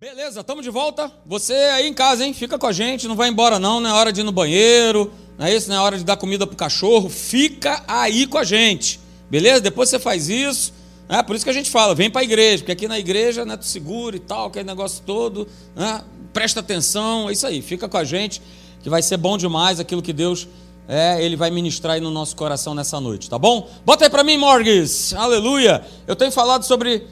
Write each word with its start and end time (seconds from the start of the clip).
Beleza, 0.00 0.40
estamos 0.40 0.64
de 0.64 0.70
volta. 0.70 1.12
Você 1.26 1.52
aí 1.52 1.86
em 1.86 1.92
casa, 1.92 2.24
hein? 2.24 2.32
Fica 2.32 2.58
com 2.58 2.66
a 2.66 2.72
gente, 2.72 3.06
não 3.06 3.14
vai 3.14 3.28
embora 3.28 3.58
não, 3.58 3.80
não 3.80 3.90
é 3.90 3.92
hora 3.92 4.10
de 4.10 4.22
ir 4.22 4.24
no 4.24 4.32
banheiro, 4.32 5.12
não 5.36 5.44
é 5.44 5.54
isso, 5.54 5.68
não 5.68 5.76
é 5.76 5.78
hora 5.78 5.98
de 5.98 6.04
dar 6.04 6.16
comida 6.16 6.46
pro 6.46 6.56
cachorro. 6.56 7.10
Fica 7.10 7.84
aí 7.86 8.26
com 8.26 8.38
a 8.38 8.42
gente, 8.42 8.98
beleza? 9.28 9.60
Depois 9.60 9.90
você 9.90 9.98
faz 9.98 10.30
isso. 10.30 10.72
É 11.06 11.22
por 11.22 11.36
isso 11.36 11.44
que 11.44 11.50
a 11.50 11.52
gente 11.52 11.68
fala, 11.68 11.94
vem 11.94 12.10
para 12.10 12.22
a 12.22 12.24
igreja, 12.24 12.62
porque 12.62 12.72
aqui 12.72 12.88
na 12.88 12.98
igreja, 12.98 13.44
né, 13.44 13.58
tu 13.58 13.66
segura 13.66 14.16
e 14.16 14.20
tal, 14.20 14.46
aquele 14.46 14.64
negócio 14.64 15.02
todo, 15.04 15.46
né? 15.76 16.02
Presta 16.32 16.60
atenção, 16.60 17.28
é 17.28 17.32
isso 17.32 17.46
aí, 17.46 17.60
fica 17.60 17.86
com 17.86 17.98
a 17.98 18.04
gente, 18.04 18.40
que 18.82 18.88
vai 18.88 19.02
ser 19.02 19.18
bom 19.18 19.36
demais 19.36 19.78
aquilo 19.78 20.00
que 20.00 20.14
Deus 20.14 20.48
é, 20.88 21.22
ele 21.22 21.36
vai 21.36 21.50
ministrar 21.50 21.96
aí 21.96 22.00
no 22.00 22.10
nosso 22.10 22.34
coração 22.34 22.74
nessa 22.74 22.98
noite, 22.98 23.28
tá 23.28 23.38
bom? 23.38 23.68
Bota 23.84 24.04
aí 24.04 24.10
para 24.10 24.24
mim, 24.24 24.38
Morgues, 24.38 25.12
aleluia. 25.12 25.84
Eu 26.06 26.16
tenho 26.16 26.32
falado 26.32 26.64
sobre 26.64 27.06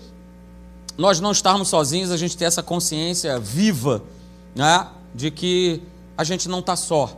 nós 0.98 1.20
não 1.20 1.30
estarmos 1.30 1.68
sozinhos, 1.68 2.10
a 2.10 2.16
gente 2.16 2.36
ter 2.36 2.44
essa 2.44 2.62
consciência 2.62 3.38
viva, 3.38 4.02
né, 4.52 4.88
de 5.14 5.30
que 5.30 5.80
a 6.16 6.24
gente 6.24 6.48
não 6.48 6.58
está 6.58 6.74
só. 6.74 7.16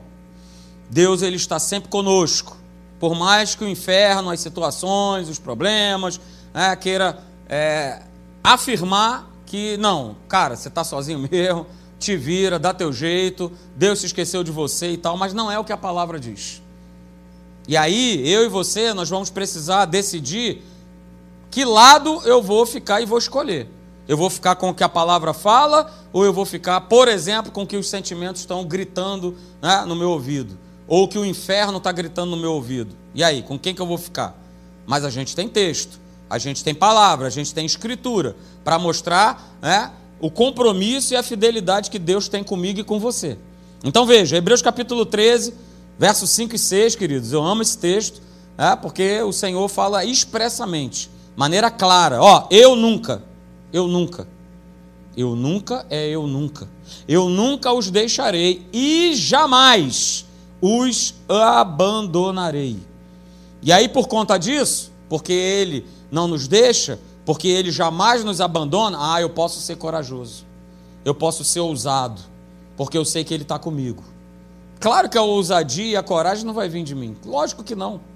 Deus 0.90 1.22
ele 1.22 1.36
está 1.36 1.58
sempre 1.58 1.88
conosco, 1.88 2.58
por 2.98 3.14
mais 3.14 3.54
que 3.54 3.64
o 3.64 3.68
inferno, 3.68 4.28
as 4.28 4.40
situações, 4.40 5.30
os 5.30 5.38
problemas, 5.38 6.20
né, 6.52 6.76
queira 6.76 7.18
é, 7.48 8.02
afirmar 8.44 9.30
que 9.46 9.78
não, 9.78 10.14
cara, 10.28 10.54
você 10.56 10.68
está 10.68 10.84
sozinho 10.84 11.18
mesmo, 11.30 11.66
te 11.98 12.16
vira, 12.16 12.58
dá 12.58 12.74
teu 12.74 12.92
jeito, 12.92 13.50
Deus 13.74 14.00
se 14.00 14.06
esqueceu 14.06 14.44
de 14.44 14.50
você 14.50 14.92
e 14.92 14.96
tal, 14.98 15.16
mas 15.16 15.32
não 15.32 15.50
é 15.50 15.58
o 15.58 15.64
que 15.64 15.72
a 15.72 15.76
palavra 15.76 16.20
diz. 16.20 16.62
E 17.66 17.76
aí, 17.76 18.28
eu 18.28 18.44
e 18.44 18.48
você, 18.48 18.92
nós 18.92 19.08
vamos 19.08 19.30
precisar 19.30 19.86
decidir 19.86 20.62
que 21.50 21.64
lado 21.64 22.22
eu 22.24 22.40
vou 22.40 22.64
ficar 22.64 23.00
e 23.00 23.06
vou 23.06 23.18
escolher. 23.18 23.68
Eu 24.06 24.16
vou 24.16 24.30
ficar 24.30 24.56
com 24.56 24.70
o 24.70 24.74
que 24.74 24.82
a 24.82 24.88
palavra 24.88 25.32
fala, 25.34 25.92
ou 26.12 26.24
eu 26.24 26.32
vou 26.32 26.44
ficar, 26.44 26.80
por 26.82 27.08
exemplo, 27.08 27.52
com 27.52 27.62
o 27.62 27.66
que 27.66 27.76
os 27.76 27.88
sentimentos 27.88 28.42
estão 28.42 28.64
gritando 28.64 29.36
né, 29.60 29.84
no 29.86 29.94
meu 29.94 30.10
ouvido, 30.10 30.58
ou 30.86 31.06
que 31.06 31.18
o 31.18 31.24
inferno 31.24 31.78
está 31.78 31.92
gritando 31.92 32.30
no 32.30 32.36
meu 32.36 32.52
ouvido. 32.52 32.96
E 33.14 33.22
aí, 33.22 33.42
com 33.42 33.58
quem 33.58 33.74
que 33.74 33.80
eu 33.80 33.86
vou 33.86 33.98
ficar? 33.98 34.36
Mas 34.86 35.04
a 35.04 35.10
gente 35.10 35.36
tem 35.36 35.48
texto, 35.48 35.98
a 36.28 36.38
gente 36.38 36.64
tem 36.64 36.74
palavra, 36.74 37.26
a 37.26 37.30
gente 37.30 37.54
tem 37.54 37.66
escritura 37.66 38.36
para 38.64 38.78
mostrar 38.78 39.56
né, 39.60 39.92
o 40.20 40.30
compromisso 40.30 41.14
e 41.14 41.16
a 41.16 41.22
fidelidade 41.22 41.90
que 41.90 41.98
Deus 41.98 42.28
tem 42.28 42.42
comigo 42.42 42.80
e 42.80 42.84
com 42.84 42.98
você. 42.98 43.38
Então 43.82 44.04
veja, 44.06 44.36
Hebreus 44.36 44.62
capítulo 44.62 45.06
13, 45.06 45.54
versos 45.98 46.30
5 46.30 46.54
e 46.54 46.58
6, 46.58 46.96
queridos, 46.96 47.32
eu 47.32 47.42
amo 47.42 47.62
esse 47.62 47.78
texto, 47.78 48.20
é, 48.58 48.74
porque 48.76 49.22
o 49.22 49.32
Senhor 49.32 49.68
fala 49.68 50.04
expressamente 50.04 51.10
maneira 51.40 51.70
clara: 51.70 52.20
ó, 52.20 52.46
eu 52.50 52.76
nunca, 52.76 53.22
eu 53.72 53.88
nunca, 53.88 54.28
eu 55.16 55.34
nunca 55.34 55.86
é 55.88 56.06
eu 56.10 56.26
nunca, 56.26 56.68
eu 57.08 57.30
nunca 57.30 57.72
os 57.72 57.90
deixarei 57.90 58.68
e 58.70 59.14
jamais 59.14 60.26
os 60.60 61.14
abandonarei. 61.26 62.78
E 63.62 63.72
aí, 63.72 63.88
por 63.88 64.06
conta 64.06 64.36
disso, 64.36 64.92
porque 65.08 65.32
Ele 65.32 65.86
não 66.10 66.28
nos 66.28 66.46
deixa, 66.46 67.00
porque 67.24 67.48
Ele 67.48 67.70
jamais 67.70 68.22
nos 68.22 68.42
abandona, 68.42 68.98
ah, 69.14 69.22
eu 69.22 69.30
posso 69.30 69.62
ser 69.62 69.76
corajoso, 69.76 70.44
eu 71.06 71.14
posso 71.14 71.42
ser 71.42 71.60
ousado, 71.60 72.20
porque 72.76 72.98
eu 72.98 73.04
sei 73.06 73.24
que 73.24 73.32
Ele 73.32 73.44
está 73.44 73.58
comigo. 73.58 74.04
Claro 74.78 75.08
que 75.08 75.16
a 75.16 75.22
ousadia 75.22 75.92
e 75.92 75.96
a 75.96 76.02
coragem 76.02 76.44
não 76.44 76.52
vai 76.52 76.68
vir 76.68 76.84
de 76.84 76.94
mim, 76.94 77.16
lógico 77.24 77.64
que 77.64 77.74
não. 77.74 78.09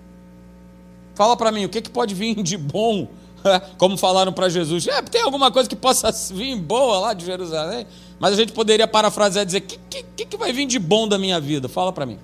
Fala 1.15 1.37
para 1.37 1.53
mim, 1.53 1.65
o 1.65 1.69
que, 1.69 1.81
que 1.81 1.91
pode 1.91 2.15
vir 2.15 2.43
de 2.43 2.57
bom? 2.57 3.09
Como 3.79 3.97
falaram 3.97 4.33
para 4.33 4.48
Jesus. 4.48 4.87
É, 4.87 5.01
tem 5.03 5.23
alguma 5.23 5.51
coisa 5.51 5.69
que 5.69 5.77
possa 5.77 6.11
vir 6.33 6.56
boa 6.56 6.98
lá 6.98 7.15
de 7.15 7.25
Jerusalém? 7.25 7.87
Mas 8.19 8.33
a 8.33 8.37
gente 8.37 8.53
poderia 8.53 8.87
parafrasear 8.87 9.43
e 9.43 9.47
dizer: 9.47 9.59
o 9.59 9.62
que, 9.62 9.79
que, 10.17 10.27
que 10.27 10.37
vai 10.37 10.53
vir 10.53 10.67
de 10.67 10.79
bom 10.79 11.06
da 11.06 11.19
minha 11.19 11.41
vida? 11.41 11.69
Fala 11.69 11.93
para 11.93 12.06
mim. 12.06 12.19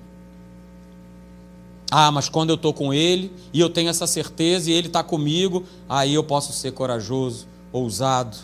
Ah, 1.93 2.09
mas 2.09 2.29
quando 2.29 2.51
eu 2.51 2.55
estou 2.55 2.73
com 2.73 2.93
Ele 2.93 3.31
e 3.51 3.59
eu 3.59 3.69
tenho 3.69 3.89
essa 3.89 4.07
certeza 4.07 4.71
e 4.71 4.73
Ele 4.73 4.87
está 4.87 5.03
comigo, 5.03 5.65
aí 5.89 6.13
eu 6.13 6.23
posso 6.23 6.53
ser 6.53 6.71
corajoso, 6.71 7.45
ousado. 7.71 8.37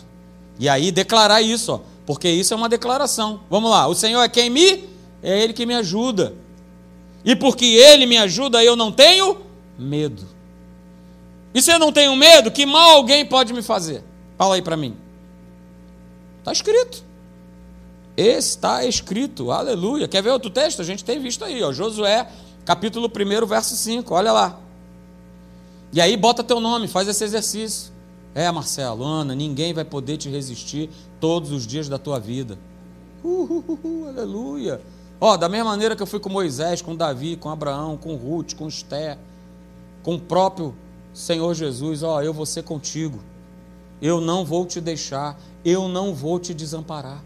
E 0.58 0.68
aí 0.68 0.90
declarar 0.90 1.40
isso, 1.40 1.72
ó, 1.72 1.80
porque 2.04 2.28
isso 2.28 2.52
é 2.52 2.56
uma 2.56 2.68
declaração. 2.68 3.40
Vamos 3.48 3.70
lá, 3.70 3.86
o 3.86 3.94
Senhor 3.94 4.22
é 4.22 4.28
quem 4.28 4.50
me? 4.50 4.84
É 5.22 5.42
Ele 5.42 5.54
que 5.54 5.64
me 5.64 5.74
ajuda. 5.74 6.34
E 7.24 7.34
porque 7.34 7.64
Ele 7.64 8.04
me 8.04 8.18
ajuda, 8.18 8.62
eu 8.62 8.76
não 8.76 8.92
tenho 8.92 9.38
medo. 9.78 10.37
E 11.54 11.62
se 11.62 11.70
eu 11.70 11.78
não 11.78 11.92
tenho 11.92 12.14
medo, 12.14 12.50
que 12.50 12.66
mal 12.66 12.96
alguém 12.96 13.24
pode 13.24 13.52
me 13.52 13.62
fazer? 13.62 14.04
Fala 14.36 14.54
aí 14.54 14.62
para 14.62 14.76
mim. 14.76 14.96
Está 16.38 16.52
escrito. 16.52 17.04
Está 18.16 18.84
escrito, 18.84 19.50
aleluia. 19.52 20.08
Quer 20.08 20.22
ver 20.22 20.30
outro 20.30 20.50
texto? 20.50 20.82
A 20.82 20.84
gente 20.84 21.04
tem 21.04 21.20
visto 21.20 21.44
aí, 21.44 21.62
ó, 21.62 21.72
Josué, 21.72 22.28
capítulo 22.64 23.08
1, 23.08 23.46
verso 23.46 23.76
5, 23.76 24.12
olha 24.14 24.32
lá. 24.32 24.58
E 25.92 26.00
aí 26.00 26.16
bota 26.16 26.42
teu 26.44 26.60
nome, 26.60 26.88
faz 26.88 27.08
esse 27.08 27.24
exercício. 27.24 27.92
É, 28.34 28.50
Marcelo, 28.50 29.04
Ana, 29.04 29.34
ninguém 29.34 29.72
vai 29.72 29.84
poder 29.84 30.16
te 30.16 30.28
resistir 30.28 30.90
todos 31.20 31.50
os 31.50 31.66
dias 31.66 31.88
da 31.88 31.98
tua 31.98 32.20
vida. 32.20 32.58
Uh, 33.24 33.28
uh, 33.28 33.78
uh, 33.84 34.08
aleluia. 34.08 34.80
Ó, 35.20 35.36
da 35.36 35.48
mesma 35.48 35.70
maneira 35.70 35.96
que 35.96 36.02
eu 36.02 36.06
fui 36.06 36.20
com 36.20 36.28
Moisés, 36.28 36.80
com 36.80 36.94
Davi, 36.94 37.36
com 37.36 37.50
Abraão, 37.50 37.96
com 37.96 38.14
Ruth, 38.14 38.54
com 38.54 38.68
Esther, 38.68 39.18
com 40.02 40.14
o 40.14 40.20
próprio 40.20 40.74
Senhor 41.18 41.52
Jesus, 41.52 42.04
ó, 42.04 42.22
eu 42.22 42.32
vou 42.32 42.46
ser 42.46 42.62
contigo. 42.62 43.18
Eu 44.00 44.20
não 44.20 44.44
vou 44.44 44.64
te 44.64 44.80
deixar, 44.80 45.36
eu 45.64 45.88
não 45.88 46.14
vou 46.14 46.38
te 46.38 46.54
desamparar. 46.54 47.20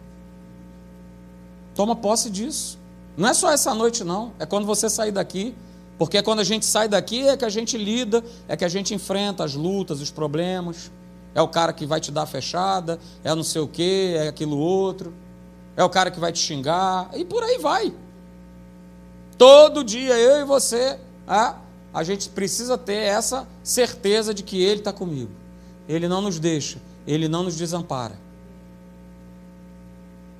Toma 1.75 1.95
posse 1.95 2.31
disso. 2.31 2.79
Não 3.19 3.29
é 3.29 3.35
só 3.35 3.53
essa 3.53 3.75
noite, 3.75 4.03
não. 4.03 4.33
É 4.39 4.47
quando 4.47 4.65
você 4.65 4.89
sair 4.89 5.13
daqui. 5.13 5.55
Porque 5.99 6.23
quando 6.23 6.41
a 6.41 6.45
gente 6.45 6.65
sai 6.65 6.89
daqui 6.89 7.29
é 7.29 7.37
que 7.37 7.45
a 7.45 7.51
gente 7.51 7.77
lida, 7.77 8.25
é 8.49 8.57
que 8.57 8.65
a 8.65 8.69
gente 8.69 8.95
enfrenta 8.95 9.45
as 9.45 9.55
lutas, 9.55 10.01
os 10.01 10.11
problemas. 10.11 10.91
É 11.35 11.43
o 11.43 11.49
cara 11.49 11.71
que 11.71 11.85
vai 11.85 12.01
te 12.01 12.11
dar 12.11 12.25
fechada, 12.25 12.99
é 13.23 13.35
não 13.35 13.45
sei 13.45 13.61
o 13.61 13.69
que, 13.69 14.15
é 14.17 14.29
aquilo 14.29 14.57
outro. 14.57 15.13
É 15.77 15.85
o 15.85 15.91
cara 15.91 16.11
que 16.11 16.19
vai 16.19 16.33
te 16.33 16.39
xingar, 16.39 17.11
e 17.13 17.27
por 17.27 17.43
aí 17.43 17.59
vai. 17.59 17.93
Todo 19.37 19.85
dia, 19.85 20.15
eu 20.19 20.41
e 20.41 20.45
você, 20.45 20.99
ah, 21.29 21.57
a 21.93 22.03
gente 22.03 22.29
precisa 22.31 22.79
ter 22.79 22.95
essa 22.95 23.47
certeza 23.63 24.33
de 24.33 24.43
que 24.43 24.63
Ele 24.63 24.81
está 24.81 24.93
comigo. 24.93 25.31
Ele 25.89 26.09
não 26.09 26.21
nos 26.21 26.39
deixa, 26.39 26.79
Ele 27.07 27.29
não 27.29 27.43
nos 27.43 27.57
desampara. 27.57 28.19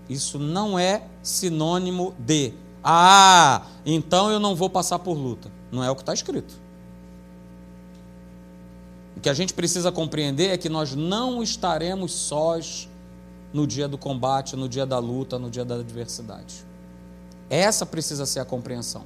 Isso 0.09 0.39
não 0.39 0.79
é 0.79 1.03
sinônimo 1.23 2.15
de, 2.19 2.53
ah, 2.83 3.63
então 3.85 4.31
eu 4.31 4.41
não 4.41 4.55
vou 4.55 4.69
passar 4.69 4.99
por 4.99 5.15
luta. 5.15 5.51
Não 5.71 5.83
é 5.83 5.91
o 5.91 5.95
que 5.95 6.03
está 6.03 6.13
escrito. 6.13 6.55
O 9.17 9.21
que 9.21 9.29
a 9.29 9.35
gente 9.35 9.55
precisa 9.55 9.93
compreender 9.93 10.49
é 10.49 10.59
que 10.59 10.69
nós 10.69 10.95
não 10.95 11.43
estaremos 11.43 12.13
sós 12.13 12.89
no 13.53 13.67
dia 13.67 13.87
do 13.87 13.99
combate, 13.99 14.57
no 14.57 14.69
dia 14.69 14.85
da 14.85 14.99
luta, 14.99 15.39
no 15.39 15.51
dia 15.51 15.65
da 15.65 15.77
adversidade. 15.77 16.65
Essa 17.49 17.85
precisa 17.85 18.27
ser 18.27 18.41
a 18.41 18.45
compreensão. 18.45 19.05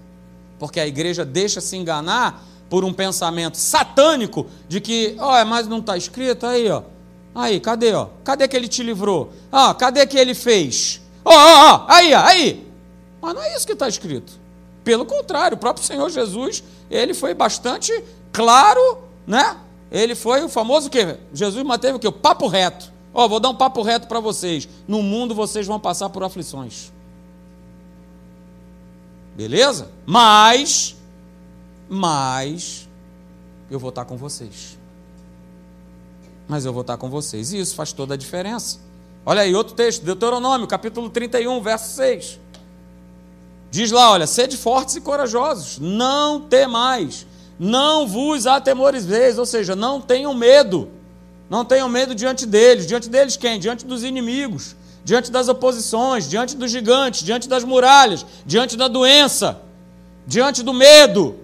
Porque 0.58 0.80
a 0.80 0.86
igreja 0.86 1.24
deixa 1.24 1.60
se 1.60 1.76
enganar 1.76 2.44
por 2.68 2.84
um 2.84 2.92
pensamento 2.92 3.56
satânico 3.56 4.46
de 4.68 4.80
que, 4.80 5.16
ó, 5.18 5.40
oh, 5.40 5.44
mas 5.44 5.66
não 5.66 5.78
está 5.78 5.96
escrito 5.96 6.46
aí, 6.46 6.68
ó. 6.68 6.82
Aí, 7.34 7.60
cadê, 7.60 7.92
ó? 7.92 8.08
Cadê 8.24 8.48
que 8.48 8.56
ele 8.56 8.66
te 8.66 8.82
livrou? 8.82 9.32
Ah, 9.52 9.74
cadê 9.74 10.06
que 10.06 10.16
ele 10.16 10.34
fez? 10.34 11.00
Ó, 11.24 11.32
ó, 11.32 11.74
ó, 11.74 11.84
aí, 11.88 12.14
ó, 12.14 12.20
aí. 12.20 12.66
Mas 13.20 13.34
não 13.34 13.42
é 13.42 13.54
isso 13.54 13.66
que 13.66 13.72
está 13.72 13.88
escrito. 13.88 14.32
Pelo 14.82 15.04
contrário, 15.04 15.56
o 15.56 15.60
próprio 15.60 15.84
Senhor 15.84 16.08
Jesus, 16.08 16.62
ele 16.90 17.12
foi 17.12 17.34
bastante 17.34 17.92
claro, 18.32 18.98
né? 19.26 19.56
Ele 19.90 20.14
foi 20.14 20.44
o 20.44 20.48
famoso 20.48 20.88
que 20.88 21.16
Jesus 21.32 21.64
manteve 21.64 21.96
o 21.96 21.98
que? 21.98 22.08
O 22.08 22.12
papo 22.12 22.46
reto. 22.46 22.92
Ó, 23.12 23.26
vou 23.26 23.40
dar 23.40 23.48
um 23.48 23.54
papo 23.54 23.82
reto 23.82 24.06
para 24.06 24.20
vocês. 24.20 24.68
No 24.86 25.02
mundo 25.02 25.34
vocês 25.34 25.66
vão 25.66 25.80
passar 25.80 26.08
por 26.10 26.22
aflições. 26.22 26.92
Beleza? 29.36 29.90
Mas, 30.06 30.96
mas, 31.90 32.88
eu 33.70 33.78
vou 33.78 33.90
estar 33.90 34.06
com 34.06 34.16
vocês. 34.16 34.78
Mas 36.48 36.64
eu 36.64 36.72
vou 36.72 36.80
estar 36.80 36.96
com 36.96 37.10
vocês. 37.10 37.52
E 37.52 37.60
isso 37.60 37.74
faz 37.74 37.92
toda 37.92 38.14
a 38.14 38.16
diferença. 38.16 38.78
Olha 39.26 39.42
aí, 39.42 39.54
outro 39.54 39.74
texto, 39.74 40.02
Deuteronômio, 40.02 40.66
capítulo 40.66 41.10
31, 41.10 41.60
verso 41.60 41.96
6. 41.96 42.40
Diz 43.70 43.90
lá, 43.90 44.12
olha, 44.12 44.26
sede 44.26 44.56
fortes 44.56 44.96
e 44.96 45.02
corajosos, 45.02 45.78
não 45.78 46.40
temais, 46.40 47.26
não 47.58 48.06
vos 48.06 48.46
atemorizeis, 48.46 49.38
ou 49.38 49.44
seja, 49.44 49.76
não 49.76 50.00
tenham 50.00 50.32
medo. 50.32 50.88
Não 51.50 51.62
tenham 51.62 51.88
medo 51.90 52.14
diante 52.14 52.46
deles. 52.46 52.86
Diante 52.86 53.08
deles 53.10 53.36
quem? 53.36 53.60
Diante 53.60 53.84
dos 53.84 54.02
inimigos 54.02 54.74
diante 55.06 55.30
das 55.30 55.46
oposições, 55.46 56.28
diante 56.28 56.56
dos 56.56 56.68
gigantes, 56.68 57.22
diante 57.22 57.48
das 57.48 57.62
muralhas, 57.62 58.26
diante 58.44 58.76
da 58.76 58.88
doença, 58.88 59.62
diante 60.26 60.64
do 60.64 60.74
medo, 60.74 61.36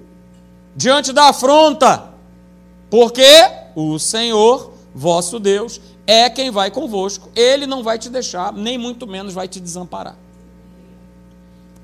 diante 0.74 1.12
da 1.12 1.28
afronta, 1.28 2.10
porque 2.90 3.22
o 3.76 4.00
Senhor, 4.00 4.72
vosso 4.92 5.38
Deus, 5.38 5.80
é 6.04 6.28
quem 6.28 6.50
vai 6.50 6.72
convosco, 6.72 7.30
ele 7.36 7.64
não 7.64 7.84
vai 7.84 8.00
te 8.00 8.10
deixar, 8.10 8.52
nem 8.52 8.76
muito 8.76 9.06
menos 9.06 9.32
vai 9.32 9.46
te 9.46 9.60
desamparar. 9.60 10.16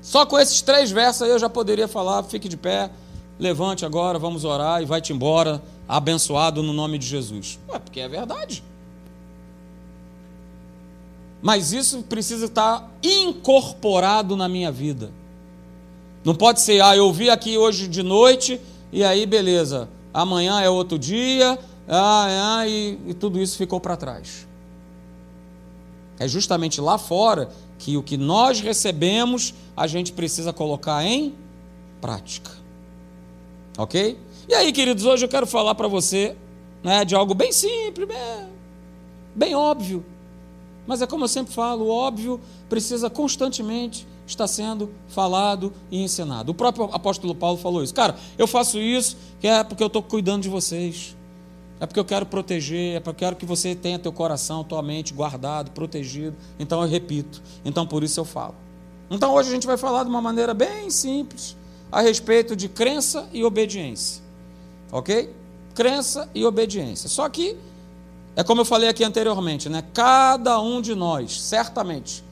Só 0.01 0.25
com 0.25 0.37
esses 0.37 0.61
três 0.61 0.91
versos 0.91 1.21
aí 1.21 1.29
eu 1.29 1.39
já 1.39 1.49
poderia 1.49 1.87
falar: 1.87 2.23
fique 2.23 2.49
de 2.49 2.57
pé, 2.57 2.89
levante 3.39 3.85
agora, 3.85 4.19
vamos 4.19 4.43
orar 4.43 4.81
e 4.81 4.85
vai-te 4.85 5.13
embora, 5.13 5.63
abençoado 5.87 6.61
no 6.61 6.73
nome 6.73 6.97
de 6.97 7.07
Jesus. 7.07 7.57
Ué, 7.69 7.79
porque 7.79 8.01
é 8.01 8.09
verdade. 8.09 8.65
Mas 11.41 11.71
isso 11.71 12.03
precisa 12.03 12.45
estar 12.45 12.91
incorporado 13.01 14.35
na 14.35 14.49
minha 14.49 14.71
vida. 14.71 15.11
Não 16.23 16.35
pode 16.35 16.61
ser, 16.61 16.81
ah, 16.81 16.95
eu 16.95 17.11
vi 17.13 17.29
aqui 17.29 17.57
hoje 17.57 17.87
de 17.87 18.03
noite 18.03 18.59
e 18.91 19.03
aí 19.03 19.25
beleza, 19.25 19.87
amanhã 20.13 20.59
é 20.59 20.69
outro 20.69 20.99
dia, 20.99 21.57
ah, 21.87 22.57
ah, 22.59 22.67
e, 22.67 22.99
e 23.07 23.13
tudo 23.13 23.41
isso 23.41 23.57
ficou 23.57 23.79
para 23.79 23.95
trás. 23.95 24.47
É 26.19 26.27
justamente 26.27 26.81
lá 26.81 26.97
fora 26.97 27.49
que 27.77 27.95
o 27.95 28.03
que 28.03 28.17
nós 28.17 28.59
recebemos 28.59 29.53
a 29.75 29.87
gente 29.87 30.11
precisa 30.11 30.51
colocar 30.51 31.05
em 31.05 31.33
prática. 32.01 32.51
Ok? 33.77 34.19
E 34.49 34.53
aí, 34.53 34.73
queridos, 34.73 35.05
hoje 35.05 35.23
eu 35.23 35.29
quero 35.29 35.47
falar 35.47 35.73
para 35.75 35.87
você 35.87 36.35
né, 36.83 37.05
de 37.05 37.15
algo 37.15 37.33
bem 37.33 37.53
simples, 37.53 38.05
bem, 38.05 38.49
bem 39.33 39.55
óbvio. 39.55 40.03
Mas 40.89 41.03
é 41.03 41.05
como 41.05 41.23
eu 41.23 41.27
sempre 41.27 41.53
falo, 41.53 41.85
o 41.85 41.89
óbvio 41.89 42.41
precisa 42.67 43.11
constantemente 43.11 44.07
estar 44.25 44.47
sendo 44.47 44.89
falado 45.07 45.71
e 45.91 46.01
ensinado. 46.01 46.51
O 46.51 46.55
próprio 46.55 46.85
apóstolo 46.85 47.35
Paulo 47.35 47.59
falou 47.59 47.83
isso. 47.83 47.93
Cara, 47.93 48.15
eu 48.39 48.47
faço 48.47 48.79
isso 48.79 49.15
que 49.39 49.47
é 49.47 49.63
porque 49.63 49.83
eu 49.83 49.87
estou 49.87 50.01
cuidando 50.01 50.41
de 50.41 50.49
vocês. 50.49 51.15
É 51.79 51.85
porque 51.85 51.99
eu 51.99 52.05
quero 52.05 52.25
proteger, 52.25 52.95
é 52.95 52.99
porque 52.99 53.23
eu 53.23 53.27
quero 53.27 53.35
que 53.35 53.45
você 53.45 53.75
tenha 53.75 53.99
teu 53.99 54.11
coração, 54.11 54.63
tua 54.63 54.81
mente 54.81 55.13
guardado, 55.13 55.69
protegido. 55.69 56.35
Então 56.57 56.81
eu 56.81 56.89
repito. 56.89 57.39
Então 57.63 57.85
por 57.85 58.03
isso 58.03 58.19
eu 58.19 58.25
falo. 58.25 58.55
Então 59.11 59.35
hoje 59.35 59.49
a 59.49 59.53
gente 59.53 59.67
vai 59.67 59.77
falar 59.77 60.01
de 60.01 60.09
uma 60.09 60.23
maneira 60.23 60.55
bem 60.55 60.89
simples 60.89 61.55
a 61.91 62.01
respeito 62.01 62.55
de 62.55 62.67
crença 62.67 63.29
e 63.31 63.43
obediência. 63.43 64.23
OK? 64.91 65.29
Crença 65.75 66.27
e 66.33 66.43
obediência. 66.43 67.07
Só 67.07 67.29
que 67.29 67.55
é 68.39 68.43
como 68.43 68.61
eu 68.61 68.65
falei 68.65 68.87
aqui 68.87 69.03
anteriormente, 69.03 69.67
né? 69.67 69.83
Cada 69.93 70.61
um 70.61 70.81
de 70.81 70.95
nós, 70.95 71.41
certamente, 71.41 72.23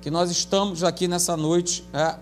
que 0.00 0.12
nós 0.12 0.30
estamos 0.30 0.84
aqui 0.84 1.08
nessa 1.08 1.36
noite, 1.36 1.84
é, 1.92 2.14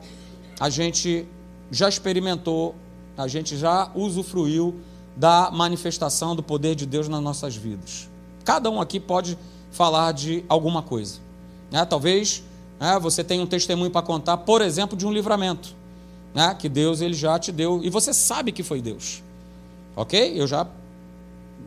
a 0.58 0.70
gente 0.70 1.28
já 1.70 1.86
experimentou, 1.86 2.74
a 3.18 3.28
gente 3.28 3.54
já 3.58 3.90
usufruiu 3.94 4.80
da 5.14 5.50
manifestação 5.50 6.34
do 6.34 6.42
poder 6.42 6.74
de 6.74 6.86
Deus 6.86 7.06
nas 7.06 7.20
nossas 7.20 7.54
vidas. 7.54 8.08
Cada 8.46 8.70
um 8.70 8.80
aqui 8.80 8.98
pode 8.98 9.36
falar 9.70 10.12
de 10.12 10.42
alguma 10.48 10.80
coisa. 10.80 11.18
Né? 11.70 11.84
Talvez 11.84 12.42
né, 12.80 12.98
você 12.98 13.22
tenha 13.22 13.42
um 13.42 13.46
testemunho 13.46 13.90
para 13.90 14.00
contar, 14.00 14.38
por 14.38 14.62
exemplo, 14.62 14.96
de 14.96 15.06
um 15.06 15.12
livramento 15.12 15.76
né, 16.32 16.56
que 16.58 16.66
Deus 16.66 17.02
ele 17.02 17.12
já 17.12 17.38
te 17.38 17.52
deu 17.52 17.82
e 17.84 17.90
você 17.90 18.14
sabe 18.14 18.52
que 18.52 18.62
foi 18.62 18.80
Deus. 18.80 19.22
Ok? 19.94 20.32
Eu 20.34 20.46
já 20.46 20.66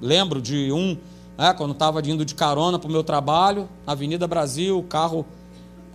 lembro 0.02 0.42
de 0.42 0.72
um, 0.72 0.98
né, 1.38 1.54
quando 1.54 1.72
estava 1.72 2.02
indo 2.02 2.26
de 2.26 2.36
carona 2.36 2.80
para 2.80 2.88
o 2.88 2.92
meu 2.92 3.04
trabalho, 3.04 3.70
na 3.86 3.94
Avenida 3.94 4.28
Brasil, 4.28 4.78
o 4.78 4.84
carro 4.84 5.26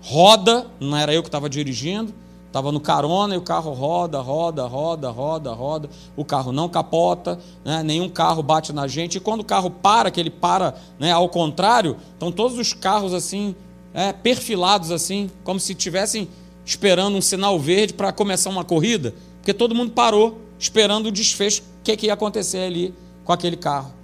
roda, 0.00 0.66
não 0.80 0.96
era 0.96 1.12
eu 1.12 1.22
que 1.22 1.28
estava 1.28 1.48
dirigindo, 1.48 2.14
Estava 2.52 2.70
no 2.70 2.80
carona 2.80 3.34
e 3.34 3.38
o 3.38 3.40
carro 3.40 3.72
roda, 3.72 4.20
roda, 4.20 4.66
roda, 4.66 5.08
roda, 5.08 5.52
roda. 5.54 5.90
O 6.14 6.22
carro 6.22 6.52
não 6.52 6.68
capota, 6.68 7.38
né? 7.64 7.82
nenhum 7.82 8.10
carro 8.10 8.42
bate 8.42 8.74
na 8.74 8.86
gente. 8.86 9.16
E 9.16 9.20
quando 9.20 9.40
o 9.40 9.44
carro 9.44 9.70
para, 9.70 10.10
que 10.10 10.20
ele 10.20 10.28
para 10.28 10.74
né, 10.98 11.10
ao 11.10 11.30
contrário, 11.30 11.96
estão 12.12 12.30
todos 12.30 12.58
os 12.58 12.74
carros 12.74 13.14
assim, 13.14 13.56
é, 13.94 14.12
perfilados 14.12 14.90
assim, 14.90 15.30
como 15.42 15.58
se 15.58 15.72
estivessem 15.72 16.28
esperando 16.62 17.16
um 17.16 17.22
sinal 17.22 17.58
verde 17.58 17.94
para 17.94 18.12
começar 18.12 18.50
uma 18.50 18.64
corrida, 18.64 19.14
porque 19.38 19.54
todo 19.54 19.74
mundo 19.74 19.92
parou 19.92 20.38
esperando 20.58 21.06
o 21.06 21.10
desfecho, 21.10 21.62
o 21.62 21.82
que, 21.82 21.96
que 21.96 22.06
ia 22.08 22.12
acontecer 22.12 22.66
ali 22.66 22.94
com 23.24 23.32
aquele 23.32 23.56
carro. 23.56 23.94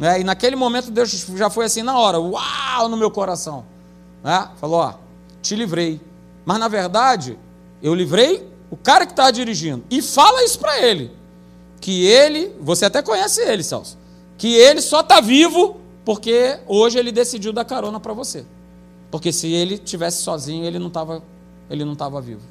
Né? 0.00 0.22
E 0.22 0.24
naquele 0.24 0.56
momento 0.56 0.90
Deus 0.90 1.10
já 1.36 1.50
foi 1.50 1.66
assim 1.66 1.82
na 1.82 1.98
hora, 1.98 2.18
uau, 2.18 2.88
no 2.88 2.96
meu 2.96 3.10
coração. 3.10 3.66
Né? 4.24 4.48
Falou, 4.56 4.80
ó, 4.80 4.94
te 5.42 5.54
livrei. 5.54 6.00
Mas 6.42 6.58
na 6.58 6.68
verdade, 6.68 7.38
eu 7.82 7.94
livrei 7.94 8.48
o 8.70 8.78
cara 8.78 9.04
que 9.04 9.12
está 9.12 9.30
dirigindo. 9.30 9.84
E 9.90 10.00
fala 10.00 10.42
isso 10.42 10.58
para 10.58 10.80
ele. 10.80 11.12
Que 11.82 12.06
ele, 12.06 12.56
você 12.60 12.86
até 12.86 13.02
conhece 13.02 13.42
ele, 13.42 13.62
Celso. 13.62 13.98
Que 14.38 14.54
ele 14.54 14.80
só 14.80 15.00
está 15.00 15.20
vivo 15.20 15.78
porque 16.02 16.58
hoje 16.66 16.98
ele 16.98 17.12
decidiu 17.12 17.52
dar 17.52 17.66
carona 17.66 18.00
para 18.00 18.14
você. 18.14 18.46
Porque 19.10 19.30
se 19.30 19.52
ele 19.52 19.76
tivesse 19.76 20.22
sozinho, 20.22 20.64
ele 20.64 20.78
não 20.78 20.88
estava 20.88 21.22
ele 21.68 21.84
não 21.84 21.92
estava 21.92 22.20
vivo. 22.20 22.42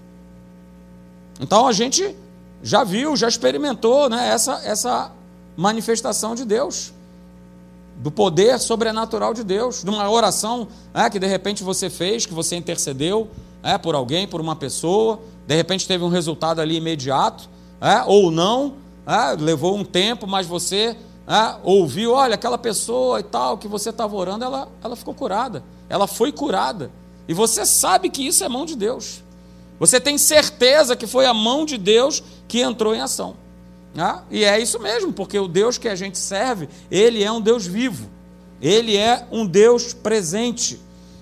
Então 1.39 1.67
a 1.67 1.73
gente 1.73 2.15
já 2.61 2.83
viu, 2.83 3.17
já 3.17 3.27
experimentou 3.27 4.09
né, 4.09 4.29
essa, 4.29 4.61
essa 4.63 5.11
manifestação 5.57 6.35
de 6.35 6.45
Deus, 6.45 6.93
do 7.99 8.09
poder 8.09 8.57
sobrenatural 8.59 9.33
de 9.33 9.43
Deus, 9.43 9.83
de 9.83 9.89
uma 9.89 10.09
oração 10.09 10.69
né, 10.93 11.09
que 11.09 11.19
de 11.19 11.27
repente 11.27 11.63
você 11.63 11.89
fez, 11.89 12.25
que 12.25 12.33
você 12.33 12.55
intercedeu, 12.55 13.29
é, 13.61 13.77
por 13.77 13.93
alguém, 13.93 14.25
por 14.25 14.39
uma 14.39 14.55
pessoa, 14.55 15.19
de 15.45 15.53
repente 15.53 15.85
teve 15.85 16.03
um 16.03 16.07
resultado 16.07 16.61
ali 16.61 16.77
imediato, 16.77 17.49
é, 17.81 18.01
ou 18.05 18.31
não, 18.31 18.75
levou 19.39 19.75
um 19.75 19.83
tempo, 19.83 20.25
mas 20.25 20.47
você 20.47 20.95
ouviu, 21.63 22.13
olha, 22.13 22.35
aquela 22.35 22.57
pessoa 22.57 23.19
e 23.19 23.23
tal 23.23 23.57
que 23.57 23.67
você 23.67 23.89
estava 23.89 24.15
orando, 24.15 24.45
ela, 24.45 24.69
ela 24.83 24.95
ficou 24.95 25.13
curada, 25.13 25.63
ela 25.89 26.07
foi 26.07 26.31
curada, 26.31 26.91
e 27.27 27.33
você 27.33 27.65
sabe 27.65 28.09
que 28.09 28.25
isso 28.25 28.43
é 28.43 28.49
mão 28.49 28.65
de 28.65 28.75
Deus, 28.75 29.23
você 29.79 29.99
tem 29.99 30.17
certeza 30.17 30.95
que 30.95 31.05
foi 31.05 31.25
a 31.25 31.33
mão 31.33 31.65
de 31.65 31.77
Deus 31.77 32.23
que 32.47 32.61
entrou 32.61 32.95
em 32.95 33.01
ação, 33.01 33.35
é? 33.97 34.19
e 34.29 34.43
é 34.43 34.59
isso 34.59 34.79
mesmo, 34.79 35.11
porque 35.11 35.37
o 35.39 35.47
Deus 35.47 35.77
que 35.77 35.87
a 35.87 35.95
gente 35.95 36.17
serve, 36.17 36.69
ele 36.91 37.23
é 37.23 37.31
um 37.31 37.41
Deus 37.41 37.65
vivo, 37.65 38.09
ele 38.61 38.95
é 38.95 39.25
um 39.31 39.45
Deus 39.45 39.93
presente. 39.93 40.79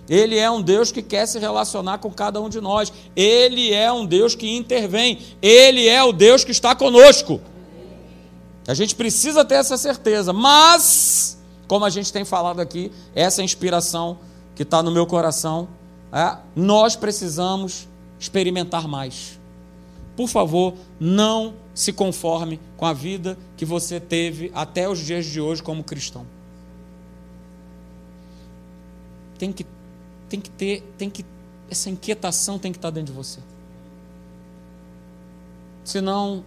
Ele 0.09 0.37
é 0.37 0.49
um 0.49 0.61
Deus 0.61 0.89
que 0.89 1.01
quer 1.01 1.25
se 1.25 1.37
relacionar 1.37 1.97
com 1.97 2.09
cada 2.09 2.39
um 2.39 2.47
de 2.47 2.61
nós. 2.61 2.93
Ele 3.15 3.73
é 3.73 3.91
um 3.91 4.05
Deus 4.05 4.35
que 4.35 4.55
intervém. 4.55 5.19
Ele 5.41 5.87
é 5.87 6.01
o 6.01 6.13
Deus 6.13 6.45
que 6.45 6.51
está 6.51 6.73
conosco. 6.73 7.41
A 8.67 8.73
gente 8.73 8.95
precisa 8.95 9.43
ter 9.43 9.55
essa 9.55 9.77
certeza. 9.77 10.31
Mas, 10.31 11.37
como 11.67 11.83
a 11.83 11.89
gente 11.89 12.11
tem 12.11 12.23
falado 12.23 12.61
aqui, 12.61 12.91
essa 13.13 13.43
inspiração 13.43 14.19
que 14.55 14.63
está 14.63 14.81
no 14.81 14.91
meu 14.91 15.05
coração, 15.05 15.67
é, 16.11 16.37
nós 16.55 16.95
precisamos 16.95 17.87
experimentar 18.17 18.87
mais. 18.87 19.37
Por 20.17 20.27
favor, 20.27 20.73
não 20.99 21.53
se 21.75 21.93
conforme 21.93 22.59
com 22.75 22.87
a 22.87 22.91
vida 22.91 23.37
que 23.55 23.63
você 23.63 23.99
teve 23.99 24.51
até 24.55 24.89
os 24.89 24.97
dias 24.97 25.27
de 25.27 25.39
hoje 25.39 25.61
como 25.61 25.83
cristão. 25.83 26.25
Tem 29.37 29.53
que 29.53 29.63
tem 30.27 30.41
que 30.41 30.49
ter, 30.49 30.81
tem 30.97 31.09
que 31.09 31.23
essa 31.69 31.89
inquietação 31.89 32.57
tem 32.57 32.71
que 32.71 32.79
estar 32.79 32.89
dentro 32.89 33.13
de 33.13 33.17
você. 33.17 33.39
Senão 35.83 36.43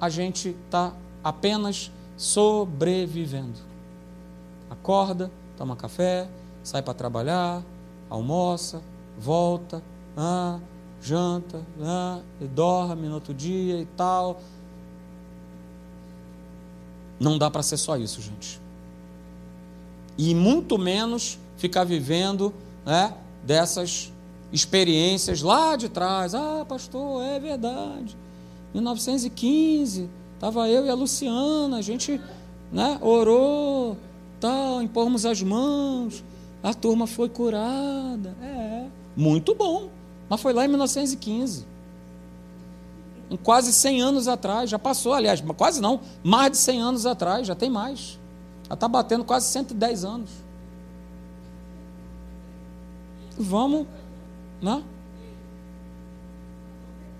a 0.00 0.08
gente 0.10 0.48
está 0.66 0.92
apenas 1.22 1.92
sobrevivendo. 2.16 3.60
Acorda, 4.68 5.30
toma 5.56 5.76
café, 5.76 6.28
sai 6.64 6.82
para 6.82 6.94
trabalhar, 6.94 7.62
almoça, 8.10 8.82
volta, 9.16 9.80
ah, 10.16 10.58
janta, 11.04 11.60
ah, 11.82 12.20
e 12.40 12.46
dorme 12.46 13.08
no 13.08 13.14
outro 13.14 13.34
dia 13.34 13.80
e 13.80 13.86
tal. 13.96 14.40
Não 17.20 17.36
dá 17.36 17.50
para 17.50 17.62
ser 17.62 17.76
só 17.76 17.96
isso, 17.96 18.22
gente. 18.22 18.60
E 20.16 20.34
muito 20.34 20.78
menos 20.78 21.38
ficar 21.58 21.84
vivendo 21.84 22.52
né, 22.86 23.14
dessas 23.44 24.10
experiências 24.50 25.42
lá 25.42 25.76
de 25.76 25.88
trás. 25.88 26.34
Ah, 26.34 26.64
pastor, 26.66 27.22
é 27.22 27.38
verdade. 27.38 28.16
1915, 28.72 30.08
estava 30.34 30.68
eu 30.68 30.86
e 30.86 30.88
a 30.88 30.94
Luciana, 30.94 31.76
a 31.76 31.82
gente 31.82 32.20
né, 32.72 32.98
orou, 33.00 33.96
tal, 34.40 34.82
impomos 34.82 35.26
as 35.26 35.42
mãos, 35.42 36.24
a 36.62 36.72
turma 36.72 37.06
foi 37.06 37.28
curada. 37.28 38.34
É, 38.42 38.86
muito 39.14 39.54
bom. 39.54 39.90
Mas 40.34 40.40
foi 40.40 40.52
lá 40.52 40.64
em 40.64 40.68
1915. 40.68 41.64
Em 43.30 43.36
quase 43.36 43.72
100 43.72 44.02
anos 44.02 44.26
atrás, 44.26 44.68
já 44.68 44.80
passou, 44.80 45.14
aliás, 45.14 45.40
quase 45.56 45.80
não, 45.80 46.00
mais 46.24 46.50
de 46.50 46.56
100 46.56 46.82
anos 46.82 47.06
atrás, 47.06 47.46
já 47.46 47.54
tem 47.54 47.70
mais. 47.70 48.18
Já 48.66 48.74
está 48.74 48.88
batendo 48.88 49.24
quase 49.24 49.46
110 49.46 50.04
anos. 50.04 50.30
Vamos, 53.38 53.86
né? 54.60 54.82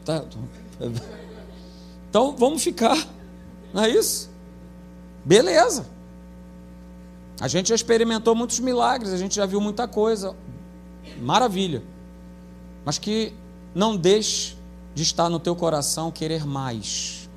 Tá. 0.04 0.24
Então 2.10 2.34
vamos 2.36 2.64
ficar, 2.64 2.98
não 3.72 3.84
é 3.84 3.90
isso? 3.90 4.28
Beleza. 5.24 5.86
A 7.40 7.46
gente 7.46 7.68
já 7.68 7.76
experimentou 7.76 8.34
muitos 8.34 8.58
milagres, 8.58 9.12
a 9.12 9.16
gente 9.16 9.36
já 9.36 9.46
viu 9.46 9.60
muita 9.60 9.86
coisa. 9.86 10.34
Maravilha. 11.20 11.93
Mas 12.84 12.98
que 12.98 13.32
não 13.74 13.96
deixe 13.96 14.56
de 14.94 15.02
estar 15.02 15.28
no 15.28 15.40
teu 15.40 15.56
coração 15.56 16.10
querer 16.10 16.46
mais. 16.46 17.28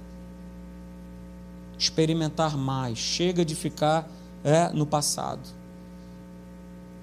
Experimentar 1.77 2.57
mais. 2.57 2.97
Chega 2.97 3.43
de 3.43 3.55
ficar 3.55 4.09
é, 4.43 4.69
no 4.69 4.85
passado. 4.85 5.47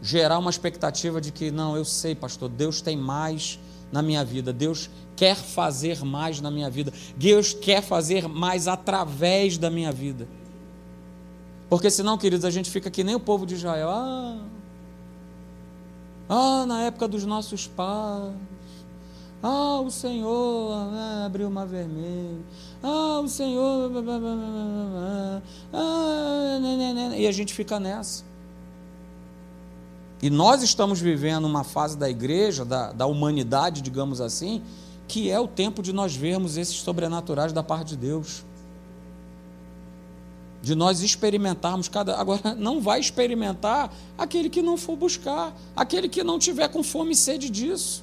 Gerar 0.00 0.38
uma 0.38 0.50
expectativa 0.50 1.20
de 1.20 1.32
que, 1.32 1.50
não, 1.50 1.76
eu 1.76 1.84
sei, 1.84 2.14
pastor, 2.14 2.48
Deus 2.48 2.80
tem 2.80 2.96
mais 2.96 3.58
na 3.90 4.02
minha 4.02 4.24
vida. 4.24 4.52
Deus 4.52 4.90
quer 5.16 5.36
fazer 5.36 6.04
mais 6.04 6.40
na 6.40 6.50
minha 6.50 6.68
vida. 6.68 6.92
Deus 7.16 7.54
quer 7.54 7.82
fazer 7.82 8.28
mais 8.28 8.68
através 8.68 9.56
da 9.56 9.70
minha 9.70 9.90
vida. 9.92 10.28
Porque 11.68 11.90
senão, 11.90 12.18
queridos, 12.18 12.44
a 12.44 12.50
gente 12.50 12.70
fica 12.70 12.90
que 12.90 13.02
nem 13.02 13.14
o 13.14 13.20
povo 13.20 13.46
de 13.46 13.54
Israel. 13.54 13.88
Ah, 13.90 14.38
ah 16.28 16.64
na 16.66 16.82
época 16.82 17.06
dos 17.08 17.24
nossos 17.24 17.66
pais. 17.66 18.32
Ah, 19.46 19.80
o 19.80 19.90
Senhor 19.90 20.72
ah, 20.72 21.26
abriu 21.26 21.48
uma 21.48 21.66
vermelha. 21.66 22.40
Ah, 22.82 23.20
o 23.22 23.28
Senhor. 23.28 23.90
Ah. 25.70 27.14
E 27.14 27.26
a 27.26 27.32
gente 27.32 27.52
fica 27.52 27.78
nessa. 27.78 28.24
E 30.22 30.30
nós 30.30 30.62
estamos 30.62 30.98
vivendo 30.98 31.44
uma 31.44 31.62
fase 31.62 31.98
da 31.98 32.08
igreja, 32.08 32.64
da, 32.64 32.92
da 32.92 33.04
humanidade, 33.04 33.82
digamos 33.82 34.22
assim, 34.22 34.62
que 35.06 35.30
é 35.30 35.38
o 35.38 35.46
tempo 35.46 35.82
de 35.82 35.92
nós 35.92 36.16
vermos 36.16 36.56
esses 36.56 36.76
sobrenaturais 36.76 37.52
da 37.52 37.62
parte 37.62 37.88
de 37.88 37.96
Deus. 37.98 38.42
De 40.64 40.74
nós 40.74 41.02
experimentarmos 41.02 41.88
cada. 41.88 42.16
Agora, 42.16 42.54
não 42.56 42.80
vai 42.80 42.98
experimentar 42.98 43.92
aquele 44.16 44.48
que 44.48 44.62
não 44.62 44.76
for 44.78 44.96
buscar, 44.96 45.54
aquele 45.76 46.08
que 46.08 46.24
não 46.24 46.38
tiver 46.38 46.68
com 46.68 46.82
fome 46.82 47.12
e 47.12 47.16
sede 47.16 47.50
disso. 47.50 48.02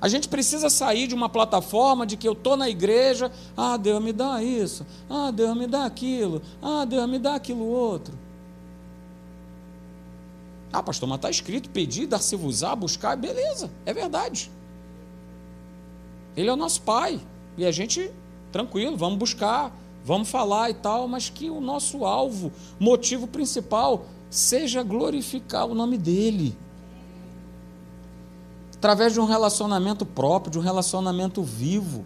A 0.00 0.08
gente 0.08 0.28
precisa 0.28 0.68
sair 0.68 1.06
de 1.06 1.14
uma 1.14 1.30
plataforma 1.30 2.06
de 2.06 2.18
que 2.18 2.28
eu 2.28 2.34
estou 2.34 2.56
na 2.56 2.68
igreja, 2.68 3.32
ah, 3.56 3.78
Deus 3.78 4.02
me 4.02 4.12
dá 4.12 4.42
isso, 4.42 4.84
ah, 5.08 5.30
Deus 5.30 5.56
me 5.56 5.66
dá 5.66 5.86
aquilo, 5.86 6.42
ah, 6.60 6.84
Deus 6.84 7.08
me 7.08 7.18
dá 7.18 7.34
aquilo 7.34 7.64
outro. 7.64 8.12
Ah, 10.70 10.82
pastor, 10.82 11.08
mas 11.08 11.16
está 11.16 11.30
escrito: 11.30 11.70
pedir, 11.70 12.06
dar-se-vos-á, 12.06 12.76
buscar, 12.76 13.16
beleza, 13.16 13.70
é 13.86 13.94
verdade. 13.94 14.50
Ele 16.36 16.50
é 16.50 16.52
o 16.52 16.56
nosso 16.56 16.82
pai. 16.82 17.20
E 17.56 17.64
a 17.64 17.70
gente, 17.70 18.10
tranquilo, 18.52 18.96
vamos 18.96 19.18
buscar, 19.18 19.72
vamos 20.04 20.28
falar 20.28 20.70
e 20.70 20.74
tal, 20.74 21.08
mas 21.08 21.30
que 21.30 21.48
o 21.48 21.60
nosso 21.60 22.04
alvo, 22.04 22.52
motivo 22.78 23.26
principal, 23.26 24.04
seja 24.28 24.82
glorificar 24.82 25.66
o 25.66 25.74
nome 25.74 25.96
dele. 25.96 26.56
Através 28.74 29.14
de 29.14 29.20
um 29.20 29.24
relacionamento 29.24 30.04
próprio, 30.04 30.52
de 30.52 30.58
um 30.58 30.62
relacionamento 30.62 31.42
vivo. 31.42 32.04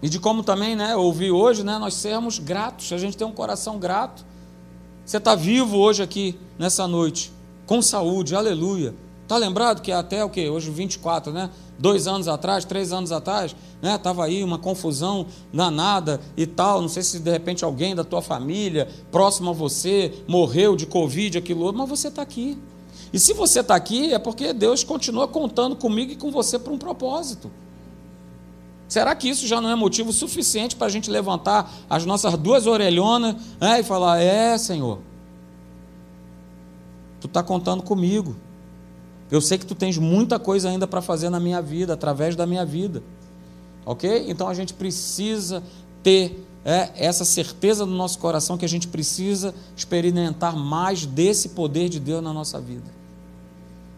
E 0.00 0.08
de 0.08 0.20
como 0.20 0.42
também, 0.42 0.76
né, 0.76 0.94
ouvi 0.96 1.30
hoje, 1.30 1.64
né, 1.64 1.76
nós 1.78 1.94
sermos 1.94 2.38
gratos, 2.38 2.92
a 2.92 2.98
gente 2.98 3.16
tem 3.16 3.26
um 3.26 3.32
coração 3.32 3.78
grato. 3.78 4.24
Você 5.04 5.16
está 5.16 5.34
vivo 5.34 5.76
hoje 5.78 6.02
aqui, 6.02 6.38
nessa 6.58 6.86
noite, 6.86 7.32
com 7.66 7.82
saúde, 7.82 8.34
aleluia. 8.34 8.94
Está 9.30 9.38
lembrado 9.38 9.80
que 9.80 9.92
até 9.92 10.24
o 10.24 10.28
que? 10.28 10.48
Hoje 10.48 10.72
24, 10.72 11.32
né? 11.32 11.50
Dois 11.78 12.08
anos 12.08 12.26
atrás, 12.26 12.64
três 12.64 12.92
anos 12.92 13.12
atrás, 13.12 13.54
né? 13.80 13.96
Tava 13.96 14.24
aí 14.24 14.42
uma 14.42 14.58
confusão 14.58 15.24
danada 15.54 16.20
e 16.36 16.48
tal. 16.48 16.82
Não 16.82 16.88
sei 16.88 17.04
se 17.04 17.20
de 17.20 17.30
repente 17.30 17.64
alguém 17.64 17.94
da 17.94 18.02
tua 18.02 18.20
família, 18.20 18.88
próximo 19.12 19.50
a 19.50 19.52
você, 19.52 20.12
morreu 20.26 20.74
de 20.74 20.84
Covid, 20.84 21.38
aquilo 21.38 21.60
outro, 21.60 21.78
mas 21.78 21.88
você 21.88 22.08
está 22.08 22.22
aqui. 22.22 22.58
E 23.12 23.20
se 23.20 23.32
você 23.32 23.60
está 23.60 23.76
aqui, 23.76 24.12
é 24.12 24.18
porque 24.18 24.52
Deus 24.52 24.82
continua 24.82 25.28
contando 25.28 25.76
comigo 25.76 26.10
e 26.10 26.16
com 26.16 26.32
você 26.32 26.58
para 26.58 26.72
um 26.72 26.78
propósito. 26.78 27.52
Será 28.88 29.14
que 29.14 29.28
isso 29.28 29.46
já 29.46 29.60
não 29.60 29.70
é 29.70 29.76
motivo 29.76 30.12
suficiente 30.12 30.74
para 30.74 30.88
a 30.88 30.90
gente 30.90 31.08
levantar 31.08 31.72
as 31.88 32.04
nossas 32.04 32.36
duas 32.36 32.66
orelhonas 32.66 33.36
né, 33.60 33.78
e 33.78 33.84
falar: 33.84 34.20
É, 34.20 34.58
Senhor, 34.58 34.98
tu 37.20 37.28
está 37.28 37.44
contando 37.44 37.84
comigo. 37.84 38.34
Eu 39.30 39.40
sei 39.40 39.58
que 39.58 39.66
tu 39.66 39.74
tens 39.74 39.96
muita 39.96 40.38
coisa 40.38 40.68
ainda 40.68 40.86
para 40.86 41.00
fazer 41.00 41.30
na 41.30 41.38
minha 41.38 41.62
vida, 41.62 41.94
através 41.94 42.34
da 42.34 42.46
minha 42.46 42.64
vida. 42.64 43.02
Ok? 43.86 44.26
Então 44.28 44.48
a 44.48 44.54
gente 44.54 44.74
precisa 44.74 45.62
ter 46.02 46.46
é, 46.64 46.90
essa 46.96 47.24
certeza 47.24 47.86
no 47.86 47.96
nosso 47.96 48.18
coração 48.18 48.58
que 48.58 48.64
a 48.64 48.68
gente 48.68 48.88
precisa 48.88 49.54
experimentar 49.76 50.56
mais 50.56 51.06
desse 51.06 51.50
poder 51.50 51.88
de 51.88 52.00
Deus 52.00 52.22
na 52.22 52.32
nossa 52.32 52.60
vida. 52.60 52.90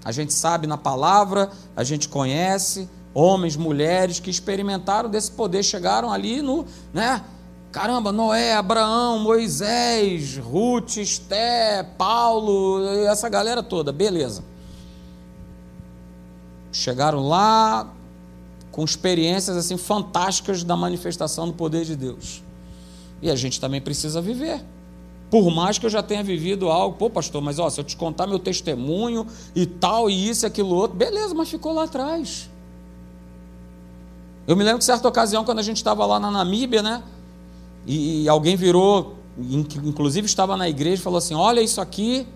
A 0.05 0.13
gente 0.13 0.33
sabe 0.33 0.67
na 0.67 0.77
palavra, 0.77 1.51
a 1.77 1.85
gente 1.85 2.09
conhece 2.09 2.89
homens, 3.15 3.57
mulheres 3.57 4.19
que 4.21 4.31
experimentaram 4.31 5.09
desse 5.09 5.31
poder, 5.31 5.63
chegaram 5.63 6.13
ali 6.13 6.43
no, 6.43 6.65
né? 6.93 7.23
Caramba, 7.71 8.13
Noé, 8.13 8.55
Abraão, 8.55 9.19
Moisés, 9.19 10.37
Ruth, 10.37 10.99
Esté, 10.99 11.83
Paulo, 11.97 12.87
essa 13.07 13.29
galera 13.29 13.63
toda, 13.63 13.91
beleza. 13.93 14.45
Chegaram 16.73 17.29
lá 17.29 17.93
com 18.71 18.83
experiências 18.83 19.57
assim 19.57 19.77
fantásticas 19.77 20.65
da 20.65 20.75
manifestação 20.75 21.47
do 21.47 21.53
poder 21.53 21.85
de 21.85 21.95
Deus. 21.95 22.43
E 23.21 23.31
a 23.31 23.37
gente 23.37 23.61
também 23.61 23.81
precisa 23.81 24.21
viver. 24.21 24.65
Por 25.31 25.51
mais 25.51 25.79
que 25.79 25.87
eu 25.87 25.91
já 25.91 26.03
tenha 26.03 26.23
vivido 26.25 26.69
algo, 26.69 26.97
pô, 26.97 27.09
pastor, 27.09 27.41
mas 27.41 27.59
ó, 27.59 27.71
se 27.71 27.81
eu 27.81 27.85
te 27.85 27.97
contar 27.97 28.27
meu 28.27 28.39
testemunho 28.39 29.27
e 29.55 29.65
tal, 29.65 30.11
e 30.11 30.29
isso 30.29 30.45
e 30.45 30.47
aquilo 30.47 30.75
outro, 30.75 30.97
beleza, 30.97 31.35
mas 31.35 31.49
ficou 31.49 31.73
lá 31.73 31.85
atrás. 31.85 32.51
Eu 34.47 34.57
me 34.57 34.65
lembro 34.65 34.79
de 34.79 34.85
certa 34.85 35.07
ocasião, 35.09 35.45
quando 35.45 35.61
a 35.61 35.63
gente 35.63 35.77
estava 35.77 36.05
lá 36.05 36.19
na 36.19 36.31
Namíbia, 36.31 36.83
né? 36.83 37.03
E, 37.87 38.25
e 38.25 38.29
alguém 38.29 38.57
virou, 38.57 39.17
inclusive 39.39 40.27
estava 40.27 40.57
na 40.57 40.69
igreja, 40.69 41.03
falou 41.03 41.19
assim: 41.19 41.35
Olha 41.35 41.61
isso 41.61 41.81
aqui, 41.81 42.27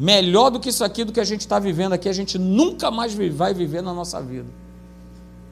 melhor 0.00 0.48
do 0.48 0.58
que 0.58 0.70
isso 0.70 0.82
aqui, 0.82 1.04
do 1.04 1.12
que 1.12 1.20
a 1.20 1.24
gente 1.24 1.42
está 1.42 1.58
vivendo 1.58 1.92
aqui, 1.92 2.08
a 2.08 2.12
gente 2.12 2.38
nunca 2.38 2.90
mais 2.90 3.14
vai 3.14 3.52
viver 3.52 3.82
na 3.82 3.92
nossa 3.92 4.18
vida. 4.22 4.48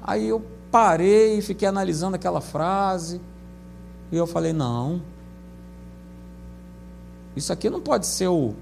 Aí 0.02 0.26
eu 0.26 0.43
parei 0.71 1.38
e 1.38 1.43
fiquei 1.43 1.69
analisando 1.69 2.17
aquela 2.17 2.40
frase, 2.40 3.21
e 4.11 4.17
eu 4.17 4.26
falei: 4.26 4.55
não, 4.55 5.02
isso 7.37 7.52
aqui 7.52 7.69
não 7.69 7.81
pode 7.81 8.07
ser 8.07 8.28
o. 8.28 8.55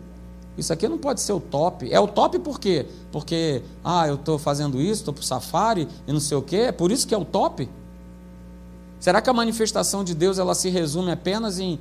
Isso 0.58 0.72
aqui 0.72 0.88
não 0.88 0.98
pode 0.98 1.20
ser 1.20 1.34
o 1.34 1.40
top. 1.40 1.92
É 1.92 2.00
o 2.00 2.08
top 2.08 2.38
por 2.40 2.58
quê? 2.58 2.86
Porque, 3.12 3.62
ah, 3.84 4.08
eu 4.08 4.16
estou 4.16 4.38
fazendo 4.38 4.80
isso, 4.80 5.02
estou 5.02 5.14
para 5.14 5.20
o 5.20 5.24
safari 5.24 5.86
e 6.06 6.12
não 6.12 6.18
sei 6.18 6.36
o 6.36 6.42
quê. 6.42 6.56
É 6.56 6.72
por 6.72 6.90
isso 6.90 7.06
que 7.06 7.14
é 7.14 7.18
o 7.18 7.24
top? 7.24 7.68
Será 8.98 9.20
que 9.20 9.30
a 9.30 9.34
manifestação 9.34 10.02
de 10.02 10.14
Deus 10.14 10.38
ela 10.38 10.54
se 10.54 10.70
resume 10.70 11.12
apenas 11.12 11.60
em, 11.60 11.78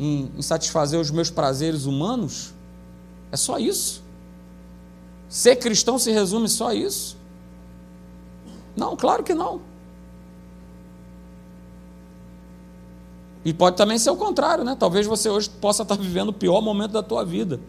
em, 0.00 0.32
em 0.34 0.42
satisfazer 0.42 0.98
os 0.98 1.10
meus 1.10 1.30
prazeres 1.30 1.84
humanos? 1.84 2.55
É 3.30 3.36
só 3.36 3.58
isso. 3.58 4.02
Ser 5.28 5.56
cristão 5.56 5.98
se 5.98 6.10
resume 6.10 6.48
só 6.48 6.68
a 6.68 6.74
isso? 6.74 7.16
Não, 8.76 8.96
claro 8.96 9.22
que 9.22 9.34
não. 9.34 9.60
E 13.44 13.52
pode 13.52 13.76
também 13.76 13.98
ser 13.98 14.10
o 14.10 14.16
contrário, 14.16 14.64
né? 14.64 14.76
Talvez 14.78 15.06
você 15.06 15.28
hoje 15.28 15.48
possa 15.48 15.82
estar 15.82 15.96
vivendo 15.96 16.30
o 16.30 16.32
pior 16.32 16.60
momento 16.60 16.92
da 16.92 17.02
tua 17.02 17.24
vida. 17.24 17.60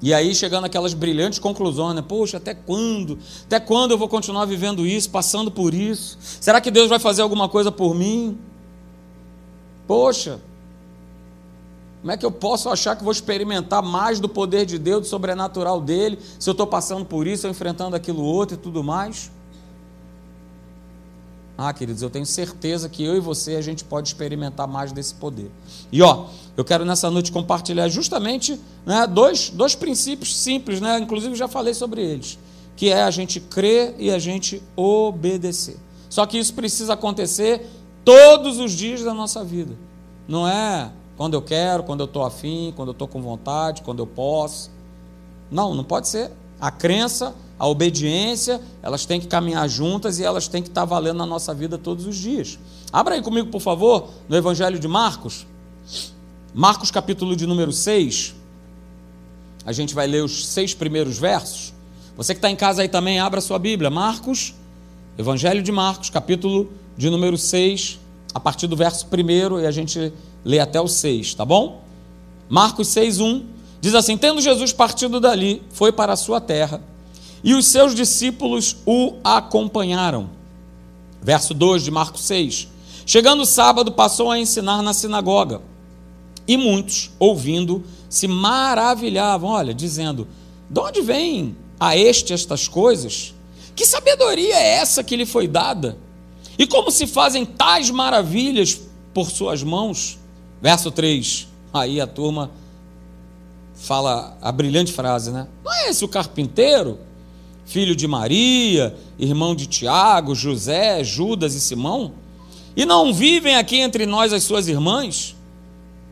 E 0.00 0.14
aí 0.14 0.34
chegando 0.34 0.64
aquelas 0.64 0.94
brilhantes 0.94 1.38
conclusões, 1.38 1.94
né? 1.94 2.02
Poxa, 2.02 2.36
até 2.36 2.54
quando? 2.54 3.18
Até 3.44 3.58
quando 3.58 3.90
eu 3.90 3.98
vou 3.98 4.08
continuar 4.08 4.44
vivendo 4.44 4.86
isso, 4.86 5.10
passando 5.10 5.50
por 5.50 5.74
isso? 5.74 6.16
Será 6.20 6.60
que 6.60 6.70
Deus 6.70 6.88
vai 6.88 6.98
fazer 6.98 7.22
alguma 7.22 7.48
coisa 7.48 7.70
por 7.72 7.94
mim? 7.94 8.38
Poxa, 9.86 10.40
como 12.00 12.12
é 12.12 12.16
que 12.16 12.24
eu 12.24 12.30
posso 12.30 12.68
achar 12.68 12.94
que 12.96 13.02
vou 13.02 13.12
experimentar 13.12 13.82
mais 13.82 14.20
do 14.20 14.28
poder 14.28 14.64
de 14.64 14.78
Deus, 14.78 15.02
do 15.02 15.06
sobrenatural 15.08 15.80
dele, 15.80 16.18
se 16.38 16.48
eu 16.48 16.52
estou 16.52 16.66
passando 16.66 17.04
por 17.04 17.26
isso, 17.26 17.48
enfrentando 17.48 17.96
aquilo 17.96 18.22
outro 18.22 18.54
e 18.54 18.58
tudo 18.58 18.84
mais? 18.84 19.30
Ah, 21.60 21.72
queridos, 21.72 22.02
eu 22.02 22.08
tenho 22.08 22.24
certeza 22.24 22.88
que 22.88 23.02
eu 23.02 23.16
e 23.16 23.20
você 23.20 23.56
a 23.56 23.60
gente 23.60 23.82
pode 23.82 24.06
experimentar 24.06 24.68
mais 24.68 24.92
desse 24.92 25.12
poder. 25.12 25.50
E 25.90 26.00
ó, 26.00 26.26
eu 26.56 26.64
quero 26.64 26.84
nessa 26.84 27.10
noite 27.10 27.32
compartilhar 27.32 27.88
justamente 27.88 28.60
né, 28.86 29.08
dois, 29.08 29.50
dois 29.50 29.74
princípios 29.74 30.36
simples, 30.36 30.80
né? 30.80 31.00
Inclusive 31.00 31.34
já 31.34 31.48
falei 31.48 31.74
sobre 31.74 32.00
eles, 32.00 32.38
que 32.76 32.90
é 32.90 33.02
a 33.02 33.10
gente 33.10 33.40
crer 33.40 33.96
e 33.98 34.08
a 34.08 34.20
gente 34.20 34.62
obedecer. 34.76 35.76
Só 36.08 36.24
que 36.26 36.38
isso 36.38 36.54
precisa 36.54 36.92
acontecer 36.92 37.66
todos 38.04 38.60
os 38.60 38.70
dias 38.70 39.02
da 39.02 39.12
nossa 39.12 39.42
vida. 39.42 39.74
Não 40.28 40.46
é 40.46 40.92
quando 41.18 41.34
eu 41.34 41.42
quero, 41.42 41.82
quando 41.82 41.98
eu 41.98 42.06
estou 42.06 42.24
afim, 42.24 42.72
quando 42.76 42.90
eu 42.90 42.92
estou 42.92 43.08
com 43.08 43.20
vontade, 43.20 43.82
quando 43.82 43.98
eu 43.98 44.06
posso. 44.06 44.70
Não, 45.50 45.74
não 45.74 45.82
pode 45.82 46.06
ser. 46.06 46.30
a 46.60 46.70
crença, 46.70 47.34
a 47.58 47.66
obediência, 47.66 48.60
elas 48.80 49.04
têm 49.04 49.20
que 49.20 49.26
caminhar 49.26 49.68
juntas 49.68 50.20
e 50.20 50.24
elas 50.24 50.46
têm 50.46 50.62
que 50.62 50.68
estar 50.68 50.84
valendo 50.84 51.16
na 51.16 51.26
nossa 51.26 51.52
vida 51.52 51.76
todos 51.76 52.06
os 52.06 52.16
dias. 52.16 52.56
Abra 52.92 53.16
aí 53.16 53.22
comigo, 53.22 53.48
por 53.50 53.60
favor, 53.60 54.10
no 54.28 54.36
Evangelho 54.36 54.78
de 54.78 54.86
Marcos. 54.86 55.44
Marcos, 56.54 56.90
capítulo 56.90 57.34
de 57.34 57.46
número 57.46 57.72
6. 57.72 58.34
A 59.66 59.72
gente 59.72 59.94
vai 59.94 60.06
ler 60.06 60.22
os 60.22 60.46
seis 60.46 60.72
primeiros 60.72 61.18
versos. 61.18 61.74
Você 62.16 62.32
que 62.32 62.38
está 62.38 62.48
em 62.48 62.56
casa 62.56 62.82
aí 62.82 62.88
também, 62.88 63.18
abra 63.18 63.40
sua 63.40 63.58
Bíblia. 63.58 63.90
Marcos, 63.90 64.54
Evangelho 65.16 65.62
de 65.62 65.72
Marcos, 65.72 66.10
capítulo 66.10 66.70
de 66.96 67.10
número 67.10 67.36
6, 67.36 67.98
a 68.32 68.38
partir 68.38 68.68
do 68.68 68.76
verso 68.76 69.06
1 69.06 69.60
e 69.60 69.66
a 69.66 69.70
gente 69.72 70.12
lê 70.44 70.58
até 70.58 70.80
o 70.80 70.88
6, 70.88 71.34
tá 71.34 71.44
bom? 71.44 71.82
Marcos 72.48 72.88
6, 72.88 73.20
1 73.20 73.46
diz 73.80 73.94
assim: 73.94 74.16
Tendo 74.16 74.40
Jesus 74.40 74.72
partido 74.72 75.20
dali, 75.20 75.62
foi 75.70 75.92
para 75.92 76.12
a 76.12 76.16
sua 76.16 76.40
terra, 76.40 76.82
e 77.42 77.54
os 77.54 77.66
seus 77.66 77.94
discípulos 77.94 78.76
o 78.86 79.14
acompanharam. 79.22 80.30
Verso 81.22 81.52
2 81.54 81.84
de 81.84 81.90
Marcos 81.90 82.22
6. 82.22 82.68
Chegando 83.06 83.42
o 83.42 83.46
sábado, 83.46 83.92
passou 83.92 84.30
a 84.30 84.38
ensinar 84.38 84.82
na 84.82 84.92
sinagoga. 84.92 85.60
E 86.46 86.56
muitos, 86.56 87.10
ouvindo, 87.18 87.84
se 88.08 88.26
maravilhavam, 88.26 89.50
olha, 89.50 89.74
dizendo: 89.74 90.26
De 90.68 90.80
onde 90.80 91.02
vem 91.02 91.56
a 91.78 91.96
este 91.96 92.32
estas 92.32 92.66
coisas? 92.66 93.34
Que 93.76 93.84
sabedoria 93.86 94.56
é 94.56 94.74
essa 94.74 95.04
que 95.04 95.16
lhe 95.16 95.26
foi 95.26 95.46
dada? 95.46 95.98
E 96.58 96.66
como 96.66 96.90
se 96.90 97.06
fazem 97.06 97.44
tais 97.44 97.90
maravilhas 97.90 98.80
por 99.14 99.30
suas 99.30 99.62
mãos? 99.62 100.18
Verso 100.60 100.90
3. 100.90 101.46
Aí 101.72 102.00
a 102.00 102.06
turma 102.06 102.50
fala 103.74 104.36
a 104.40 104.50
brilhante 104.50 104.92
frase, 104.92 105.30
né? 105.30 105.46
Não 105.64 105.72
é 105.72 105.90
esse 105.90 106.04
o 106.04 106.08
carpinteiro? 106.08 106.98
Filho 107.64 107.94
de 107.94 108.08
Maria, 108.08 108.96
irmão 109.18 109.54
de 109.54 109.66
Tiago, 109.66 110.34
José, 110.34 111.04
Judas 111.04 111.54
e 111.54 111.60
Simão? 111.60 112.12
E 112.74 112.86
não 112.86 113.12
vivem 113.12 113.56
aqui 113.56 113.76
entre 113.76 114.06
nós 114.06 114.32
as 114.32 114.42
suas 114.42 114.68
irmãs? 114.68 115.36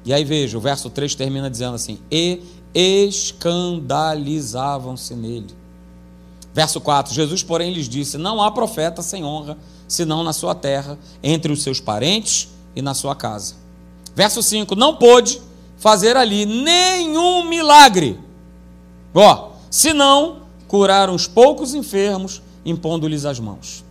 E 0.05 0.13
aí 0.13 0.25
veja, 0.25 0.59
o 0.59 0.61
verso 0.61 0.91
3 0.91 1.15
termina 1.15 1.49
dizendo 1.51 1.75
assim: 1.75 1.99
E 2.11 2.41
escandalizavam-se 2.75 5.15
nele. 5.15 5.55
Verso 6.53 6.79
4: 6.81 7.15
Jesus, 7.15 7.43
porém, 7.43 7.73
lhes 7.73 7.89
disse: 7.89 8.19
Não 8.19 8.43
há 8.43 8.51
profeta 8.51 9.01
sem 9.03 9.25
honra, 9.25 9.57
senão 9.89 10.23
na 10.23 10.33
sua 10.33 10.55
terra, 10.55 10.97
entre 11.23 11.53
os 11.53 11.63
seus 11.63 11.81
parentes 11.81 12.49
e 12.75 12.83
na 12.83 12.95
sua 12.95 13.17
casa. 13.17 13.66
Verso 14.17 14.43
5: 14.43 14.75
Não 14.75 14.97
pôde 14.97 15.43
fazer 15.77 16.17
ali 16.17 16.47
nenhum 16.47 17.45
milagre, 17.45 18.19
ó, 19.15 19.51
senão 19.71 20.39
curar 20.67 21.11
uns 21.11 21.29
poucos 21.29 21.75
enfermos, 21.75 22.41
impondo-lhes 22.65 23.27
as 23.27 23.39
mãos. 23.39 23.85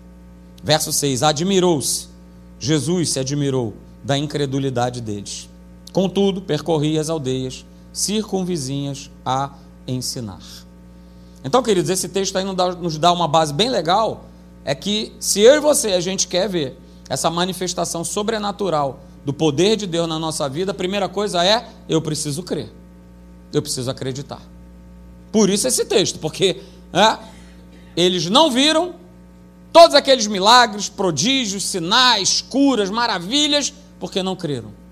Verso 0.64 0.92
6: 0.92 1.22
Admirou-se, 1.22 2.08
Jesus 2.60 3.12
se 3.12 3.20
admirou 3.20 3.76
da 4.04 4.18
incredulidade 4.18 5.00
deles. 5.00 5.48
Contudo, 5.94 6.42
percorria 6.42 7.00
as 7.00 7.10
aldeias 7.10 7.64
circunvizinhas 7.94 9.12
a 9.24 9.52
ensinar. 9.88 10.42
Então, 11.44 11.62
queridos, 11.62 11.92
esse 11.92 12.10
texto 12.10 12.36
aí 12.36 12.44
nos 12.44 12.98
dá 12.98 13.12
uma 13.12 13.28
base 13.28 13.54
bem 13.54 13.70
legal. 13.70 14.26
É 14.66 14.74
que 14.74 15.14
se 15.20 15.40
eu 15.42 15.56
e 15.56 15.60
você 15.60 15.90
a 15.90 16.00
gente 16.00 16.28
quer 16.28 16.50
ver 16.50 16.80
essa 17.08 17.30
manifestação 17.30 18.04
sobrenatural 18.04 19.05
do 19.26 19.34
poder 19.34 19.76
de 19.76 19.88
Deus 19.88 20.08
na 20.08 20.20
nossa 20.20 20.48
vida, 20.48 20.72
a 20.72 20.76
primeira 20.76 21.10
coisa 21.10 21.44
é 21.44 21.68
eu 21.90 22.02
preciso 22.02 22.44
crer. 22.44 22.72
Eu 23.52 23.62
preciso 23.62 23.90
acreditar. 23.90 24.42
Por 25.32 25.50
isso 25.50 25.68
esse 25.68 25.84
texto, 25.86 26.20
porque 26.20 26.62
é, 26.94 27.18
eles 27.98 28.30
não 28.30 28.52
viram 28.52 28.94
todos 29.74 29.96
aqueles 29.96 30.28
milagres, 30.28 30.88
prodígios, 30.88 31.66
sinais, 31.66 32.42
curas, 32.42 32.90
maravilhas, 32.90 33.74
porque 34.00 34.24
não 34.24 34.36
creram 34.36 34.86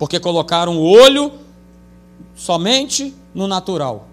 porque 0.00 0.18
colocaram 0.18 0.78
o 0.78 0.82
olho 0.82 1.30
somente 2.34 3.14
no 3.34 3.46
natural. 3.46 4.08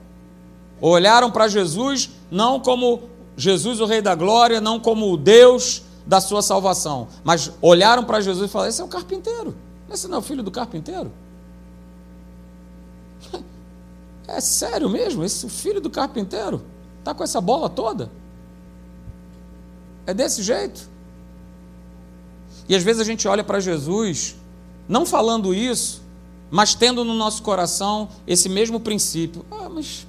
Olharam 0.82 1.32
para 1.32 1.48
Jesus 1.48 2.10
não 2.30 2.60
como 2.60 3.04
Jesus, 3.38 3.80
o 3.80 3.86
Rei 3.86 4.02
da 4.02 4.14
Glória, 4.14 4.60
não 4.60 4.82
como 4.82 5.10
o 5.10 5.16
Deus 5.16 5.84
da 6.08 6.22
sua 6.22 6.42
salvação, 6.42 7.10
mas 7.24 7.52
olharam 7.62 8.04
para 8.04 8.22
Jesus 8.22 8.50
e 8.50 8.52
falaram: 8.52 8.70
Esse 8.70 8.82
é 8.82 8.84
o 8.84 8.88
carpinteiro, 8.88 9.56
esse 9.92 10.08
não 10.08 10.16
é 10.16 10.20
o 10.20 10.24
filho 10.24 10.42
do 10.42 10.52
carpinteiro. 10.52 11.12
É 14.30 14.42
sério 14.42 14.90
mesmo? 14.90 15.24
Esse 15.24 15.48
filho 15.48 15.80
do 15.80 15.90
carpinteiro 15.90 16.62
está 17.00 17.14
com 17.14 17.24
essa 17.24 17.40
bola 17.40 17.70
toda? 17.70 18.12
É 20.06 20.14
desse 20.14 20.44
jeito? 20.44 20.90
E 22.68 22.76
às 22.76 22.84
vezes 22.84 23.02
a 23.02 23.06
gente 23.06 23.26
olha 23.26 23.42
para 23.42 23.62
Jesus 23.62 24.36
não 24.88 25.06
falando 25.06 25.54
isso, 25.54 26.02
mas 26.52 26.74
tendo 26.74 27.04
no 27.04 27.14
nosso 27.14 27.42
coração 27.42 28.10
esse 28.26 28.50
mesmo 28.50 28.80
princípio. 28.80 29.46
Ah, 29.50 29.70
mas. 29.70 30.06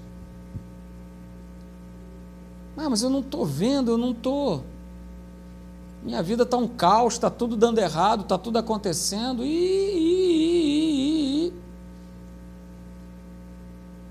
Ah, 2.76 2.88
mas 2.88 3.02
eu 3.02 3.10
não 3.10 3.20
estou 3.20 3.44
vendo, 3.44 3.92
eu 3.92 3.98
não 3.98 4.10
estou. 4.10 4.64
Minha 6.02 6.22
vida 6.22 6.44
está 6.44 6.56
um 6.56 6.68
caos, 6.68 7.14
está 7.14 7.28
tudo 7.28 7.56
dando 7.56 7.78
errado, 7.78 8.22
está 8.22 8.38
tudo 8.38 8.58
acontecendo. 8.58 9.44
E, 9.44 9.48
e, 9.48 11.46
e, 11.46 11.52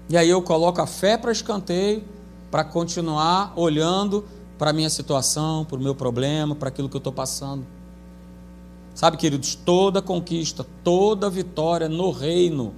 e 0.10 0.17
aí 0.17 0.30
eu 0.30 0.41
coloco 0.41 0.82
a 0.82 0.88
fé 0.88 1.17
para 1.17 1.32
escanteio, 1.32 2.04
para 2.52 2.63
continuar 2.63 3.54
olhando 3.56 4.26
para 4.58 4.71
a 4.71 4.73
minha 4.73 4.89
situação, 4.89 5.63
para 5.65 5.78
o 5.78 5.82
meu 5.82 5.95
problema, 5.95 6.56
para 6.56 6.69
aquilo 6.69 6.89
que 6.89 6.95
eu 6.95 7.00
estou 7.00 7.13
passando. 7.13 7.65
Sabe, 8.93 9.15
queridos, 9.15 9.54
toda 9.54 10.02
conquista, 10.02 10.65
toda 10.84 11.30
vitória 11.30 11.88
no 11.88 12.10
reino 12.10 12.73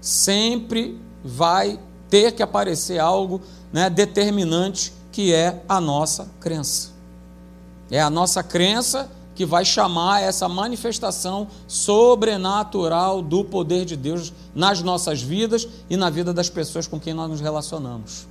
sempre 0.00 1.00
vai 1.24 1.80
ter 2.10 2.32
que 2.32 2.42
aparecer 2.42 2.98
algo 2.98 3.40
né, 3.72 3.88
determinante 3.88 4.92
que 5.10 5.32
é 5.32 5.62
a 5.66 5.80
nossa 5.80 6.30
crença. 6.38 6.93
É 7.90 8.00
a 8.00 8.10
nossa 8.10 8.42
crença 8.42 9.10
que 9.34 9.44
vai 9.44 9.64
chamar 9.64 10.22
essa 10.22 10.48
manifestação 10.48 11.48
sobrenatural 11.66 13.20
do 13.20 13.44
poder 13.44 13.84
de 13.84 13.96
Deus 13.96 14.32
nas 14.54 14.80
nossas 14.80 15.20
vidas 15.20 15.66
e 15.90 15.96
na 15.96 16.08
vida 16.08 16.32
das 16.32 16.48
pessoas 16.48 16.86
com 16.86 17.00
quem 17.00 17.12
nós 17.12 17.28
nos 17.28 17.40
relacionamos. 17.40 18.28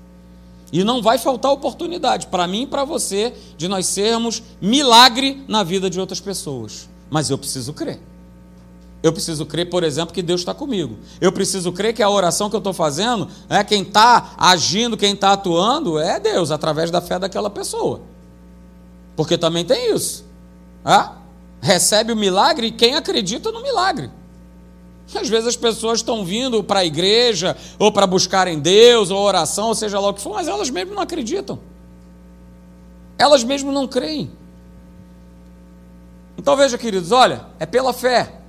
E 0.72 0.84
não 0.84 1.02
vai 1.02 1.18
faltar 1.18 1.52
oportunidade 1.52 2.28
para 2.28 2.48
mim 2.48 2.63
e 2.63 2.68
para 2.68 2.84
você 2.84 3.34
de 3.58 3.68
nós 3.68 3.86
sermos 3.86 4.42
milagre 4.62 5.44
na 5.48 5.62
vida 5.62 5.89
de 5.89 6.00
outras 6.00 6.20
pessoas 6.20 6.94
mas 7.13 7.30
eu 7.30 7.38
preciso 7.38 7.74
crer. 7.74 8.00
Eu 9.04 9.13
preciso 9.13 9.46
crer, 9.46 9.70
por 9.70 9.84
exemplo, 9.84 10.16
que 10.16 10.24
Deus 10.24 10.42
está 10.42 10.52
comigo. 10.52 10.98
Eu 11.22 11.32
preciso 11.32 11.72
crer 11.72 11.94
que 11.94 12.02
a 12.02 12.10
oração 12.10 12.50
que 12.50 12.56
eu 12.56 12.58
estou 12.58 12.74
fazendo, 12.74 13.28
é 13.48 13.63
quem 13.63 13.84
está 13.84 14.34
agindo, 14.36 14.98
quem 14.98 15.13
está 15.13 15.34
atuando, 15.34 16.00
é 16.00 16.20
Deus, 16.20 16.50
através 16.50 16.89
da 16.89 17.02
fé 17.02 17.20
daquela 17.20 17.52
pessoa. 17.52 18.02
Porque 19.15 19.38
também 19.38 19.63
tem 19.63 19.93
isso. 19.93 20.26
É? 20.86 21.10
Recebe 21.62 22.12
o 22.12 22.15
milagre 22.15 22.71
quem 22.71 22.95
acredita 22.95 23.52
no 23.52 23.62
milagre. 23.62 24.10
Às 25.15 25.30
vezes 25.30 25.47
as 25.47 25.56
pessoas 25.56 25.99
estão 25.99 26.26
vindo 26.26 26.63
para 26.63 26.80
a 26.80 26.86
igreja, 26.86 27.56
ou 27.78 27.91
para 27.91 28.08
buscar 28.08 28.47
em 28.47 28.60
Deus, 28.60 29.12
ou 29.12 29.19
oração, 29.19 29.67
ou 29.67 29.76
seja 29.76 29.99
lá 29.99 30.10
o 30.10 30.13
que 30.13 30.21
for, 30.21 30.34
mas 30.34 30.47
elas 30.47 30.69
mesmo 30.69 30.95
não 30.95 31.02
acreditam. 31.02 31.60
Elas 33.17 33.43
mesmo 33.43 33.71
não 33.71 33.88
creem. 33.88 34.32
Então 36.38 36.58
veja, 36.58 36.78
queridos, 36.78 37.12
olha, 37.12 37.45
é 37.60 37.65
pela 37.65 37.93
fé 37.93 38.39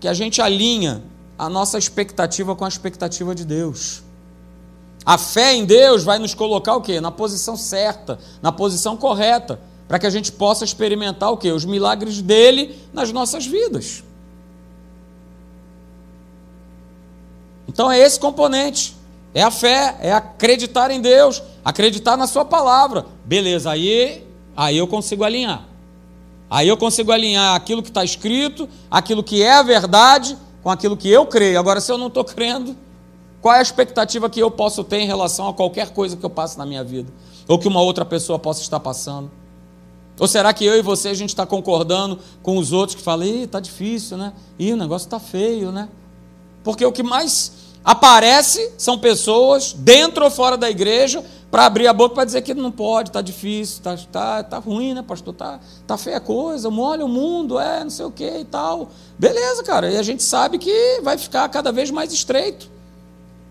que 0.00 0.08
a 0.08 0.14
gente 0.14 0.42
alinha 0.42 1.02
a 1.38 1.48
nossa 1.48 1.78
expectativa 1.78 2.56
com 2.56 2.64
a 2.64 2.68
expectativa 2.68 3.34
de 3.34 3.44
Deus. 3.44 4.02
A 5.04 5.16
fé 5.16 5.54
em 5.54 5.64
Deus 5.64 6.02
vai 6.02 6.18
nos 6.18 6.34
colocar 6.34 6.74
o 6.74 6.80
quê? 6.80 7.00
Na 7.00 7.12
posição 7.12 7.56
certa, 7.56 8.18
na 8.42 8.50
posição 8.50 8.96
correta, 8.96 9.60
para 9.88 9.98
que 9.98 10.06
a 10.06 10.10
gente 10.10 10.32
possa 10.32 10.64
experimentar 10.64 11.30
o 11.30 11.36
quê? 11.36 11.50
Os 11.50 11.64
milagres 11.64 12.20
dele 12.20 12.76
nas 12.92 13.12
nossas 13.12 13.46
vidas. 13.46 14.02
Então 17.68 17.90
é 17.90 17.98
esse 17.98 18.18
componente. 18.18 18.96
É 19.34 19.42
a 19.42 19.50
fé, 19.50 19.96
é 20.00 20.12
acreditar 20.12 20.90
em 20.90 21.00
Deus, 21.00 21.42
acreditar 21.62 22.16
na 22.16 22.26
sua 22.26 22.44
palavra. 22.44 23.04
Beleza, 23.24 23.70
aí, 23.70 24.26
aí 24.56 24.78
eu 24.78 24.86
consigo 24.86 25.24
alinhar. 25.24 25.62
Aí 26.48 26.68
eu 26.68 26.76
consigo 26.76 27.12
alinhar 27.12 27.54
aquilo 27.54 27.82
que 27.82 27.90
está 27.90 28.02
escrito, 28.02 28.68
aquilo 28.90 29.22
que 29.22 29.42
é 29.42 29.52
a 29.52 29.62
verdade, 29.62 30.38
com 30.62 30.70
aquilo 30.70 30.96
que 30.96 31.08
eu 31.10 31.26
creio. 31.26 31.58
Agora, 31.58 31.80
se 31.80 31.92
eu 31.92 31.98
não 31.98 32.06
estou 32.06 32.24
crendo, 32.24 32.74
qual 33.42 33.54
é 33.54 33.58
a 33.58 33.62
expectativa 33.62 34.30
que 34.30 34.40
eu 34.40 34.50
posso 34.50 34.82
ter 34.82 35.00
em 35.00 35.06
relação 35.06 35.48
a 35.48 35.52
qualquer 35.52 35.90
coisa 35.90 36.16
que 36.16 36.24
eu 36.24 36.30
passe 36.30 36.56
na 36.56 36.64
minha 36.64 36.82
vida? 36.82 37.12
Ou 37.46 37.58
que 37.58 37.68
uma 37.68 37.82
outra 37.82 38.04
pessoa 38.04 38.38
possa 38.38 38.62
estar 38.62 38.80
passando? 38.80 39.30
Ou 40.18 40.26
será 40.26 40.52
que 40.52 40.64
eu 40.64 40.76
e 40.76 40.82
você 40.82 41.08
a 41.08 41.14
gente 41.14 41.30
está 41.30 41.44
concordando 41.44 42.18
com 42.42 42.56
os 42.56 42.72
outros 42.72 42.96
que 42.96 43.02
falam, 43.02 43.26
ih, 43.26 43.42
está 43.42 43.60
difícil, 43.60 44.16
né? 44.16 44.32
Ih, 44.58 44.72
o 44.72 44.76
negócio 44.76 45.06
está 45.06 45.20
feio, 45.20 45.70
né? 45.70 45.88
Porque 46.64 46.84
o 46.84 46.92
que 46.92 47.02
mais 47.02 47.52
aparece 47.84 48.72
são 48.76 48.98
pessoas, 48.98 49.72
dentro 49.72 50.24
ou 50.24 50.30
fora 50.30 50.56
da 50.56 50.68
igreja, 50.68 51.22
para 51.50 51.66
abrir 51.66 51.86
a 51.86 51.92
boca 51.92 52.14
para 52.14 52.24
dizer 52.24 52.42
que 52.42 52.52
não 52.52 52.72
pode, 52.72 53.10
está 53.10 53.20
difícil, 53.20 53.78
está 53.78 53.96
tá, 54.10 54.42
tá 54.42 54.58
ruim, 54.58 54.94
né, 54.94 55.02
pastor? 55.02 55.32
Está 55.32 55.60
tá 55.86 55.96
feia 55.96 56.16
a 56.16 56.20
coisa, 56.20 56.68
molha 56.70 57.04
o 57.04 57.08
mundo, 57.08 57.58
é, 57.60 57.84
não 57.84 57.90
sei 57.90 58.04
o 58.04 58.10
que 58.10 58.28
e 58.28 58.44
tal. 58.44 58.90
Beleza, 59.18 59.62
cara, 59.62 59.90
e 59.90 59.96
a 59.96 60.02
gente 60.02 60.22
sabe 60.22 60.58
que 60.58 61.00
vai 61.02 61.16
ficar 61.16 61.48
cada 61.48 61.70
vez 61.70 61.90
mais 61.90 62.12
estreito. 62.12 62.68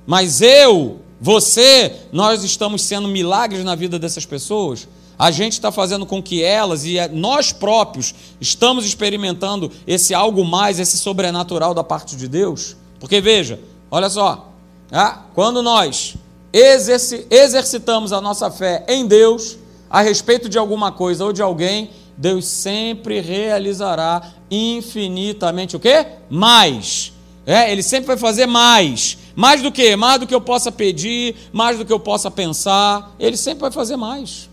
Mas 0.06 0.42
eu, 0.42 1.00
você, 1.22 1.96
nós 2.12 2.44
estamos 2.44 2.82
sendo 2.82 3.08
milagres 3.08 3.64
na 3.64 3.76
vida 3.76 3.98
dessas 3.98 4.26
pessoas. 4.26 4.88
A 5.18 5.32
gente 5.32 5.54
está 5.54 5.72
fazendo 5.72 6.06
com 6.06 6.22
que 6.22 6.44
elas 6.44 6.86
e 6.86 6.96
nós 7.10 7.52
próprios 7.52 8.14
estamos 8.40 8.86
experimentando 8.86 9.72
esse 9.88 10.14
algo 10.14 10.44
mais, 10.44 10.80
esse 10.80 10.98
sobrenatural 10.98 11.74
da 11.74 11.84
parte 11.84 12.16
de 12.16 12.28
Deus. 12.28 12.76
Porque 13.00 13.22
veja, 13.22 13.60
olha 13.90 14.10
só, 14.10 14.52
ah, 14.92 15.24
quando 15.34 15.62
nós 15.62 16.16
exerci 16.52 17.26
exercitamos 17.30 18.14
a 18.14 18.22
nossa 18.22 18.52
fé 18.52 18.86
em 18.88 19.06
Deus, 19.06 19.58
a 19.90 20.02
respeito 20.02 20.50
de 20.50 20.58
alguma 20.58 20.92
coisa 20.92 21.26
ou 21.26 21.32
de 21.32 21.42
alguém, 21.42 21.90
Deus 22.18 22.46
sempre 22.46 23.20
realizará 23.20 24.22
infinitamente 24.50 25.76
o 25.76 25.80
quê? 25.80 26.06
Mais. 26.30 27.14
É, 27.46 27.72
ele 27.72 27.84
sempre 27.84 28.08
vai 28.08 28.18
fazer 28.18 28.46
mais. 28.46 29.18
Mais 29.36 29.62
do 29.62 29.72
que? 29.72 29.96
Mais 29.96 30.20
do 30.20 30.26
que 30.26 30.34
eu 30.34 30.42
possa 30.42 30.72
pedir, 30.72 31.36
mais 31.52 31.78
do 31.78 31.86
que 31.86 31.94
eu 31.94 32.00
possa 32.00 32.32
pensar. 32.32 33.14
Ele 33.20 33.38
sempre 33.38 33.62
vai 33.62 33.72
fazer 33.72 33.98
mais. 33.98 34.50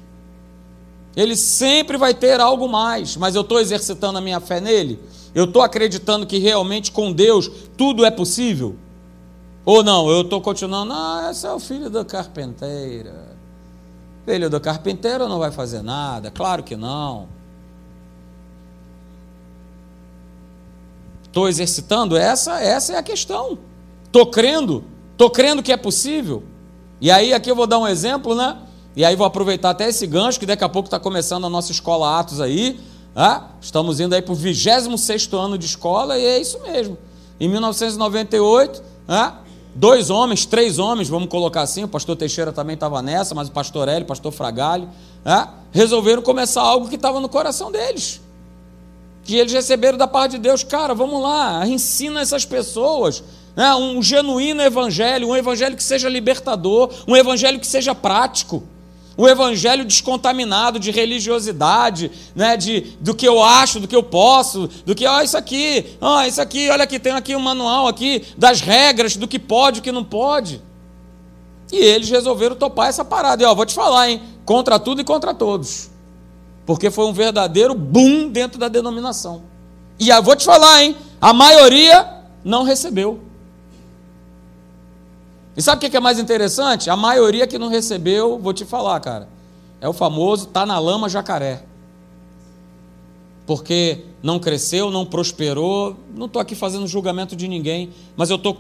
Ele 1.16 1.36
sempre 1.36 1.96
vai 1.98 2.14
ter 2.14 2.40
algo 2.40 2.68
mais, 2.68 3.16
mas 3.16 3.34
eu 3.34 3.42
estou 3.42 3.60
exercitando 3.60 4.18
a 4.18 4.20
minha 4.20 4.40
fé 4.40 4.60
nele? 4.60 4.98
Eu 5.34 5.44
estou 5.44 5.62
acreditando 5.62 6.26
que 6.26 6.38
realmente 6.38 6.90
com 6.90 7.12
Deus 7.12 7.50
tudo 7.76 8.04
é 8.04 8.10
possível? 8.10 8.76
Ou 9.64 9.82
não, 9.82 10.08
eu 10.10 10.22
estou 10.22 10.40
continuando, 10.40 10.92
ah, 10.92 11.28
esse 11.30 11.46
é 11.46 11.52
o 11.52 11.60
filho 11.60 11.88
da 11.88 12.04
carpenteira. 12.04 13.36
Filho 14.24 14.48
do 14.48 14.60
carpinteiro 14.60 15.28
não 15.28 15.38
vai 15.38 15.50
fazer 15.50 15.82
nada, 15.82 16.30
claro 16.30 16.62
que 16.62 16.76
não. 16.76 17.28
Estou 21.24 21.48
exercitando? 21.48 22.16
Essa, 22.16 22.60
essa 22.60 22.94
é 22.94 22.96
a 22.98 23.02
questão. 23.02 23.58
Estou 24.04 24.26
crendo, 24.26 24.84
estou 25.12 25.30
crendo 25.30 25.62
que 25.62 25.72
é 25.72 25.76
possível. 25.76 26.42
E 27.00 27.10
aí, 27.10 27.32
aqui 27.32 27.50
eu 27.50 27.56
vou 27.56 27.66
dar 27.66 27.78
um 27.78 27.88
exemplo, 27.88 28.34
né? 28.34 28.58
E 28.94 29.04
aí 29.04 29.16
vou 29.16 29.26
aproveitar 29.26 29.70
até 29.70 29.88
esse 29.88 30.06
gancho, 30.06 30.38
que 30.38 30.46
daqui 30.46 30.62
a 30.62 30.68
pouco 30.68 30.86
está 30.86 30.98
começando 30.98 31.46
a 31.46 31.50
nossa 31.50 31.72
escola 31.72 32.18
Atos 32.18 32.40
aí. 32.40 32.78
Ah, 33.16 33.48
estamos 33.60 34.00
indo 34.00 34.14
aí 34.14 34.22
para 34.22 34.32
o 34.32 34.36
26 34.36 35.32
ano 35.32 35.56
de 35.56 35.66
escola, 35.66 36.18
e 36.18 36.24
é 36.24 36.40
isso 36.40 36.60
mesmo. 36.60 36.98
Em 37.40 37.48
1998, 37.48 38.82
ah, 39.08 39.36
dois 39.74 40.10
homens, 40.10 40.44
três 40.44 40.78
homens, 40.78 41.08
vamos 41.08 41.28
colocar 41.28 41.62
assim, 41.62 41.84
o 41.84 41.88
pastor 41.88 42.16
Teixeira 42.16 42.52
também 42.52 42.74
estava 42.74 43.00
nessa, 43.00 43.34
mas 43.34 43.48
o 43.48 43.52
pastor 43.52 43.88
Hélio, 43.88 44.04
o 44.04 44.08
pastor 44.08 44.32
Fragalho, 44.32 44.88
ah, 45.24 45.48
resolveram 45.70 46.22
começar 46.22 46.62
algo 46.62 46.88
que 46.88 46.96
estava 46.96 47.20
no 47.20 47.28
coração 47.28 47.72
deles. 47.72 48.20
Que 49.24 49.36
eles 49.36 49.52
receberam 49.52 49.96
da 49.96 50.06
parte 50.06 50.32
de 50.32 50.38
Deus, 50.38 50.62
cara, 50.62 50.94
vamos 50.94 51.22
lá, 51.22 51.66
ensina 51.66 52.20
essas 52.20 52.44
pessoas 52.44 53.22
né, 53.54 53.74
um 53.74 54.02
genuíno 54.02 54.62
evangelho, 54.62 55.28
um 55.28 55.36
evangelho 55.36 55.76
que 55.76 55.82
seja 55.82 56.08
libertador, 56.08 56.90
um 57.06 57.16
evangelho 57.16 57.60
que 57.60 57.66
seja 57.66 57.94
prático. 57.94 58.62
O 59.16 59.28
evangelho 59.28 59.84
descontaminado 59.84 60.78
de 60.78 60.90
religiosidade, 60.90 62.10
né, 62.34 62.56
de, 62.56 62.96
do 63.00 63.14
que 63.14 63.28
eu 63.28 63.42
acho, 63.42 63.78
do 63.78 63.86
que 63.86 63.94
eu 63.94 64.02
posso, 64.02 64.68
do 64.86 64.94
que, 64.94 65.06
ó, 65.06 65.20
isso 65.20 65.36
aqui, 65.36 65.96
ó, 66.00 66.24
isso 66.24 66.40
aqui, 66.40 66.70
olha 66.70 66.84
aqui, 66.84 66.98
tem 66.98 67.12
aqui 67.12 67.36
um 67.36 67.40
manual 67.40 67.86
aqui 67.86 68.24
das 68.38 68.60
regras, 68.60 69.16
do 69.16 69.28
que 69.28 69.38
pode 69.38 69.78
e 69.78 69.80
o 69.80 69.82
que 69.82 69.92
não 69.92 70.04
pode. 70.04 70.62
E 71.70 71.76
eles 71.76 72.08
resolveram 72.08 72.56
topar 72.56 72.88
essa 72.88 73.04
parada. 73.04 73.42
E 73.42 73.46
ó, 73.46 73.54
vou 73.54 73.66
te 73.66 73.74
falar, 73.74 74.10
hein, 74.10 74.22
contra 74.44 74.78
tudo 74.78 75.00
e 75.00 75.04
contra 75.04 75.34
todos. 75.34 75.90
Porque 76.64 76.90
foi 76.90 77.06
um 77.06 77.12
verdadeiro 77.12 77.74
boom 77.74 78.28
dentro 78.28 78.58
da 78.58 78.68
denominação. 78.68 79.42
E 79.98 80.10
eu 80.10 80.22
vou 80.22 80.36
te 80.36 80.44
falar, 80.44 80.82
hein, 80.82 80.96
a 81.20 81.32
maioria 81.32 82.08
não 82.44 82.62
recebeu. 82.62 83.20
E 85.56 85.62
sabe 85.62 85.86
o 85.86 85.90
que 85.90 85.96
é 85.96 86.00
mais 86.00 86.18
interessante? 86.18 86.88
A 86.88 86.96
maioria 86.96 87.46
que 87.46 87.58
não 87.58 87.68
recebeu, 87.68 88.38
vou 88.38 88.52
te 88.52 88.64
falar, 88.64 88.98
cara, 89.00 89.28
é 89.80 89.88
o 89.88 89.92
famoso 89.92 90.46
tá 90.46 90.64
na 90.64 90.78
lama 90.78 91.08
jacaré. 91.08 91.64
Porque 93.46 94.04
não 94.22 94.38
cresceu, 94.38 94.90
não 94.90 95.04
prosperou. 95.04 95.96
Não 96.14 96.26
estou 96.26 96.40
aqui 96.40 96.54
fazendo 96.54 96.86
julgamento 96.86 97.34
de 97.34 97.48
ninguém, 97.48 97.90
mas 98.16 98.30
eu 98.30 98.36
estou 98.36 98.58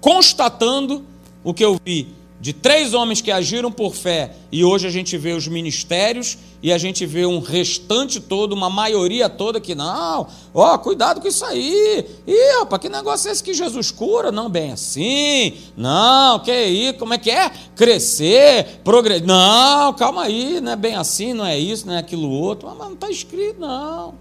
constatando 0.00 1.04
o 1.42 1.54
que 1.54 1.64
eu 1.64 1.80
vi 1.84 2.14
de 2.38 2.52
três 2.52 2.92
homens 2.92 3.20
que 3.20 3.30
agiram 3.30 3.72
por 3.72 3.94
fé, 3.94 4.32
e 4.52 4.62
hoje 4.62 4.86
a 4.86 4.90
gente 4.90 5.16
vê 5.16 5.32
os 5.32 5.48
ministérios 5.48 6.36
e 6.62 6.72
a 6.72 6.78
gente 6.78 7.06
vê 7.06 7.24
um 7.24 7.40
restante 7.40 8.20
todo, 8.20 8.52
uma 8.52 8.68
maioria 8.68 9.28
toda 9.28 9.60
que 9.60 9.74
não, 9.74 10.26
ó, 10.52 10.76
cuidado 10.78 11.20
com 11.20 11.28
isso 11.28 11.44
aí. 11.44 12.06
Ih, 12.26 12.56
opa, 12.60 12.78
que 12.78 12.88
negócio 12.88 13.28
é 13.28 13.32
esse 13.32 13.42
que 13.42 13.54
Jesus 13.54 13.90
cura? 13.90 14.30
Não, 14.30 14.50
bem 14.50 14.72
assim. 14.72 15.54
Não, 15.76 16.38
que 16.40 16.50
aí, 16.50 16.92
como 16.92 17.14
é 17.14 17.18
que 17.18 17.30
é? 17.30 17.50
Crescer, 17.74 18.80
progredir. 18.84 19.26
Não, 19.26 19.92
calma 19.94 20.24
aí, 20.24 20.60
não 20.60 20.72
é 20.72 20.76
bem 20.76 20.94
assim, 20.94 21.32
não 21.32 21.46
é 21.46 21.58
isso, 21.58 21.86
não 21.86 21.94
é 21.94 21.98
aquilo 21.98 22.28
outro. 22.28 22.68
Mas 22.68 22.78
não 22.78 22.94
está 22.94 23.10
escrito, 23.10 23.60
não. 23.60 24.14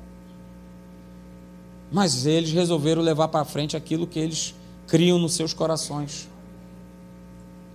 Mas 1.91 2.25
eles 2.25 2.51
resolveram 2.51 3.01
levar 3.01 3.27
para 3.27 3.43
frente 3.45 3.75
aquilo 3.75 4.07
que 4.07 4.19
eles 4.19 4.53
criam 4.87 5.17
nos 5.17 5.33
seus 5.33 5.53
corações. 5.53 6.27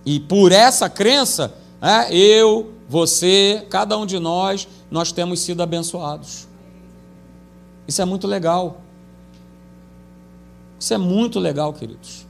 E 0.05 0.19
por 0.19 0.51
essa 0.51 0.89
crença, 0.89 1.53
é, 1.81 2.13
eu, 2.15 2.73
você, 2.87 3.65
cada 3.69 3.97
um 3.97 4.05
de 4.05 4.19
nós, 4.19 4.67
nós 4.89 5.11
temos 5.11 5.39
sido 5.41 5.61
abençoados. 5.61 6.47
Isso 7.87 8.01
é 8.01 8.05
muito 8.05 8.27
legal. 8.27 8.81
Isso 10.79 10.93
é 10.93 10.97
muito 10.97 11.39
legal, 11.39 11.73
queridos. 11.73 12.25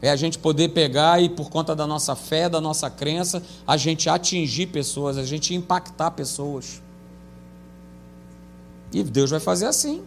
É 0.00 0.10
a 0.10 0.16
gente 0.16 0.38
poder 0.38 0.68
pegar 0.68 1.20
e, 1.20 1.28
por 1.28 1.50
conta 1.50 1.74
da 1.74 1.86
nossa 1.86 2.14
fé, 2.14 2.48
da 2.48 2.60
nossa 2.60 2.88
crença, 2.88 3.42
a 3.66 3.76
gente 3.76 4.08
atingir 4.08 4.66
pessoas, 4.66 5.16
a 5.16 5.24
gente 5.24 5.54
impactar 5.54 6.12
pessoas. 6.12 6.80
E 8.92 9.02
Deus 9.02 9.30
vai 9.30 9.40
fazer 9.40 9.66
assim. 9.66 10.02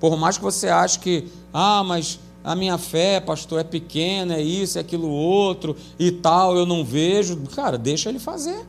Por 0.00 0.16
mais 0.16 0.36
que 0.36 0.42
você 0.42 0.68
ache 0.68 0.98
que, 0.98 1.28
ah, 1.52 1.84
mas 1.84 2.18
a 2.46 2.54
minha 2.54 2.78
fé, 2.78 3.18
pastor, 3.18 3.58
é 3.58 3.64
pequena, 3.64 4.36
é 4.36 4.40
isso, 4.40 4.78
é 4.78 4.80
aquilo 4.80 5.08
outro 5.08 5.76
e 5.98 6.12
tal, 6.12 6.56
eu 6.56 6.64
não 6.64 6.84
vejo. 6.84 7.36
Cara, 7.56 7.76
deixa 7.76 8.08
ele 8.08 8.20
fazer. 8.20 8.64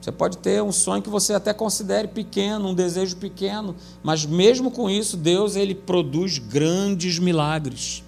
Você 0.00 0.10
pode 0.10 0.38
ter 0.38 0.60
um 0.60 0.72
sonho 0.72 1.00
que 1.00 1.08
você 1.08 1.34
até 1.34 1.54
considere 1.54 2.08
pequeno, 2.08 2.70
um 2.70 2.74
desejo 2.74 3.16
pequeno, 3.18 3.76
mas 4.02 4.26
mesmo 4.26 4.68
com 4.72 4.90
isso, 4.90 5.16
Deus 5.16 5.54
ele 5.54 5.76
produz 5.76 6.38
grandes 6.38 7.20
milagres. 7.20 8.02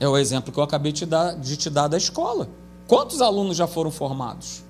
É 0.00 0.08
o 0.08 0.16
exemplo 0.16 0.50
que 0.50 0.58
eu 0.58 0.64
acabei 0.64 0.90
de 0.90 1.00
te 1.00 1.06
dar, 1.06 1.34
de 1.34 1.54
te 1.54 1.68
dar 1.68 1.86
da 1.86 1.98
escola. 1.98 2.48
Quantos 2.86 3.20
alunos 3.20 3.58
já 3.58 3.66
foram 3.66 3.90
formados? 3.90 4.62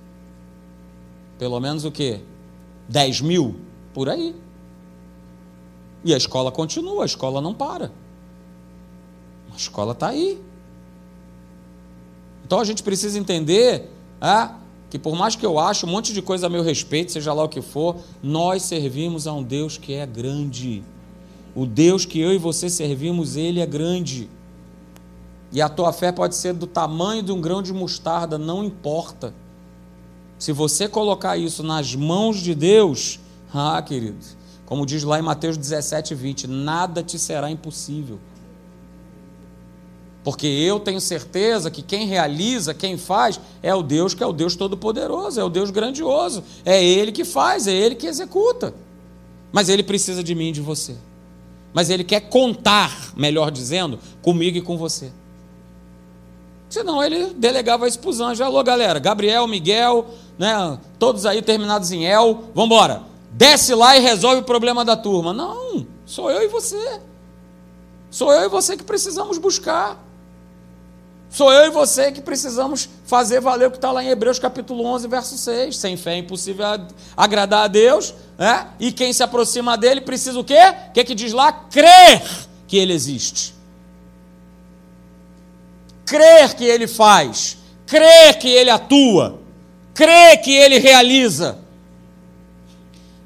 Pelo 1.39 1.61
menos 1.61 1.85
o 1.85 1.93
quê? 1.93 2.23
10 2.89 3.21
mil? 3.21 3.55
Por 3.95 4.09
aí. 4.09 4.35
E 6.05 6.15
a 6.15 6.17
escola 6.17 6.51
continua, 6.53 7.03
a 7.03 7.07
escola 7.07 7.41
não 7.41 7.55
para. 7.55 7.93
A 9.53 9.57
escola 9.57 9.93
está 9.93 10.09
aí. 10.09 10.41
Então 12.45 12.61
a 12.61 12.65
gente 12.65 12.83
precisa 12.83 13.19
entender 13.19 13.91
é, 14.21 14.51
que 14.89 14.99
por 14.99 15.15
mais 15.15 15.37
que 15.37 15.45
eu 15.45 15.59
ache 15.59 15.85
um 15.85 15.89
monte 15.89 16.13
de 16.13 16.23
coisa 16.23 16.47
a 16.47 16.51
meu 16.51 16.63
respeito, 16.63 17.13
seja 17.13 17.33
lá 17.33 17.45
o 17.45 17.49
que 17.49 17.61
for, 17.61 17.97
nós 18.23 18.63
servimos 18.63 19.27
a 19.27 19.33
um 19.33 19.43
Deus 19.43 19.77
que 19.77 19.95
é 19.95 20.07
grande. 20.07 20.83
O 21.55 21.67
Deus 21.67 22.05
que 22.05 22.19
eu 22.21 22.33
e 22.33 22.39
você 22.39 22.71
servimos, 22.71 23.37
ele 23.37 23.61
é 23.61 23.67
grande. 23.67 24.31
E 25.51 25.61
a 25.61 25.69
tua 25.69 25.93
fé 25.93 26.13
pode 26.13 26.37
ser 26.37 26.53
do 26.53 26.67
tamanho 26.67 27.23
de 27.23 27.33
um 27.33 27.41
grão 27.41 27.63
de 27.63 27.73
mostarda, 27.73 28.39
não 28.39 28.63
importa. 28.63 29.35
Se 30.39 30.53
você 30.53 30.89
colocar 30.89 31.37
isso 31.37 31.63
nas 31.63 31.95
mãos 31.95 32.39
de 32.39 32.55
Deus, 32.55 33.19
ah, 33.53 33.83
querido, 33.83 34.25
como 34.69 34.85
diz 34.85 35.03
lá 35.03 35.19
em 35.19 35.23
Mateus 35.23 35.57
17, 35.57 36.15
20: 36.15 36.47
nada 36.47 37.03
te 37.03 37.19
será 37.19 37.51
impossível. 37.51 38.19
Porque 40.23 40.47
eu 40.47 40.79
tenho 40.79 41.01
certeza 41.01 41.71
que 41.71 41.81
quem 41.81 42.07
realiza, 42.07 42.75
quem 42.75 42.99
faz, 42.99 43.41
é 43.63 43.75
o 43.75 43.83
Deus 43.83 44.13
que 44.13 44.23
é 44.23 44.27
o 44.27 44.33
Deus 44.33 44.55
Todo-Poderoso, 44.55 45.41
é 45.41 45.45
o 45.45 45.49
Deus 45.49 45.71
grandioso. 45.71 46.45
É 46.67 46.85
Ele 46.85 47.11
que 47.13 47.25
faz, 47.25 47.67
é 47.67 47.73
Ele 47.73 47.95
que 47.95 48.07
executa. 48.07 48.75
Mas 49.51 49.71
Ele 49.71 49.83
precisa 49.83 50.23
de 50.23 50.35
mim 50.35 50.51
e 50.51 50.53
de 50.53 50.61
você. 50.61 50.97
Mas 51.73 51.89
Ele 51.89 52.05
quer 52.05 52.29
contar, 52.29 53.15
melhor 53.17 53.51
dizendo, 53.51 53.99
comigo 54.21 54.59
e 54.59 54.61
com 54.61 54.77
você. 54.77 55.11
Senão 56.69 57.03
ele 57.03 57.33
delegava 57.33 57.89
isso 57.89 57.99
para 57.99 58.11
os 58.11 58.21
anjos. 58.21 58.43
Alô, 58.43 58.63
galera, 58.63 58.99
Gabriel, 58.99 59.47
Miguel, 59.47 60.09
né, 60.39 60.79
todos 60.99 61.25
aí 61.25 61.41
terminados 61.41 61.91
em 61.91 62.05
El, 62.05 62.51
vamos 62.55 62.67
embora 62.67 63.09
desce 63.31 63.75
lá 63.75 63.97
e 63.97 64.01
resolve 64.01 64.41
o 64.41 64.45
problema 64.45 64.85
da 64.85 64.97
turma. 64.97 65.33
Não, 65.33 65.87
sou 66.07 66.31
eu 66.31 66.43
e 66.43 66.49
você. 66.49 67.01
Sou 68.11 68.33
eu 68.33 68.47
e 68.47 68.49
você 68.49 68.77
que 68.77 68.85
precisamos 68.85 69.39
buscar. 69.39 69.99
Sou 71.31 71.53
eu 71.53 71.67
e 71.67 71.71
você 71.71 72.11
que 72.11 72.23
precisamos 72.23 72.89
fazer 73.05 73.41
valer 73.41 73.69
o 73.69 73.71
que 73.71 73.77
está 73.77 73.93
lá 73.93 74.03
em 74.03 74.09
Hebreus 74.09 74.39
capítulo 74.39 74.85
11, 74.85 75.07
verso 75.09 75.37
6. 75.37 75.77
Sem 75.77 75.97
fé 75.97 76.15
é 76.15 76.19
impossível 76.19 76.65
agradar 77.17 77.65
a 77.65 77.69
Deus, 77.69 78.15
né? 78.39 78.69
e 78.81 78.91
quem 78.91 79.13
se 79.13 79.23
aproxima 79.23 79.77
dele 79.77 80.01
precisa 80.01 80.41
o 80.41 80.45
quê? 80.45 80.59
O 80.89 80.93
que, 80.93 81.05
que 81.05 81.15
diz 81.15 81.33
lá? 81.33 81.53
Crer 81.53 82.23
que 82.67 82.79
ele 82.79 82.95
existe. 82.95 83.55
Crer 86.07 86.55
que 86.55 86.65
ele 86.65 86.87
faz. 86.87 87.59
Crer 87.87 88.39
que 88.39 88.49
ele 88.49 88.71
atua. 88.71 89.41
Crer 89.93 90.41
que 90.41 90.53
ele 90.53 90.79
realiza. 90.79 91.59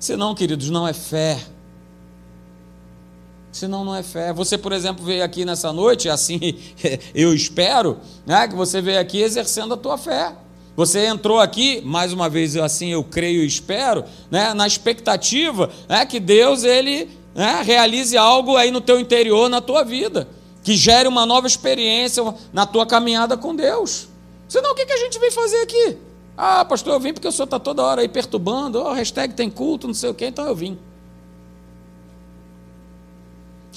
Senão, 0.03 0.35
queridos, 0.35 0.69
não 0.69 0.89
é 0.89 0.93
fé. 0.93 1.39
Senão 3.53 3.85
não 3.85 3.95
é 3.95 4.03
fé. 4.03 4.33
Você, 4.33 4.59
por 4.59 4.73
exemplo, 4.73 5.05
veio 5.05 5.23
aqui 5.23 5.45
nessa 5.45 5.73
noite, 5.73 6.09
assim 6.09 6.41
eu 7.15 7.33
espero, 7.33 8.01
né, 8.27 8.49
que 8.49 8.57
você 8.57 8.81
veio 8.81 8.99
aqui 8.99 9.23
exercendo 9.23 9.75
a 9.75 9.77
tua 9.77 9.97
fé. 9.97 10.33
Você 10.75 11.07
entrou 11.07 11.39
aqui, 11.39 11.81
mais 11.83 12.13
uma 12.13 12.29
vez, 12.29 12.57
assim 12.57 12.89
eu 12.89 13.05
creio 13.05 13.45
e 13.45 13.47
espero, 13.47 14.05
né, 14.29 14.53
na 14.55 14.67
expectativa 14.67 15.71
né, 15.89 16.05
que 16.05 16.19
Deus 16.19 16.65
ele 16.65 17.09
né, 17.33 17.63
realize 17.63 18.17
algo 18.17 18.57
aí 18.57 18.73
no 18.73 18.81
teu 18.81 18.99
interior, 18.99 19.49
na 19.49 19.61
tua 19.61 19.85
vida, 19.85 20.27
que 20.65 20.75
gere 20.75 21.07
uma 21.07 21.25
nova 21.25 21.47
experiência 21.47 22.25
na 22.53 22.67
tua 22.67 22.85
caminhada 22.85 23.37
com 23.37 23.55
Deus. 23.55 24.09
Senão 24.49 24.73
o 24.73 24.75
que, 24.75 24.85
que 24.85 24.95
a 24.95 24.99
gente 24.99 25.17
vem 25.21 25.31
fazer 25.31 25.63
aqui? 25.63 25.97
Ah, 26.37 26.65
pastor, 26.65 26.95
eu 26.95 27.01
vim 27.01 27.13
porque 27.13 27.29
o 27.29 27.33
senhor 27.33 27.45
está 27.45 27.59
toda 27.59 27.83
hora 27.83 28.01
aí 28.01 28.09
perturbando, 28.09 28.81
oh, 28.81 28.93
hashtag 28.93 29.35
tem 29.35 29.51
culto, 29.51 29.87
não 29.87 29.95
sei 29.95 30.11
o 30.11 30.15
quê, 30.15 30.27
então 30.27 30.47
eu 30.47 30.55
vim. 30.55 30.79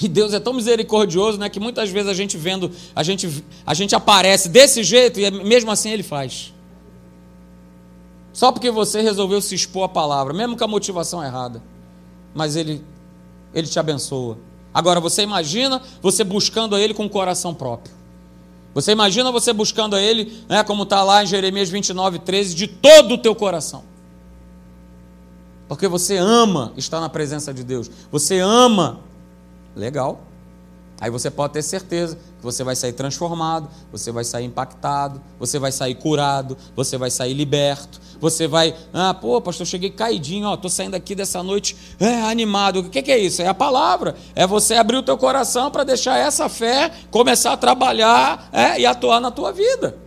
E 0.02 0.08
Deus 0.08 0.34
é 0.34 0.40
tão 0.40 0.54
misericordioso, 0.54 1.38
né, 1.38 1.50
que 1.50 1.60
muitas 1.60 1.90
vezes 1.90 2.10
a 2.10 2.14
gente 2.14 2.38
vendo, 2.38 2.72
a 2.96 3.04
gente, 3.04 3.44
a 3.66 3.74
gente 3.74 3.96
aparece 3.96 4.50
desse 4.50 4.84
jeito 4.84 5.20
e 5.20 5.32
mesmo 5.32 5.72
assim 5.72 5.90
ele 5.90 6.04
faz. 6.04 6.54
Só 8.34 8.52
porque 8.52 8.70
você 8.70 9.02
resolveu 9.02 9.42
se 9.42 9.56
expor 9.56 9.84
à 9.86 9.90
palavra, 9.90 10.34
mesmo 10.34 10.58
com 10.58 10.64
a 10.64 10.68
motivação 10.68 11.24
errada. 11.24 11.64
Mas 12.34 12.58
ele 12.58 12.84
ele 13.56 13.68
te 13.68 13.80
abençoa. 13.80 14.38
Agora 14.74 15.00
você 15.00 15.24
imagina 15.24 15.82
você 16.02 16.26
buscando 16.26 16.76
a 16.76 16.82
ele 16.82 16.94
com 16.94 17.06
o 17.06 17.10
coração 17.10 17.54
próprio. 17.54 17.96
Você 18.76 18.92
imagina 18.92 19.32
você 19.32 19.52
buscando 19.52 19.96
a 19.96 20.02
ele, 20.02 20.44
né, 20.48 20.64
como 20.64 20.84
está 20.84 21.02
lá 21.02 21.24
em 21.24 21.26
Jeremias 21.26 21.70
29, 21.70 22.20
13, 22.20 22.54
de 22.54 22.68
todo 22.68 23.16
o 23.16 23.18
teu 23.18 23.34
coração. 23.34 23.84
Porque 25.68 25.88
você 25.88 26.18
ama 26.18 26.72
estar 26.78 27.00
na 27.00 27.10
presença 27.10 27.52
de 27.52 27.64
Deus. 27.64 27.90
Você 28.12 28.38
ama 28.40 29.00
Legal. 29.76 30.22
Aí 31.00 31.12
você 31.12 31.30
pode 31.30 31.54
ter 31.54 31.62
certeza 31.62 32.18
você 32.46 32.64
vai 32.64 32.76
sair 32.76 32.94
transformado, 32.94 33.68
você 33.92 34.12
vai 34.12 34.24
sair 34.24 34.46
impactado, 34.46 35.22
você 35.40 35.58
vai 35.58 35.72
sair 35.72 35.96
curado, 35.96 36.56
você 36.76 36.98
vai 36.98 37.10
sair 37.10 37.34
liberto, 37.34 38.00
você 38.22 38.48
vai, 38.48 38.76
ah, 38.94 39.14
pô, 39.14 39.42
pastor, 39.42 39.66
cheguei 39.66 39.90
caidinho, 39.90 40.48
ó, 40.48 40.56
tô 40.56 40.70
saindo 40.70 40.96
aqui 40.96 41.16
dessa 41.16 41.42
noite 41.42 41.76
é, 42.00 42.22
animado. 42.22 42.80
O 42.80 42.90
que, 42.90 43.02
que 43.02 43.12
é 43.12 43.18
isso? 43.18 43.42
É 43.42 43.48
a 43.48 43.54
palavra. 43.54 44.16
É 44.36 44.46
você 44.46 44.76
abrir 44.76 44.98
o 44.98 45.04
teu 45.04 45.18
coração 45.18 45.70
para 45.70 45.84
deixar 45.84 46.18
essa 46.18 46.48
fé 46.48 46.92
começar 47.12 47.52
a 47.52 47.58
trabalhar 47.58 48.48
é, 48.54 48.80
e 48.80 48.86
atuar 48.86 49.20
na 49.20 49.32
tua 49.32 49.52
vida. 49.52 49.98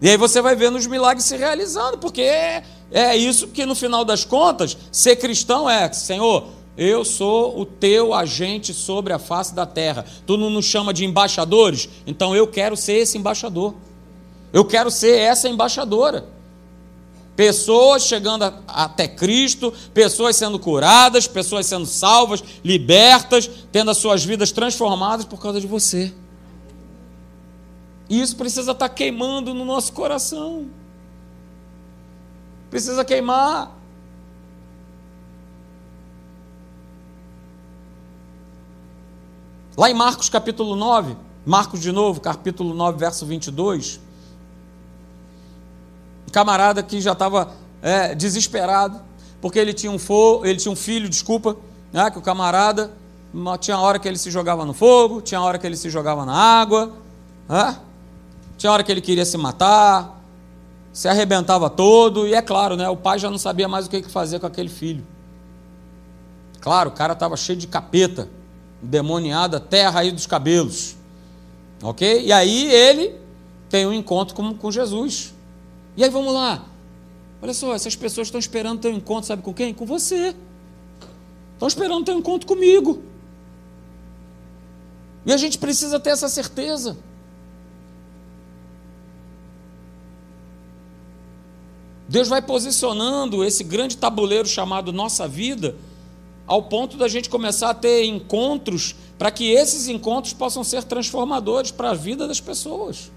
E 0.00 0.08
aí 0.08 0.16
você 0.16 0.40
vai 0.40 0.54
vendo 0.54 0.76
os 0.76 0.86
milagres 0.86 1.24
se 1.24 1.36
realizando, 1.36 1.98
porque 1.98 2.22
é, 2.22 2.62
é 2.92 3.16
isso 3.16 3.48
que 3.48 3.66
no 3.66 3.74
final 3.74 4.04
das 4.04 4.24
contas, 4.24 4.76
ser 4.92 5.16
cristão 5.16 5.68
é, 5.68 5.92
Senhor, 5.92 6.48
eu 6.76 7.04
sou 7.04 7.60
o 7.60 7.64
teu 7.64 8.12
agente 8.12 8.74
sobre 8.74 9.12
a 9.12 9.18
face 9.18 9.54
da 9.54 9.64
terra. 9.64 10.04
Tu 10.26 10.36
não 10.36 10.50
nos 10.50 10.64
chama 10.64 10.92
de 10.92 11.04
embaixadores? 11.04 11.88
Então 12.06 12.34
eu 12.34 12.46
quero 12.46 12.76
ser 12.76 12.94
esse 12.94 13.16
embaixador. 13.16 13.74
Eu 14.52 14.64
quero 14.64 14.90
ser 14.90 15.18
essa 15.18 15.48
embaixadora. 15.48 16.26
Pessoas 17.36 18.04
chegando 18.04 18.44
até 18.68 19.08
Cristo, 19.08 19.72
pessoas 19.92 20.36
sendo 20.36 20.58
curadas, 20.58 21.26
pessoas 21.26 21.66
sendo 21.66 21.86
salvas, 21.86 22.42
libertas, 22.64 23.50
tendo 23.72 23.90
as 23.90 23.98
suas 23.98 24.24
vidas 24.24 24.52
transformadas 24.52 25.24
por 25.24 25.40
causa 25.40 25.60
de 25.60 25.66
você. 25.66 26.12
E 28.08 28.20
isso 28.20 28.36
precisa 28.36 28.72
estar 28.72 28.88
queimando 28.88 29.54
no 29.54 29.64
nosso 29.64 29.92
coração. 29.92 30.66
Precisa 32.70 33.04
queimar. 33.04 33.83
Lá 39.76 39.90
em 39.90 39.94
Marcos 39.94 40.28
capítulo 40.28 40.76
9, 40.76 41.16
Marcos 41.44 41.80
de 41.80 41.90
novo, 41.90 42.20
capítulo 42.20 42.72
9, 42.74 42.96
verso 42.96 43.26
22, 43.26 44.00
um 46.28 46.30
camarada 46.30 46.80
que 46.80 47.00
já 47.00 47.10
estava 47.10 47.52
é, 47.82 48.14
desesperado, 48.14 49.00
porque 49.40 49.58
ele 49.58 49.72
tinha 49.72 49.90
um, 49.90 49.98
fo, 49.98 50.42
ele 50.44 50.60
tinha 50.60 50.70
um 50.70 50.76
filho, 50.76 51.08
desculpa, 51.08 51.56
né, 51.92 52.08
que 52.08 52.18
o 52.18 52.22
camarada, 52.22 52.92
tinha 53.60 53.76
hora 53.76 53.98
que 53.98 54.06
ele 54.06 54.16
se 54.16 54.30
jogava 54.30 54.64
no 54.64 54.72
fogo, 54.72 55.20
tinha 55.20 55.40
hora 55.40 55.58
que 55.58 55.66
ele 55.66 55.76
se 55.76 55.90
jogava 55.90 56.24
na 56.24 56.36
água, 56.36 56.92
né, 57.48 57.76
tinha 58.56 58.70
hora 58.70 58.84
que 58.84 58.92
ele 58.92 59.00
queria 59.00 59.24
se 59.24 59.36
matar, 59.36 60.22
se 60.92 61.08
arrebentava 61.08 61.68
todo, 61.68 62.28
e 62.28 62.34
é 62.34 62.40
claro, 62.40 62.76
né, 62.76 62.88
o 62.88 62.96
pai 62.96 63.18
já 63.18 63.28
não 63.28 63.38
sabia 63.38 63.66
mais 63.66 63.86
o 63.86 63.90
que 63.90 64.02
fazer 64.04 64.38
com 64.38 64.46
aquele 64.46 64.68
filho. 64.68 65.04
Claro, 66.60 66.90
o 66.90 66.92
cara 66.92 67.12
estava 67.12 67.36
cheio 67.36 67.58
de 67.58 67.66
capeta, 67.66 68.28
demoniado 68.84 69.56
até 69.56 69.84
a 69.84 69.90
raiz 69.90 70.12
dos 70.12 70.26
cabelos. 70.26 70.96
Ok? 71.82 72.24
E 72.24 72.32
aí 72.32 72.72
ele 72.72 73.14
tem 73.68 73.86
um 73.86 73.92
encontro 73.92 74.34
com, 74.34 74.54
com 74.54 74.70
Jesus. 74.70 75.34
E 75.96 76.04
aí 76.04 76.10
vamos 76.10 76.32
lá. 76.32 76.64
Olha 77.42 77.52
só, 77.52 77.74
essas 77.74 77.94
pessoas 77.96 78.28
estão 78.28 78.38
esperando 78.38 78.86
um 78.86 78.92
encontro, 78.92 79.26
sabe 79.26 79.42
com 79.42 79.52
quem? 79.52 79.74
Com 79.74 79.84
você. 79.84 80.34
Estão 81.54 81.68
esperando 81.68 82.10
um 82.10 82.18
encontro 82.18 82.46
comigo. 82.46 83.02
E 85.26 85.32
a 85.32 85.36
gente 85.36 85.58
precisa 85.58 85.98
ter 85.98 86.10
essa 86.10 86.28
certeza. 86.28 86.96
Deus 92.08 92.28
vai 92.28 92.42
posicionando 92.42 93.42
esse 93.42 93.64
grande 93.64 93.96
tabuleiro 93.96 94.46
chamado 94.46 94.92
nossa 94.92 95.26
vida 95.26 95.74
ao 96.46 96.62
ponto 96.62 96.96
da 96.96 97.08
gente 97.08 97.28
começar 97.28 97.70
a 97.70 97.74
ter 97.74 98.04
encontros 98.04 98.94
para 99.18 99.30
que 99.30 99.50
esses 99.50 99.88
encontros 99.88 100.32
possam 100.32 100.62
ser 100.62 100.84
transformadores 100.84 101.70
para 101.70 101.90
a 101.90 101.94
vida 101.94 102.26
das 102.28 102.40
pessoas. 102.40 103.10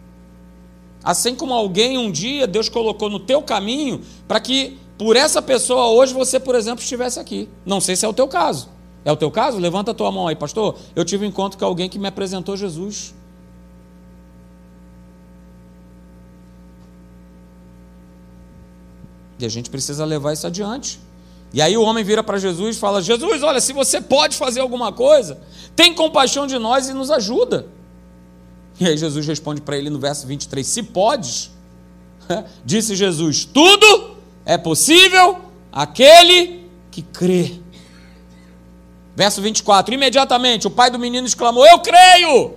Assim 1.04 1.36
como 1.36 1.54
alguém 1.54 1.98
um 1.98 2.12
dia 2.12 2.48
Deus 2.48 2.70
colocou 2.70 3.10
no 3.10 3.20
teu 3.20 3.42
caminho 3.42 4.02
para 4.28 4.40
que 4.40 4.78
por 4.98 5.16
essa 5.16 5.42
pessoa 5.42 5.88
hoje 5.90 6.14
você, 6.14 6.40
por 6.40 6.56
exemplo, 6.56 6.82
estivesse 6.82 7.20
aqui. 7.20 7.48
Não 7.66 7.80
sei 7.80 7.96
se 7.96 8.06
é 8.06 8.08
o 8.08 8.14
teu 8.14 8.28
caso. 8.28 8.70
É 9.06 9.12
o 9.12 9.16
teu 9.16 9.30
caso? 9.30 9.58
Levanta 9.58 9.92
a 9.92 9.94
tua 9.94 10.12
mão 10.12 10.28
aí, 10.28 10.36
pastor. 10.36 10.76
Eu 10.96 11.06
tive 11.06 11.26
um 11.26 11.30
encontro 11.30 11.58
com 11.58 11.66
alguém 11.66 11.88
que 11.88 12.00
me 12.00 12.08
apresentou 12.08 12.58
Jesus. 12.58 13.14
E 19.40 19.46
a 19.46 19.50
gente 19.50 19.70
precisa 19.70 20.04
levar 20.04 20.34
isso 20.34 20.48
adiante. 20.48 21.00
E 21.54 21.62
aí 21.62 21.78
o 21.78 21.82
homem 21.82 22.04
vira 22.04 22.22
para 22.22 22.38
Jesus 22.38 22.76
e 22.76 22.80
fala: 22.80 23.02
Jesus, 23.02 23.44
olha, 23.44 23.60
se 23.60 23.74
você 23.74 24.02
pode 24.02 24.36
fazer 24.36 24.60
alguma 24.60 24.92
coisa, 24.92 25.40
tem 25.76 25.94
compaixão 25.94 26.46
de 26.46 26.58
nós 26.58 26.90
e 26.90 26.94
nos 26.94 27.10
ajuda. 27.10 27.68
E 28.80 28.86
aí 28.86 28.98
Jesus 28.98 29.26
responde 29.26 29.62
para 29.62 29.78
ele 29.78 29.90
no 29.90 30.00
verso 30.00 30.28
23: 30.28 30.66
Se 30.66 30.84
podes, 30.84 31.52
disse 32.64 32.96
Jesus, 32.96 33.46
tudo 33.46 34.18
é 34.46 34.58
possível 34.58 35.40
aquele 35.72 36.70
que 36.92 37.02
crê. 37.02 37.60
Verso 39.16 39.42
24: 39.42 39.94
Imediatamente 39.94 40.68
o 40.68 40.72
pai 40.72 40.92
do 40.92 41.00
menino 41.00 41.26
exclamou: 41.26 41.66
Eu 41.66 41.80
creio. 41.80 42.56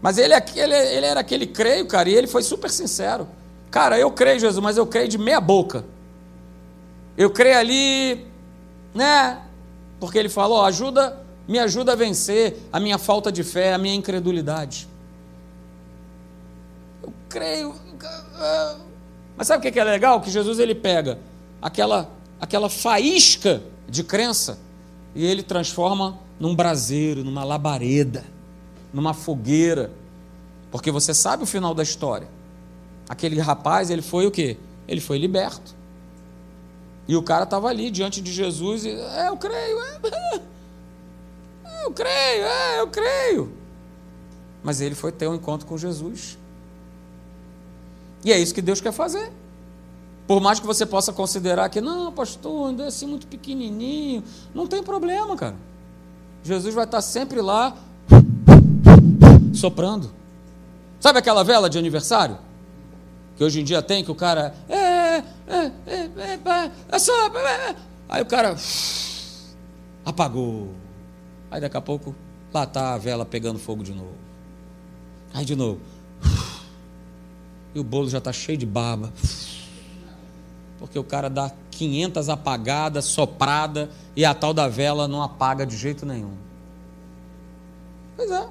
Mas 0.00 0.16
ele, 0.16 0.32
ele, 0.34 0.74
ele 0.74 1.06
era 1.06 1.20
aquele 1.20 1.46
creio, 1.46 1.86
cara, 1.86 2.08
e 2.08 2.14
ele 2.14 2.26
foi 2.26 2.42
super 2.42 2.70
sincero. 2.70 3.28
Cara, 3.70 3.98
eu 3.98 4.10
creio, 4.10 4.38
Jesus, 4.38 4.62
mas 4.62 4.76
eu 4.76 4.86
creio 4.86 5.08
de 5.08 5.18
meia 5.18 5.40
boca. 5.40 5.84
Eu 7.18 7.30
creio 7.30 7.58
ali, 7.58 8.24
né? 8.94 9.42
Porque 9.98 10.16
ele 10.16 10.28
falou: 10.28 10.64
ajuda, 10.64 11.20
me 11.48 11.58
ajuda 11.58 11.92
a 11.92 11.96
vencer 11.96 12.56
a 12.72 12.78
minha 12.78 12.96
falta 12.96 13.32
de 13.32 13.42
fé, 13.42 13.74
a 13.74 13.78
minha 13.78 13.96
incredulidade. 13.96 14.86
Eu 17.02 17.12
creio. 17.28 17.74
Mas 19.36 19.48
sabe 19.48 19.68
o 19.68 19.72
que 19.72 19.80
é 19.80 19.82
legal? 19.82 20.20
Que 20.20 20.30
Jesus 20.30 20.60
ele 20.60 20.76
pega 20.76 21.18
aquela, 21.60 22.08
aquela 22.40 22.70
faísca 22.70 23.62
de 23.88 24.04
crença 24.04 24.56
e 25.12 25.26
ele 25.26 25.42
transforma 25.42 26.16
num 26.38 26.54
braseiro, 26.54 27.24
numa 27.24 27.42
labareda, 27.42 28.24
numa 28.94 29.12
fogueira. 29.12 29.90
Porque 30.70 30.92
você 30.92 31.12
sabe 31.12 31.42
o 31.42 31.46
final 31.46 31.74
da 31.74 31.82
história. 31.82 32.28
Aquele 33.08 33.40
rapaz, 33.40 33.90
ele 33.90 34.02
foi 34.02 34.24
o 34.24 34.30
quê? 34.30 34.56
Ele 34.86 35.00
foi 35.00 35.18
liberto. 35.18 35.77
E 37.08 37.16
o 37.16 37.22
cara 37.22 37.44
estava 37.44 37.68
ali 37.68 37.90
diante 37.90 38.20
de 38.20 38.30
Jesus 38.30 38.84
e, 38.84 38.90
é, 38.90 39.28
eu 39.28 39.36
creio, 39.38 39.80
é, 39.80 40.00
é, 41.64 41.86
eu 41.86 41.90
creio, 41.90 42.44
é, 42.44 42.80
eu 42.80 42.88
creio. 42.88 43.52
Mas 44.62 44.82
ele 44.82 44.94
foi 44.94 45.10
ter 45.10 45.26
um 45.26 45.34
encontro 45.34 45.66
com 45.66 45.78
Jesus. 45.78 46.36
E 48.22 48.30
é 48.30 48.38
isso 48.38 48.54
que 48.54 48.60
Deus 48.60 48.80
quer 48.80 48.92
fazer. 48.92 49.32
Por 50.26 50.42
mais 50.42 50.60
que 50.60 50.66
você 50.66 50.84
possa 50.84 51.10
considerar 51.10 51.70
que, 51.70 51.80
não, 51.80 52.12
pastor, 52.12 52.68
ainda 52.68 52.84
é 52.84 52.88
assim 52.88 53.06
muito 53.06 53.26
pequenininho, 53.26 54.22
não 54.54 54.66
tem 54.66 54.82
problema, 54.82 55.34
cara. 55.34 55.56
Jesus 56.44 56.74
vai 56.74 56.84
estar 56.84 57.00
sempre 57.00 57.40
lá 57.40 57.74
soprando. 59.54 60.10
Sabe 61.00 61.18
aquela 61.18 61.42
vela 61.42 61.70
de 61.70 61.78
aniversário? 61.78 62.36
Que 63.36 63.44
hoje 63.44 63.60
em 63.60 63.64
dia 63.64 63.80
tem, 63.80 64.04
que 64.04 64.10
o 64.10 64.14
cara. 64.14 64.54
É, 64.68 64.76
é, 64.76 65.72
é, 65.86 65.97
é, 66.18 66.34
é, 66.34 66.70
é 66.88 66.98
só. 66.98 67.12
É, 67.36 67.76
aí 68.08 68.22
o 68.22 68.26
cara. 68.26 68.56
Apagou. 70.04 70.74
Aí 71.50 71.60
daqui 71.60 71.76
a 71.76 71.80
pouco, 71.80 72.14
lá 72.52 72.64
está 72.64 72.94
a 72.94 72.98
vela 72.98 73.24
pegando 73.24 73.58
fogo 73.58 73.82
de 73.82 73.92
novo. 73.92 74.14
Aí 75.32 75.44
de 75.44 75.56
novo. 75.56 75.80
E 77.74 77.78
o 77.78 77.84
bolo 77.84 78.08
já 78.08 78.18
está 78.18 78.32
cheio 78.32 78.56
de 78.56 78.66
baba. 78.66 79.12
Porque 80.78 80.98
o 80.98 81.04
cara 81.04 81.28
dá 81.28 81.52
500 81.70 82.28
apagadas, 82.28 83.04
soprada, 83.04 83.90
e 84.16 84.24
a 84.24 84.34
tal 84.34 84.54
da 84.54 84.68
vela 84.68 85.06
não 85.06 85.22
apaga 85.22 85.66
de 85.66 85.76
jeito 85.76 86.06
nenhum. 86.06 86.32
Pois 88.16 88.30
é. 88.30 88.48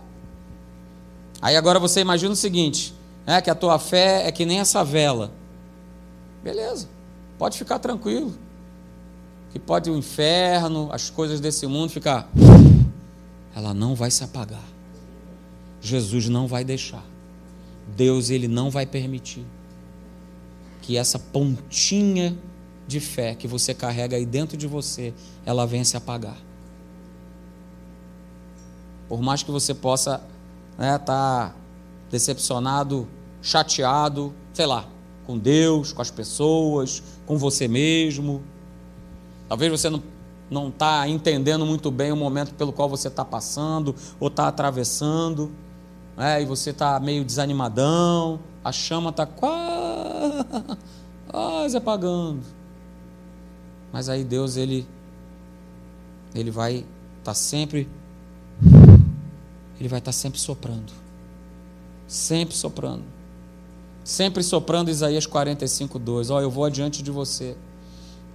Aí 1.42 1.56
agora 1.56 1.80
você 1.80 2.00
imagina 2.00 2.34
o 2.34 2.36
seguinte: 2.36 2.94
é 3.26 3.42
que 3.42 3.50
a 3.50 3.56
tua 3.56 3.80
fé 3.80 4.28
é 4.28 4.32
que 4.32 4.46
nem 4.46 4.60
essa 4.60 4.84
vela. 4.84 5.32
Beleza, 6.44 6.88
pode 7.38 7.58
ficar 7.58 7.80
tranquilo. 7.80 8.34
Que 9.52 9.60
pode 9.60 9.90
o 9.90 9.98
inferno, 9.98 10.90
as 10.92 11.10
coisas 11.10 11.40
desse 11.40 11.66
mundo 11.68 11.90
ficar. 11.90 12.30
Ela 13.56 13.74
não 13.74 13.96
vai 13.96 14.12
se 14.12 14.24
apagar. 14.24 14.64
Jesus 15.82 16.28
não 16.28 16.48
vai 16.48 16.64
deixar. 16.64 17.04
Deus 17.96 18.30
ele 18.30 18.48
não 18.48 18.70
vai 18.70 18.86
permitir 18.86 19.46
que 20.82 20.98
essa 20.98 21.20
pontinha 21.20 22.38
de 22.88 23.00
fé 23.00 23.36
que 23.36 23.48
você 23.48 23.74
carrega 23.74 24.16
aí 24.16 24.26
dentro 24.26 24.56
de 24.56 24.68
você, 24.68 25.14
ela 25.46 25.68
venha 25.68 25.84
se 25.84 25.98
apagar. 25.98 26.38
Por 29.10 29.22
mais 29.22 29.44
que 29.44 29.52
você 29.52 29.74
possa 29.74 30.22
estar 30.72 30.78
né, 30.78 30.98
tá 30.98 31.54
decepcionado, 32.10 33.08
chateado, 33.42 34.34
sei 34.54 34.66
lá, 34.66 34.88
com 35.28 35.38
Deus, 35.38 35.94
com 35.94 36.02
as 36.02 36.10
pessoas, 36.10 37.04
com 37.28 37.38
você 37.38 37.68
mesmo. 37.68 38.42
Talvez 39.48 39.70
você 39.70 39.90
não 39.90 40.02
não 40.50 40.70
está 40.70 41.08
entendendo 41.08 41.66
muito 41.66 41.92
bem 41.92 42.10
o 42.12 42.16
momento 42.16 42.54
pelo 42.54 42.72
qual 42.72 42.88
você 42.88 43.10
está 43.10 43.26
passando 43.26 43.94
ou 44.18 44.30
está 44.30 44.48
atravessando 44.48 45.52
é, 46.18 46.42
e 46.42 46.46
você 46.46 46.70
está 46.72 47.00
meio 47.00 47.24
desanimadão, 47.24 48.40
a 48.64 48.72
chama 48.72 49.10
está 49.12 49.26
quase 49.26 50.48
apagando. 51.78 52.42
Mas 53.92 54.10
aí 54.10 54.24
Deus, 54.24 54.58
ele, 54.58 54.88
ele 56.34 56.50
vai 56.50 56.78
estar 56.78 56.86
tá 57.24 57.34
sempre, 57.34 57.88
ele 59.80 59.90
vai 59.90 60.00
estar 60.00 60.12
tá 60.12 60.12
sempre 60.12 60.40
soprando, 60.40 60.92
sempre 62.08 62.56
soprando, 62.56 63.04
sempre 64.08 64.42
soprando 64.42 64.90
Isaías 64.90 65.26
45, 65.26 66.00
2. 66.00 66.30
Ó, 66.30 66.42
eu 66.42 66.50
vou 66.50 66.64
adiante 66.64 67.04
de 67.04 67.12
você, 67.12 67.56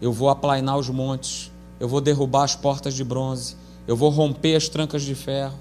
eu 0.01 0.13
vou 0.13 0.29
aplainar 0.29 0.77
os 0.77 0.89
montes, 0.89 1.51
eu 1.81 1.89
vou 1.89 2.01
derrubar 2.01 2.45
as 2.45 2.55
portas 2.55 2.95
de 2.95 3.03
bronze, 3.03 3.57
eu 3.87 3.97
vou 3.97 4.11
romper 4.11 4.55
as 4.55 4.69
trancas 4.69 5.03
de 5.03 5.15
ferro 5.15 5.59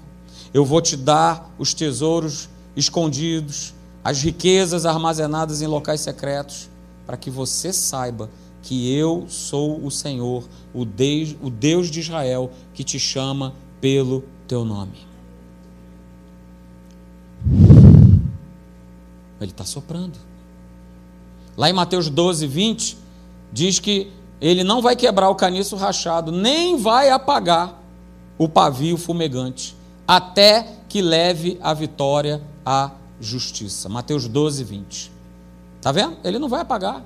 eu 0.52 0.64
vou 0.66 0.82
te 0.82 0.96
dar 0.96 1.50
os 1.58 1.72
tesouros 1.72 2.48
escondidos, 2.76 3.74
as 4.04 4.22
riquezas 4.22 4.84
armazenadas 4.84 5.62
em 5.62 5.66
locais 5.66 6.00
secretos, 6.00 6.68
para 7.06 7.16
que 7.16 7.30
você 7.30 7.72
saiba 7.72 8.28
que 8.62 8.94
eu 8.94 9.26
sou 9.28 9.84
o 9.84 9.90
Senhor, 9.90 10.44
o 10.72 10.84
Deus 10.84 11.90
de 11.90 12.00
Israel, 12.00 12.50
que 12.74 12.84
te 12.84 12.98
chama 12.98 13.54
pelo 13.80 14.24
teu 14.46 14.64
nome. 14.64 15.11
Ele 19.42 19.52
está 19.52 19.64
soprando. 19.64 20.18
Lá 21.56 21.68
em 21.68 21.72
Mateus 21.72 22.08
12, 22.08 22.46
20, 22.46 22.98
diz 23.52 23.78
que 23.78 24.10
ele 24.40 24.64
não 24.64 24.82
vai 24.82 24.96
quebrar 24.96 25.28
o 25.28 25.34
caniço 25.34 25.76
rachado, 25.76 26.32
nem 26.32 26.76
vai 26.76 27.10
apagar 27.10 27.80
o 28.38 28.48
pavio 28.48 28.96
fumegante 28.96 29.76
até 30.06 30.66
que 30.88 31.00
leve 31.00 31.58
a 31.62 31.72
vitória 31.72 32.42
à 32.66 32.90
justiça. 33.20 33.88
Mateus 33.88 34.26
12, 34.26 34.64
20. 34.64 35.12
Está 35.76 35.92
vendo? 35.92 36.16
Ele 36.24 36.38
não 36.38 36.48
vai 36.48 36.60
apagar, 36.60 37.02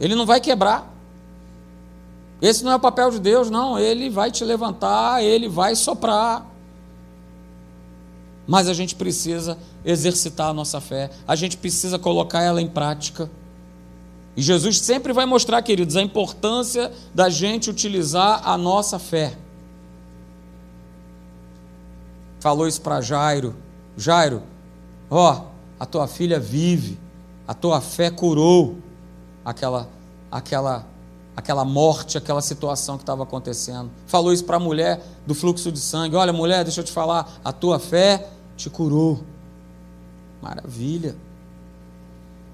ele 0.00 0.14
não 0.14 0.26
vai 0.26 0.40
quebrar. 0.40 0.90
Esse 2.40 2.64
não 2.64 2.72
é 2.72 2.76
o 2.76 2.80
papel 2.80 3.10
de 3.10 3.20
Deus, 3.20 3.48
não. 3.48 3.78
Ele 3.78 4.10
vai 4.10 4.30
te 4.30 4.44
levantar, 4.44 5.22
ele 5.22 5.48
vai 5.48 5.76
soprar. 5.76 6.44
Mas 8.46 8.68
a 8.68 8.74
gente 8.74 8.96
precisa 8.96 9.56
exercitar 9.84 10.48
a 10.48 10.54
nossa 10.54 10.80
fé, 10.80 11.10
a 11.26 11.34
gente 11.34 11.56
precisa 11.56 11.98
colocar 11.98 12.42
ela 12.42 12.60
em 12.60 12.68
prática. 12.68 13.30
E 14.36 14.42
Jesus 14.42 14.80
sempre 14.80 15.12
vai 15.12 15.26
mostrar, 15.26 15.60
queridos, 15.62 15.96
a 15.96 16.02
importância 16.02 16.90
da 17.14 17.28
gente 17.28 17.68
utilizar 17.68 18.48
a 18.48 18.56
nossa 18.56 18.98
fé 18.98 19.36
falou 22.42 22.66
isso 22.66 22.80
para 22.80 23.00
Jairo: 23.00 23.54
Jairo, 23.96 24.42
ó, 25.08 25.44
a 25.78 25.86
tua 25.86 26.08
filha 26.08 26.40
vive, 26.40 26.98
a 27.46 27.54
tua 27.54 27.80
fé 27.80 28.10
curou 28.10 28.78
aquela, 29.44 29.88
aquela, 30.30 30.84
aquela 31.36 31.64
morte, 31.64 32.18
aquela 32.18 32.42
situação 32.42 32.96
que 32.96 33.04
estava 33.04 33.22
acontecendo. 33.22 33.90
Falou 34.06 34.32
isso 34.32 34.44
para 34.44 34.56
a 34.56 34.60
mulher 34.60 35.00
do 35.24 35.34
fluxo 35.34 35.70
de 35.70 35.78
sangue: 35.78 36.16
Olha, 36.16 36.32
mulher, 36.32 36.64
deixa 36.64 36.80
eu 36.80 36.84
te 36.84 36.92
falar, 36.92 37.40
a 37.44 37.52
tua 37.52 37.78
fé 37.78 38.28
te 38.56 38.68
curou. 38.68 39.22
Maravilha. 40.42 41.14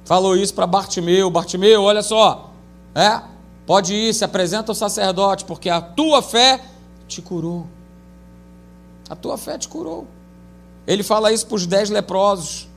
Falou 0.04 0.36
isso 0.36 0.54
para 0.54 0.66
Bartimeu: 0.66 1.30
Bartimeu, 1.30 1.82
olha 1.82 2.02
só, 2.02 2.52
é, 2.94 3.22
pode 3.66 3.94
ir, 3.94 4.14
se 4.14 4.24
apresenta 4.24 4.70
ao 4.70 4.74
sacerdote, 4.74 5.44
porque 5.44 5.70
a 5.70 5.80
tua 5.80 6.20
fé 6.20 6.60
te 7.08 7.22
curou. 7.22 7.66
A 9.08 9.16
tua 9.16 9.38
fé 9.38 9.56
te 9.56 9.66
curou. 9.68 10.06
Ele 10.86 11.02
fala 11.02 11.32
isso 11.32 11.46
para 11.46 11.56
os 11.56 11.66
dez 11.66 11.88
leprosos. 11.88 12.68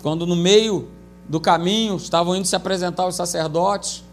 Quando 0.00 0.26
no 0.26 0.36
meio 0.36 0.88
do 1.28 1.40
caminho 1.40 1.96
estavam 1.96 2.36
indo 2.36 2.46
se 2.46 2.54
apresentar 2.54 3.06
os 3.06 3.16
sacerdotes, 3.16 4.04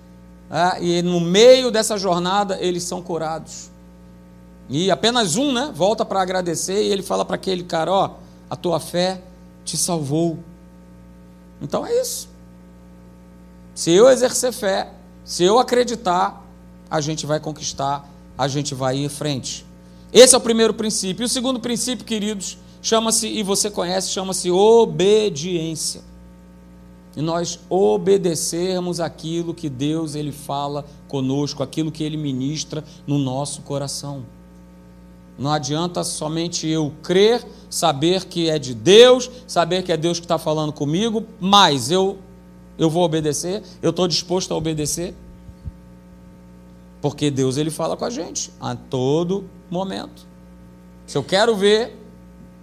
é, 0.50 0.84
e 0.84 1.02
no 1.02 1.20
meio 1.20 1.70
dessa 1.70 1.98
jornada 1.98 2.58
eles 2.60 2.84
são 2.84 3.02
curados. 3.02 3.70
E 4.70 4.90
apenas 4.90 5.36
um, 5.36 5.52
né, 5.52 5.72
volta 5.74 6.06
para 6.06 6.22
agradecer 6.22 6.84
e 6.84 6.92
ele 6.92 7.04
fala 7.04 7.26
para 7.26 7.36
aquele 7.36 7.64
cara: 7.64 7.92
Ó, 7.92 8.12
a 8.52 8.56
tua 8.58 8.82
fé 8.82 9.22
te 9.64 9.78
salvou. 9.78 10.38
Então 11.62 11.86
é 11.86 12.02
isso. 12.02 12.28
Se 13.74 13.92
eu 13.92 14.10
exercer 14.10 14.52
fé, 14.52 14.92
se 15.24 15.46
eu 15.46 15.58
acreditar, 15.58 16.46
a 16.90 17.00
gente 17.00 17.26
vai 17.26 17.40
conquistar, 17.40 18.06
a 18.38 18.50
gente 18.50 18.76
vai 18.76 18.98
ir 18.98 19.06
em 19.06 19.10
frente. 19.10 19.66
Esse 20.12 20.36
é 20.36 20.38
o 20.38 20.42
primeiro 20.42 20.74
princípio. 20.74 21.24
E 21.24 21.28
o 21.28 21.30
segundo 21.30 21.62
princípio, 21.62 22.04
queridos, 22.04 22.58
chama-se, 22.82 23.26
e 23.26 23.42
você 23.42 23.72
conhece, 23.72 24.10
chama-se 24.10 24.52
obediência. 24.52 26.02
E 27.16 27.22
nós 27.22 27.58
obedecermos 27.70 29.00
aquilo 29.00 29.54
que 29.54 29.70
Deus 29.70 30.14
ele 30.14 30.34
fala 30.34 30.86
conosco, 31.08 31.64
aquilo 31.64 31.90
que 31.90 32.04
ele 32.04 32.18
ministra 32.18 32.84
no 33.08 33.18
nosso 33.18 33.62
coração. 33.62 34.26
Não 35.42 35.52
adianta 35.52 36.04
somente 36.04 36.68
eu 36.68 36.94
crer, 37.02 37.44
saber 37.68 38.26
que 38.26 38.48
é 38.48 38.60
de 38.60 38.76
Deus, 38.76 39.28
saber 39.48 39.82
que 39.82 39.92
é 39.92 39.98
Deus 39.98 40.20
que 40.20 40.26
está 40.26 40.38
falando 40.38 40.72
comigo, 40.72 41.26
mas 41.40 41.90
eu, 41.90 42.20
eu 42.78 42.92
vou 42.92 43.04
obedecer, 43.04 43.64
eu 43.82 43.90
estou 43.90 44.08
disposto 44.08 44.54
a 44.54 44.56
obedecer. 44.56 45.16
Porque 47.02 47.32
Deus 47.32 47.58
ele 47.58 47.72
fala 47.72 47.98
com 47.98 48.06
a 48.06 48.10
gente 48.12 48.52
a 48.62 48.76
todo 48.76 49.46
momento. 49.68 50.28
Se 51.08 51.18
eu 51.18 51.24
quero 51.24 51.56
ver 51.56 51.98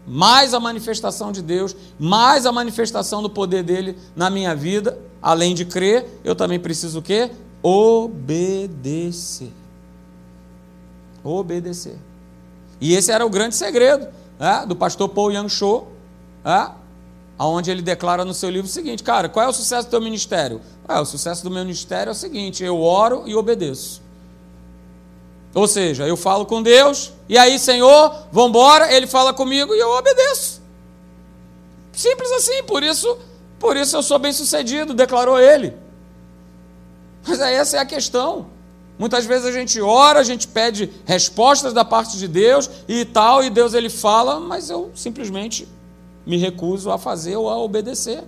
mais 0.07 0.55
a 0.55 0.61
manifestação 0.61 1.33
de 1.33 1.43
Deus, 1.43 1.75
mais 1.99 2.47
a 2.47 2.53
manifestação 2.53 3.21
do 3.21 3.29
poder 3.29 3.65
dele 3.65 3.99
na 4.15 4.31
minha 4.31 4.55
vida, 4.55 4.97
além 5.21 5.53
de 5.53 5.65
crer, 5.65 6.07
eu 6.23 6.37
também 6.37 6.61
preciso 6.61 7.01
o 7.01 7.03
quê? 7.03 7.33
Obedecer. 7.61 9.51
Obedecer. 11.25 12.08
E 12.81 12.95
esse 12.95 13.11
era 13.11 13.25
o 13.25 13.31
grande 13.31 13.57
segredo 13.57 14.09
né, 14.39 14.65
do 14.67 14.77
pastor 14.77 15.09
Paul 15.09 15.33
Yang 15.33 15.51
Cho, 15.51 15.85
né, 16.45 16.71
onde 17.39 17.71
ele 17.71 17.83
declara 17.83 18.25
no 18.25 18.35
seu 18.35 18.51
livro 18.51 18.69
o 18.69 18.73
seguinte, 18.73 19.03
cara, 19.03 19.29
qual 19.29 19.47
é 19.47 19.49
o 19.49 19.53
sucesso 19.53 19.87
do 19.89 19.91
teu 19.91 20.01
ministério? 20.01 20.61
Ah, 20.87 21.01
o 21.01 21.05
sucesso 21.05 21.45
do 21.45 21.51
meu 21.51 21.63
ministério 21.63 22.11
é 22.11 22.13
o 22.13 22.15
seguinte, 22.15 22.65
eu 22.65 22.81
oro 22.81 23.25
e 23.27 23.35
obedeço. 23.35 24.03
Ou 25.55 25.67
seja, 25.67 26.07
eu 26.07 26.17
falo 26.17 26.47
com 26.47 26.63
Deus, 26.63 27.13
e 27.29 27.37
aí, 27.39 27.59
Senhor, 27.59 28.27
vamos 28.31 28.51
embora, 28.51 28.93
Ele 28.93 29.07
fala 29.07 29.33
comigo 29.33 29.75
e 29.75 29.79
eu 29.79 29.91
obedeço. 29.91 30.61
Simples 31.93 32.31
assim, 32.31 32.63
por 32.63 32.83
isso, 32.83 33.19
por 33.59 33.77
isso 33.77 33.97
eu 33.97 34.03
sou 34.03 34.19
bem-sucedido, 34.19 34.95
declarou 34.95 35.39
ele. 35.41 35.75
Mas 37.27 37.41
essa 37.41 37.77
é 37.77 37.81
a 37.81 37.85
questão. 37.85 38.47
Muitas 38.99 39.25
vezes 39.25 39.47
a 39.47 39.53
gente 39.53 39.81
ora, 39.81 40.19
a 40.19 40.25
gente 40.25 40.49
pede 40.49 40.91
respostas 41.07 41.73
da 41.73 41.85
parte 41.85 42.19
de 42.19 42.27
Deus 42.27 42.69
e 42.89 43.05
tal, 43.05 43.45
e 43.45 43.51
Deus 43.51 43.73
ele 43.73 43.89
fala, 43.89 44.41
mas 44.41 44.71
eu 44.71 44.91
simplesmente 44.95 45.69
me 46.27 46.37
recuso 46.37 46.91
a 46.91 46.99
fazer 46.99 47.37
ou 47.37 47.49
a 47.49 47.57
obedecer. 47.57 48.25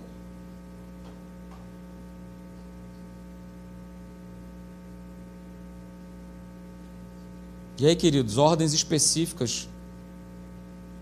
E 7.77 7.85
aí, 7.87 7.95
queridos, 7.95 8.37
ordens 8.37 8.73
específicas. 8.73 9.67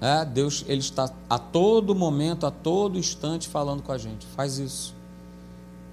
É, 0.01 0.23
Deus 0.23 0.63
ele 0.65 0.79
está 0.79 1.11
a 1.29 1.37
todo 1.37 1.93
momento, 1.93 2.45
a 2.45 2.51
todo 2.51 2.97
instante 2.97 3.49
falando 3.49 3.83
com 3.83 3.91
a 3.91 3.97
gente. 3.97 4.25
Faz 4.27 4.57
isso. 4.57 4.95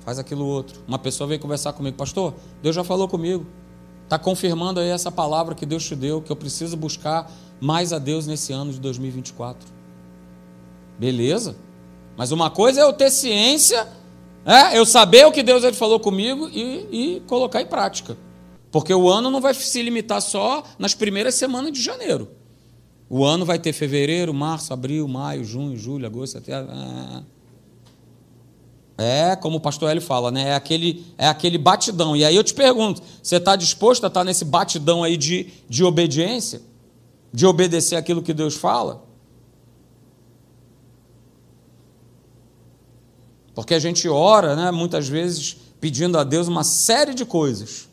Faz 0.01 0.18
aquilo 0.18 0.45
outro. 0.47 0.81
Uma 0.87 0.99
pessoa 0.99 1.27
veio 1.27 1.41
conversar 1.41 1.72
comigo, 1.72 1.97
pastor, 1.97 2.35
Deus 2.62 2.74
já 2.74 2.85
falou 2.85 3.09
comigo. 3.09 3.45
Está 4.07 4.16
confirmando 4.20 4.78
aí 4.78 4.88
essa 4.88 5.11
palavra 5.11 5.52
que 5.52 5.66
Deus 5.66 5.84
te 5.84 5.96
deu, 5.96 6.22
que 6.22 6.30
eu 6.30 6.36
preciso 6.36 6.76
buscar 6.76 7.28
mais 7.61 7.92
a 7.92 7.98
Deus 7.98 8.24
nesse 8.24 8.52
ano 8.52 8.72
de 8.72 8.78
2024. 8.78 9.68
Beleza? 10.96 11.57
Mas 12.16 12.30
uma 12.30 12.48
coisa 12.48 12.80
é 12.80 12.84
eu 12.84 12.92
ter 12.92 13.11
ciência, 13.11 13.88
é, 14.44 14.78
eu 14.78 14.86
saber 14.86 15.26
o 15.26 15.32
que 15.32 15.42
Deus 15.42 15.64
ele 15.64 15.74
falou 15.74 15.98
comigo 15.98 16.48
e, 16.48 17.16
e 17.16 17.20
colocar 17.26 17.61
em 17.61 17.66
prática. 17.66 18.16
Porque 18.70 18.94
o 18.94 19.11
ano 19.11 19.28
não 19.28 19.40
vai 19.40 19.52
se 19.54 19.82
limitar 19.82 20.22
só 20.22 20.62
nas 20.78 20.94
primeiras 20.94 21.34
semanas 21.34 21.72
de 21.72 21.82
janeiro. 21.82 22.30
O 23.11 23.24
ano 23.24 23.44
vai 23.44 23.59
ter 23.59 23.72
fevereiro, 23.72 24.32
março, 24.32 24.72
abril, 24.72 25.09
maio, 25.09 25.44
junho, 25.44 25.76
julho, 25.76 26.07
agosto, 26.07 26.38
até. 26.38 26.52
É, 28.99 29.36
como 29.36 29.59
o 29.59 29.61
pastor 29.61 29.90
Hélio 29.90 30.01
fala, 30.01 30.30
né? 30.30 30.49
É 30.49 30.55
aquele, 30.55 31.05
é 31.18 31.28
aquele 31.28 31.59
batidão. 31.59 32.16
E 32.16 32.24
aí 32.24 32.34
eu 32.34 32.42
te 32.42 32.55
pergunto: 32.55 33.03
você 33.22 33.36
está 33.36 33.55
disposto 33.55 34.05
a 34.05 34.07
estar 34.07 34.24
nesse 34.24 34.44
batidão 34.44 35.05
aí 35.05 35.16
de, 35.16 35.51
de 35.68 35.84
obediência? 35.84 36.62
De 37.32 37.44
obedecer 37.44 37.97
aquilo 37.97 38.22
que 38.22 38.32
Deus 38.32 38.55
fala? 38.55 39.05
Porque 43.55 43.74
a 43.74 43.78
gente 43.78 44.09
ora, 44.09 44.55
né, 44.55 44.70
muitas 44.70 45.09
vezes, 45.09 45.57
pedindo 45.80 46.18
a 46.18 46.24
Deus 46.24 46.49
uma 46.49 46.64
série 46.64 47.14
de 47.14 47.24
coisas. 47.24 47.88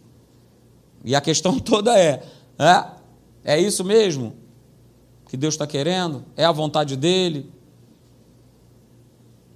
E 1.04 1.16
a 1.16 1.22
questão 1.22 1.60
toda 1.60 2.00
é: 2.00 2.24
é, 2.58 3.56
é 3.56 3.60
isso 3.60 3.84
mesmo 3.84 4.36
que 5.34 5.38
Deus 5.38 5.56
está 5.56 5.66
querendo? 5.66 6.24
É 6.38 6.46
a 6.46 6.52
vontade 6.52 6.96
dele? 6.96 7.52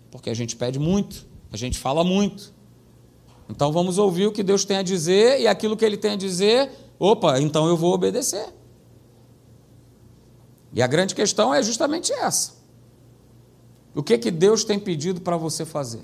Porque 0.09 0.27
a 0.27 0.33
gente 0.33 0.55
pede 0.55 0.79
muito, 0.79 1.26
a 1.51 1.57
gente 1.57 1.77
fala 1.77 2.03
muito. 2.03 2.53
Então 3.49 3.71
vamos 3.71 3.97
ouvir 3.97 4.27
o 4.27 4.31
que 4.31 4.43
Deus 4.43 4.65
tem 4.65 4.77
a 4.77 4.83
dizer 4.83 5.39
e 5.39 5.47
aquilo 5.47 5.77
que 5.77 5.85
ele 5.85 5.97
tem 5.97 6.11
a 6.11 6.15
dizer, 6.15 6.69
opa, 6.99 7.39
então 7.39 7.67
eu 7.67 7.77
vou 7.77 7.93
obedecer. 7.93 8.53
E 10.73 10.81
a 10.81 10.87
grande 10.87 11.15
questão 11.15 11.53
é 11.53 11.63
justamente 11.63 12.11
essa. 12.11 12.57
O 13.95 14.03
que 14.03 14.17
que 14.17 14.29
Deus 14.29 14.63
tem 14.63 14.77
pedido 14.77 15.21
para 15.21 15.37
você 15.37 15.65
fazer? 15.65 16.03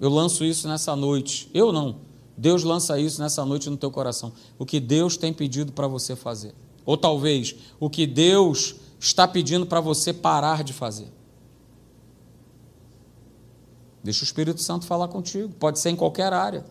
Eu 0.00 0.08
lanço 0.08 0.44
isso 0.44 0.68
nessa 0.68 0.94
noite. 0.94 1.50
Eu 1.52 1.72
não. 1.72 2.00
Deus 2.36 2.62
lança 2.62 2.98
isso 2.98 3.20
nessa 3.20 3.44
noite 3.44 3.68
no 3.68 3.76
teu 3.76 3.90
coração. 3.90 4.32
O 4.58 4.64
que 4.64 4.78
Deus 4.78 5.16
tem 5.16 5.32
pedido 5.32 5.72
para 5.72 5.86
você 5.88 6.14
fazer. 6.14 6.54
Ou 6.84 6.96
talvez 6.96 7.56
o 7.80 7.90
que 7.90 8.06
Deus 8.06 8.76
está 9.00 9.26
pedindo 9.26 9.66
para 9.66 9.80
você 9.80 10.12
parar 10.12 10.62
de 10.62 10.72
fazer. 10.72 11.12
Deixa 14.06 14.22
o 14.22 14.24
Espírito 14.24 14.62
Santo 14.62 14.86
falar 14.86 15.08
contigo. 15.08 15.52
Pode 15.58 15.80
ser 15.80 15.90
em 15.90 15.96
qualquer 15.96 16.32
área. 16.32 16.64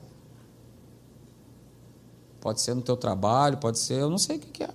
Pode 2.40 2.62
ser 2.62 2.74
no 2.74 2.82
teu 2.82 2.96
trabalho, 2.96 3.58
pode 3.58 3.78
ser, 3.78 3.96
eu 3.96 4.10
não 4.10 4.18
sei 4.18 4.38
o 4.38 4.40
que 4.40 4.64
é. 4.64 4.74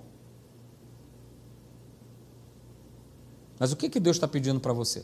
Mas 3.57 3.71
o 3.71 3.75
que, 3.75 3.89
que 3.89 3.99
Deus 3.99 4.15
está 4.15 4.27
pedindo 4.27 4.59
para 4.59 4.73
você? 4.73 5.03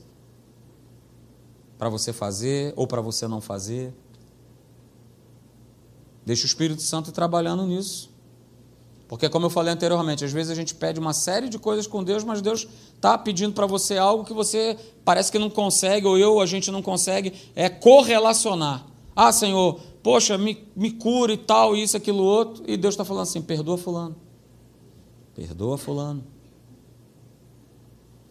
Para 1.79 1.89
você 1.89 2.13
fazer 2.13 2.73
ou 2.75 2.85
para 2.85 3.01
você 3.01 3.27
não 3.27 3.41
fazer? 3.41 3.91
Deixa 6.23 6.43
o 6.43 6.45
Espírito 6.45 6.83
Santo 6.83 7.11
trabalhando 7.11 7.65
nisso. 7.65 8.11
Porque, 9.07 9.29
como 9.29 9.45
eu 9.45 9.49
falei 9.49 9.73
anteriormente, 9.73 10.25
às 10.25 10.31
vezes 10.31 10.51
a 10.51 10.55
gente 10.55 10.75
pede 10.75 10.99
uma 10.99 11.13
série 11.13 11.47
de 11.47 11.57
coisas 11.57 11.87
com 11.87 12.03
Deus, 12.03 12.23
mas 12.23 12.41
Deus 12.41 12.67
está 12.93 13.17
pedindo 13.17 13.53
para 13.53 13.65
você 13.65 13.97
algo 13.97 14.25
que 14.25 14.33
você 14.33 14.77
parece 15.05 15.31
que 15.31 15.39
não 15.39 15.49
consegue, 15.49 16.05
ou 16.05 16.17
eu, 16.17 16.41
a 16.41 16.45
gente 16.45 16.69
não 16.69 16.81
consegue, 16.81 17.33
é 17.55 17.69
correlacionar. 17.69 18.85
Ah, 19.15 19.31
Senhor, 19.31 19.79
poxa, 20.03 20.37
me, 20.37 20.67
me 20.75 20.91
cura 20.91 21.31
e 21.31 21.37
tal, 21.37 21.75
isso, 21.75 21.95
aquilo, 21.95 22.21
outro. 22.21 22.63
E 22.67 22.75
Deus 22.75 22.93
está 22.93 23.05
falando 23.05 23.23
assim: 23.23 23.41
perdoa 23.41 23.77
Fulano. 23.77 24.15
Perdoa 25.33 25.77
Fulano. 25.77 26.23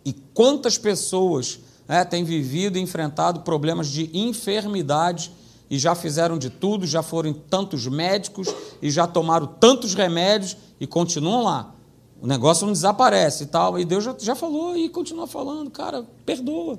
E 0.05 0.13
quantas 0.35 0.77
pessoas 0.77 1.59
é, 1.89 2.05
têm 2.05 2.23
vivido 2.23 2.77
e 2.77 2.81
enfrentado 2.81 3.41
problemas 3.41 3.89
de 3.89 4.11
enfermidade 4.13 5.33
e 5.69 5.79
já 5.79 5.95
fizeram 5.95 6.39
de 6.39 6.49
tudo, 6.49 6.87
já 6.87 7.03
foram 7.03 7.33
tantos 7.33 7.87
médicos 7.87 8.49
e 8.81 8.91
já 8.91 9.07
tomaram 9.07 9.47
tantos 9.47 9.95
remédios 9.95 10.57
e 10.79 10.87
continuam 10.87 11.43
lá. 11.43 11.75
O 12.21 12.27
negócio 12.27 12.65
não 12.67 12.73
desaparece 12.73 13.45
e 13.45 13.47
tal. 13.47 13.79
E 13.79 13.85
Deus 13.85 14.05
já, 14.05 14.15
já 14.19 14.35
falou 14.35 14.77
e 14.77 14.89
continua 14.89 15.27
falando, 15.27 15.71
cara, 15.71 16.07
perdoa. 16.25 16.79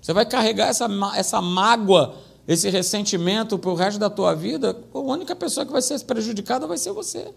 Você 0.00 0.12
vai 0.12 0.26
carregar 0.26 0.68
essa, 0.68 0.88
essa 1.14 1.40
mágoa, 1.40 2.14
esse 2.46 2.68
ressentimento 2.70 3.58
para 3.58 3.70
o 3.70 3.74
resto 3.74 3.98
da 3.98 4.10
tua 4.10 4.34
vida, 4.34 4.76
a 4.92 4.98
única 4.98 5.34
pessoa 5.36 5.64
que 5.64 5.72
vai 5.72 5.80
ser 5.80 5.98
prejudicada 6.04 6.66
vai 6.66 6.76
ser 6.76 6.92
você. 6.92 7.32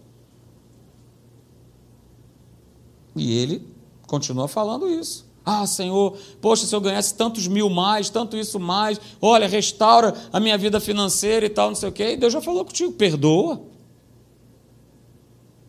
E 3.14 3.36
ele 3.38 3.66
continua 4.06 4.48
falando 4.48 4.88
isso. 4.88 5.27
Ah, 5.50 5.66
Senhor, 5.66 6.14
poxa, 6.42 6.66
se 6.66 6.76
eu 6.76 6.80
ganhasse 6.80 7.14
tantos 7.14 7.48
mil 7.48 7.70
mais, 7.70 8.10
tanto 8.10 8.36
isso 8.36 8.60
mais, 8.60 9.00
olha, 9.18 9.48
restaura 9.48 10.14
a 10.30 10.38
minha 10.38 10.58
vida 10.58 10.78
financeira 10.78 11.46
e 11.46 11.48
tal, 11.48 11.68
não 11.68 11.74
sei 11.74 11.88
o 11.88 11.92
quê. 11.92 12.12
E 12.12 12.16
Deus 12.18 12.34
já 12.34 12.42
falou 12.42 12.66
contigo, 12.66 12.92
perdoa. 12.92 13.62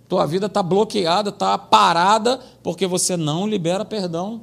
Tua 0.09 0.25
vida 0.25 0.47
está 0.47 0.61
bloqueada, 0.61 1.29
está 1.29 1.57
parada, 1.57 2.41
porque 2.61 2.85
você 2.85 3.15
não 3.15 3.47
libera 3.47 3.85
perdão. 3.85 4.41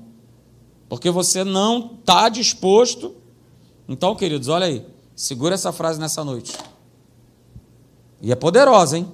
Porque 0.89 1.11
você 1.11 1.45
não 1.45 1.97
está 2.01 2.31
disposto. 2.31 3.15
Então, 3.87 4.17
queridos, 4.17 4.49
olha 4.49 4.65
aí. 4.65 4.87
Segura 5.15 5.55
essa 5.55 5.71
frase 5.71 6.01
nessa 6.01 6.25
noite. 6.25 6.57
E 8.23 8.33
é 8.33 8.35
poderosa, 8.35 8.97
hein? 8.97 9.13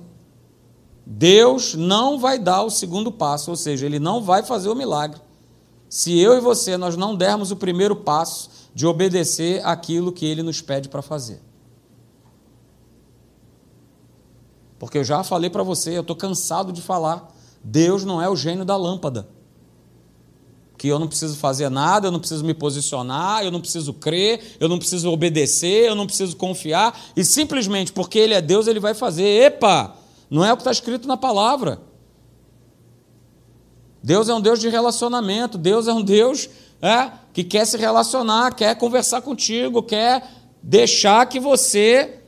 Deus 1.04 1.74
não 1.74 2.16
vai 2.16 2.38
dar 2.38 2.62
o 2.62 2.70
segundo 2.70 3.10
passo, 3.10 3.50
ou 3.50 3.56
seja, 3.56 3.86
Ele 3.86 3.98
não 3.98 4.22
vai 4.22 4.44
fazer 4.44 4.68
o 4.68 4.76
milagre 4.76 5.20
se 5.92 6.18
eu 6.18 6.32
e 6.38 6.40
você 6.40 6.78
nós 6.78 6.96
não 6.96 7.14
dermos 7.14 7.50
o 7.50 7.56
primeiro 7.56 7.94
passo 7.94 8.48
de 8.74 8.86
obedecer 8.86 9.60
aquilo 9.62 10.10
que 10.10 10.24
ele 10.24 10.42
nos 10.42 10.62
pede 10.62 10.88
para 10.88 11.02
fazer. 11.02 11.38
Porque 14.78 14.96
eu 14.96 15.04
já 15.04 15.22
falei 15.22 15.50
para 15.50 15.62
você, 15.62 15.94
eu 15.94 16.00
estou 16.00 16.16
cansado 16.16 16.72
de 16.72 16.80
falar. 16.80 17.30
Deus 17.62 18.06
não 18.06 18.22
é 18.22 18.26
o 18.30 18.34
gênio 18.34 18.64
da 18.64 18.74
lâmpada. 18.74 19.28
Que 20.78 20.88
eu 20.88 20.98
não 20.98 21.08
preciso 21.08 21.36
fazer 21.36 21.68
nada, 21.68 22.06
eu 22.06 22.10
não 22.10 22.20
preciso 22.20 22.42
me 22.42 22.54
posicionar, 22.54 23.44
eu 23.44 23.50
não 23.50 23.60
preciso 23.60 23.92
crer, 23.92 24.56
eu 24.58 24.70
não 24.70 24.78
preciso 24.78 25.10
obedecer, 25.10 25.88
eu 25.88 25.94
não 25.94 26.06
preciso 26.06 26.34
confiar, 26.38 26.98
e 27.14 27.22
simplesmente 27.22 27.92
porque 27.92 28.18
Ele 28.18 28.32
é 28.32 28.40
Deus, 28.40 28.66
Ele 28.66 28.80
vai 28.80 28.94
fazer. 28.94 29.24
Epa! 29.24 29.94
Não 30.30 30.42
é 30.42 30.50
o 30.50 30.56
que 30.56 30.62
está 30.62 30.72
escrito 30.72 31.06
na 31.06 31.18
palavra. 31.18 31.91
Deus 34.02 34.28
é 34.28 34.34
um 34.34 34.40
Deus 34.40 34.58
de 34.58 34.68
relacionamento, 34.68 35.56
Deus 35.56 35.86
é 35.86 35.92
um 35.92 36.02
Deus 36.02 36.48
é, 36.80 37.10
que 37.32 37.44
quer 37.44 37.64
se 37.64 37.76
relacionar, 37.76 38.54
quer 38.54 38.76
conversar 38.76 39.22
contigo, 39.22 39.82
quer 39.82 40.28
deixar 40.62 41.26
que 41.26 41.38
você, 41.38 42.18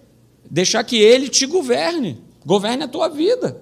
deixar 0.48 0.84
que 0.84 0.96
Ele 0.96 1.28
te 1.28 1.46
governe, 1.46 2.22
governe 2.46 2.84
a 2.84 2.88
tua 2.88 3.08
vida. 3.08 3.60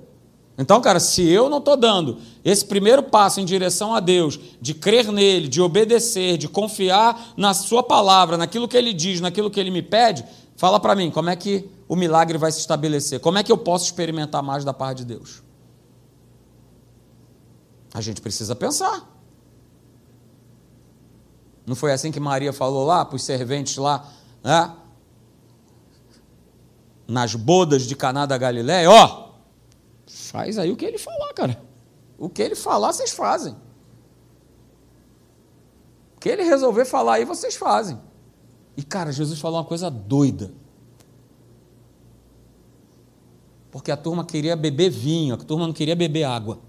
Então, 0.58 0.80
cara, 0.80 1.00
se 1.00 1.26
eu 1.26 1.48
não 1.48 1.58
estou 1.58 1.76
dando 1.76 2.18
esse 2.44 2.64
primeiro 2.64 3.02
passo 3.02 3.40
em 3.40 3.44
direção 3.44 3.94
a 3.94 4.00
Deus, 4.00 4.38
de 4.60 4.74
crer 4.74 5.10
nele, 5.10 5.48
de 5.48 5.62
obedecer, 5.62 6.36
de 6.36 6.46
confiar 6.46 7.32
na 7.36 7.54
Sua 7.54 7.82
palavra, 7.82 8.36
naquilo 8.36 8.68
que 8.68 8.76
Ele 8.76 8.92
diz, 8.92 9.20
naquilo 9.20 9.50
que 9.50 9.58
Ele 9.58 9.70
me 9.70 9.80
pede, 9.82 10.24
fala 10.56 10.78
para 10.78 10.94
mim, 10.94 11.10
como 11.10 11.30
é 11.30 11.36
que 11.36 11.68
o 11.88 11.96
milagre 11.96 12.36
vai 12.36 12.52
se 12.52 12.60
estabelecer? 12.60 13.18
Como 13.20 13.38
é 13.38 13.42
que 13.42 13.50
eu 13.50 13.56
posso 13.56 13.86
experimentar 13.86 14.42
mais 14.42 14.64
da 14.64 14.74
parte 14.74 14.98
de 14.98 15.06
Deus? 15.06 15.41
A 17.94 18.00
gente 18.00 18.20
precisa 18.20 18.54
pensar. 18.54 19.08
Não 21.66 21.76
foi 21.76 21.92
assim 21.92 22.10
que 22.10 22.18
Maria 22.18 22.52
falou 22.52 22.84
lá 22.84 23.04
para 23.04 23.16
os 23.16 23.22
serventes 23.22 23.76
lá, 23.76 24.10
né? 24.42 24.74
Nas 27.06 27.34
bodas 27.34 27.82
de 27.82 27.94
Caná 27.94 28.26
da 28.26 28.38
Galiléia, 28.38 28.90
ó, 28.90 29.32
faz 30.06 30.58
aí 30.58 30.70
o 30.70 30.76
que 30.76 30.84
ele 30.84 30.98
falar, 30.98 31.32
cara. 31.34 31.62
O 32.18 32.28
que 32.28 32.42
ele 32.42 32.54
falar, 32.54 32.92
vocês 32.92 33.10
fazem. 33.10 33.56
que 36.18 36.28
ele 36.28 36.44
resolver 36.44 36.84
falar 36.84 37.14
aí, 37.14 37.24
vocês 37.24 37.56
fazem. 37.56 38.00
E 38.76 38.82
cara, 38.82 39.12
Jesus 39.12 39.38
falou 39.40 39.58
uma 39.58 39.64
coisa 39.64 39.90
doida. 39.90 40.52
Porque 43.70 43.90
a 43.90 43.96
turma 43.96 44.24
queria 44.24 44.54
beber 44.54 44.90
vinho, 44.90 45.34
a 45.34 45.38
turma 45.38 45.66
não 45.66 45.72
queria 45.72 45.96
beber 45.96 46.24
água. 46.24 46.60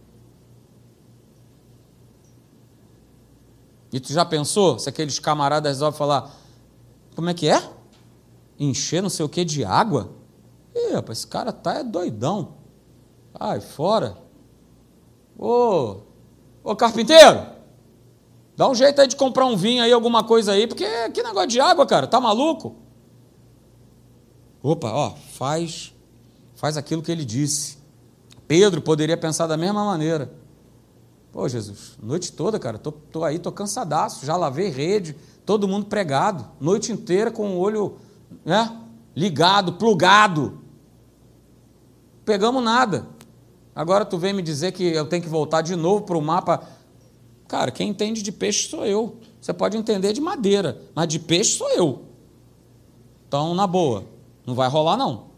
E 3.93 3.99
tu 3.99 4.11
já 4.11 4.25
pensou 4.25 4.79
se 4.79 4.89
aqueles 4.89 5.19
camaradas 5.19 5.73
resolvem 5.73 5.95
falar, 5.95 6.35
como 7.15 7.29
é 7.29 7.33
que 7.35 7.47
é? 7.47 7.61
Encher 8.59 9.03
não 9.03 9.09
sei 9.09 9.23
o 9.23 9.29
que 9.29 9.45
de 9.45 9.63
água? 9.63 10.09
Ih, 10.73 10.93
rapaz, 10.95 11.19
esse 11.19 11.27
cara 11.27 11.53
tá 11.53 11.75
é 11.75 11.83
doidão. 11.83 12.55
Ai, 13.39 13.61
fora. 13.61 14.17
Ô, 15.37 15.97
ô 16.63 16.75
carpinteiro, 16.75 17.45
dá 18.57 18.67
um 18.67 18.73
jeito 18.73 18.99
aí 18.99 19.07
de 19.07 19.15
comprar 19.15 19.45
um 19.45 19.55
vinho 19.55 19.83
aí, 19.83 19.91
alguma 19.91 20.23
coisa 20.23 20.53
aí, 20.53 20.65
porque 20.65 20.85
que 21.11 21.21
negócio 21.21 21.49
de 21.49 21.59
água, 21.59 21.85
cara, 21.85 22.07
tá 22.07 22.19
maluco? 22.19 22.75
Opa, 24.63 24.91
ó, 24.91 25.11
faz, 25.33 25.93
faz 26.55 26.77
aquilo 26.77 27.03
que 27.03 27.11
ele 27.11 27.25
disse. 27.25 27.77
Pedro 28.47 28.81
poderia 28.81 29.17
pensar 29.17 29.45
da 29.45 29.57
mesma 29.57 29.85
maneira. 29.85 30.33
Pô, 31.33 31.49
Jesus, 31.49 31.97
noite 32.01 32.31
toda, 32.31 32.59
cara, 32.59 32.77
tô, 32.77 32.91
tô 32.91 33.23
aí, 33.23 33.39
tô 33.39 33.51
cansadaço, 33.51 34.23
já 34.23 34.37
lavei 34.37 34.69
rede, 34.69 35.15
todo 35.43 35.67
mundo 35.67 35.87
pregado, 35.87 36.45
noite 36.61 36.91
inteira 36.91 37.31
com 37.31 37.55
o 37.55 37.57
olho 37.57 37.97
né, 38.45 38.79
ligado, 39.15 39.73
plugado. 39.73 40.59
Pegamos 42.23 42.63
nada. 42.63 43.07
Agora 43.73 44.05
tu 44.05 44.15
vem 44.15 44.31
me 44.31 44.43
dizer 44.43 44.73
que 44.73 44.83
eu 44.83 45.07
tenho 45.07 45.23
que 45.23 45.27
voltar 45.27 45.61
de 45.61 45.75
novo 45.75 46.05
para 46.05 46.15
o 46.15 46.21
mapa. 46.21 46.69
Cara, 47.47 47.71
quem 47.71 47.89
entende 47.89 48.21
de 48.21 48.31
peixe 48.31 48.69
sou 48.69 48.85
eu. 48.85 49.17
Você 49.41 49.51
pode 49.51 49.75
entender 49.75 50.13
de 50.13 50.21
madeira, 50.21 50.83
mas 50.93 51.07
de 51.07 51.17
peixe 51.17 51.57
sou 51.57 51.69
eu. 51.71 52.03
Então, 53.27 53.55
na 53.55 53.65
boa, 53.65 54.05
não 54.45 54.53
vai 54.53 54.69
rolar 54.69 54.97
não. 54.97 55.31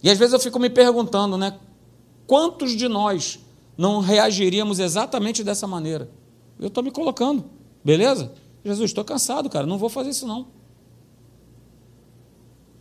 E 0.00 0.08
às 0.08 0.16
vezes 0.16 0.34
eu 0.34 0.38
fico 0.38 0.60
me 0.60 0.70
perguntando, 0.70 1.36
né? 1.36 1.58
Quantos 2.28 2.76
de 2.76 2.86
nós 2.86 3.40
não 3.78 4.00
reagiríamos 4.00 4.80
exatamente 4.80 5.44
dessa 5.44 5.66
maneira. 5.66 6.10
Eu 6.58 6.66
estou 6.66 6.82
me 6.82 6.90
colocando, 6.90 7.44
beleza? 7.84 8.32
Jesus, 8.64 8.90
estou 8.90 9.04
cansado, 9.04 9.48
cara, 9.48 9.64
não 9.64 9.78
vou 9.78 9.88
fazer 9.88 10.10
isso 10.10 10.26
não. 10.26 10.48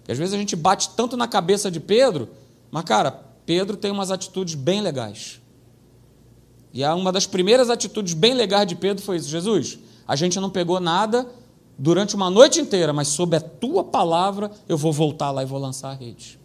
E 0.08 0.12
às 0.12 0.18
vezes 0.18 0.34
a 0.34 0.38
gente 0.38 0.56
bate 0.56 0.90
tanto 0.90 1.16
na 1.16 1.28
cabeça 1.28 1.70
de 1.70 1.80
Pedro, 1.80 2.30
mas, 2.72 2.84
cara, 2.84 3.12
Pedro 3.46 3.78
tem 3.78 3.92
umas 3.92 4.10
atitudes 4.10 4.56
bem 4.56 4.82
legais. 4.82 5.40
E 6.74 6.84
uma 6.84 7.12
das 7.12 7.28
primeiras 7.28 7.70
atitudes 7.70 8.14
bem 8.14 8.34
legais 8.34 8.68
de 8.68 8.76
Pedro 8.76 9.04
foi 9.04 9.18
isso: 9.18 9.30
Jesus, 9.30 9.78
a 10.08 10.16
gente 10.16 10.40
não 10.40 10.50
pegou 10.50 10.80
nada 10.80 11.30
durante 11.78 12.16
uma 12.16 12.30
noite 12.30 12.60
inteira, 12.60 12.92
mas 12.92 13.10
sob 13.10 13.38
a 13.38 13.42
tua 13.42 13.84
palavra 13.84 14.52
eu 14.68 14.78
vou 14.78 14.92
voltar 14.92 15.30
lá 15.30 15.44
e 15.44 15.46
vou 15.46 15.60
lançar 15.60 15.90
a 15.90 15.94
rede. 15.94 16.40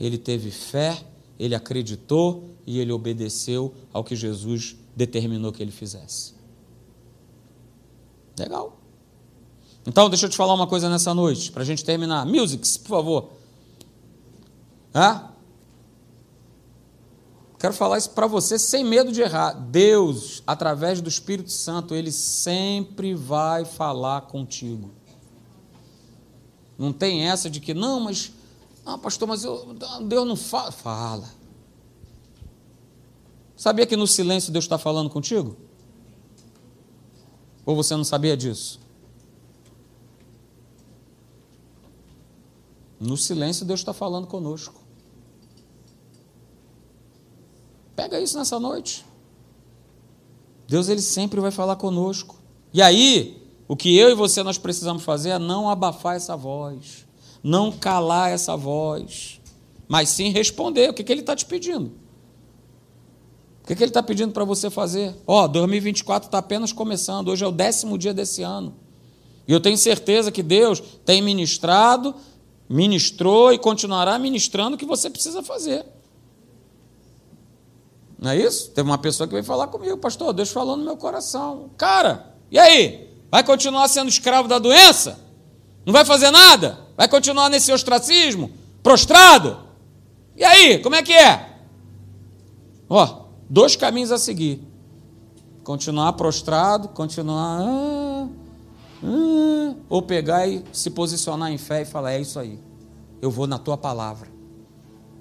Ele 0.00 0.18
teve 0.18 0.50
fé 0.50 0.98
ele 1.38 1.54
acreditou 1.54 2.50
e 2.66 2.78
ele 2.78 2.92
obedeceu 2.92 3.74
ao 3.92 4.02
que 4.02 4.16
Jesus 4.16 4.76
determinou 4.94 5.52
que 5.52 5.62
ele 5.62 5.70
fizesse. 5.70 6.34
Legal. 8.38 8.78
Então, 9.86 10.10
deixa 10.10 10.26
eu 10.26 10.30
te 10.30 10.36
falar 10.36 10.54
uma 10.54 10.66
coisa 10.66 10.90
nessa 10.90 11.14
noite, 11.14 11.52
para 11.52 11.62
a 11.62 11.66
gente 11.66 11.84
terminar. 11.84 12.26
Musics, 12.26 12.76
por 12.76 12.88
favor. 12.88 13.30
Hã? 14.94 15.30
Quero 17.58 17.72
falar 17.72 17.96
isso 17.98 18.10
para 18.10 18.26
você 18.26 18.58
sem 18.58 18.84
medo 18.84 19.10
de 19.12 19.20
errar. 19.20 19.52
Deus, 19.52 20.42
através 20.46 21.00
do 21.00 21.08
Espírito 21.08 21.50
Santo, 21.50 21.94
ele 21.94 22.12
sempre 22.12 23.14
vai 23.14 23.64
falar 23.64 24.22
contigo. 24.22 24.90
Não 26.78 26.92
tem 26.92 27.28
essa 27.28 27.48
de 27.48 27.60
que, 27.60 27.72
não, 27.72 28.00
mas 28.00 28.32
ah, 28.86 28.96
pastor, 28.96 29.26
mas 29.26 29.42
eu, 29.42 29.74
Deus 30.04 30.28
não 30.28 30.36
fala. 30.36 30.70
Fala. 30.70 31.28
Sabia 33.56 33.84
que 33.84 33.96
no 33.96 34.06
silêncio 34.06 34.52
Deus 34.52 34.64
está 34.64 34.78
falando 34.78 35.10
contigo? 35.10 35.56
Ou 37.64 37.74
você 37.74 37.96
não 37.96 38.04
sabia 38.04 38.36
disso? 38.36 38.78
No 43.00 43.16
silêncio 43.16 43.66
Deus 43.66 43.80
está 43.80 43.92
falando 43.92 44.28
conosco. 44.28 44.80
Pega 47.96 48.20
isso 48.20 48.38
nessa 48.38 48.60
noite. 48.60 49.04
Deus 50.68 50.88
ele 50.88 51.02
sempre 51.02 51.40
vai 51.40 51.50
falar 51.50 51.74
conosco. 51.74 52.36
E 52.72 52.80
aí, 52.80 53.50
o 53.66 53.74
que 53.74 53.96
eu 53.96 54.10
e 54.10 54.14
você 54.14 54.44
nós 54.44 54.58
precisamos 54.58 55.02
fazer 55.02 55.30
é 55.30 55.38
não 55.40 55.68
abafar 55.68 56.14
essa 56.14 56.36
voz 56.36 57.05
não 57.42 57.70
calar 57.72 58.30
essa 58.30 58.56
voz, 58.56 59.40
mas 59.88 60.08
sim 60.08 60.30
responder. 60.30 60.90
O 60.90 60.94
que, 60.94 61.04
que 61.04 61.12
ele 61.12 61.20
está 61.20 61.34
te 61.34 61.44
pedindo? 61.44 61.92
O 63.62 63.66
que, 63.66 63.74
que 63.74 63.82
ele 63.82 63.90
está 63.90 64.02
pedindo 64.02 64.32
para 64.32 64.44
você 64.44 64.70
fazer? 64.70 65.14
Ó, 65.26 65.44
oh, 65.44 65.48
2024 65.48 66.28
está 66.28 66.38
apenas 66.38 66.72
começando, 66.72 67.28
hoje 67.28 67.44
é 67.44 67.48
o 67.48 67.52
décimo 67.52 67.98
dia 67.98 68.14
desse 68.14 68.42
ano. 68.42 68.76
E 69.46 69.52
eu 69.52 69.60
tenho 69.60 69.76
certeza 69.76 70.30
que 70.30 70.42
Deus 70.42 70.80
tem 71.04 71.20
ministrado, 71.20 72.14
ministrou 72.68 73.52
e 73.52 73.58
continuará 73.58 74.18
ministrando 74.18 74.76
o 74.76 74.78
que 74.78 74.86
você 74.86 75.10
precisa 75.10 75.42
fazer. 75.42 75.84
Não 78.18 78.30
é 78.30 78.36
isso? 78.36 78.70
Teve 78.70 78.88
uma 78.88 78.98
pessoa 78.98 79.26
que 79.26 79.32
veio 79.32 79.44
falar 79.44 79.66
comigo, 79.68 79.98
pastor, 79.98 80.32
Deus 80.32 80.50
falou 80.50 80.76
no 80.76 80.84
meu 80.84 80.96
coração. 80.96 81.70
Cara, 81.76 82.34
e 82.50 82.58
aí? 82.58 83.10
Vai 83.30 83.44
continuar 83.44 83.88
sendo 83.88 84.08
escravo 84.08 84.48
da 84.48 84.58
doença? 84.58 85.25
Não 85.86 85.92
vai 85.92 86.04
fazer 86.04 86.32
nada? 86.32 86.80
Vai 86.96 87.06
continuar 87.06 87.48
nesse 87.48 87.72
ostracismo? 87.72 88.50
Prostrado? 88.82 89.60
E 90.36 90.42
aí, 90.42 90.80
como 90.80 90.96
é 90.96 91.02
que 91.02 91.12
é? 91.12 91.60
Ó, 92.90 93.26
dois 93.48 93.76
caminhos 93.76 94.10
a 94.10 94.18
seguir: 94.18 94.60
continuar 95.62 96.12
prostrado, 96.14 96.88
continuar. 96.88 97.60
Ah, 97.62 98.28
ah, 99.04 99.74
ou 99.88 100.02
pegar 100.02 100.48
e 100.48 100.64
se 100.72 100.90
posicionar 100.90 101.52
em 101.52 101.58
fé 101.58 101.82
e 101.82 101.84
falar: 101.84 102.14
é 102.14 102.20
isso 102.20 102.40
aí, 102.40 102.58
eu 103.22 103.30
vou 103.30 103.46
na 103.46 103.58
tua 103.58 103.76
palavra, 103.76 104.28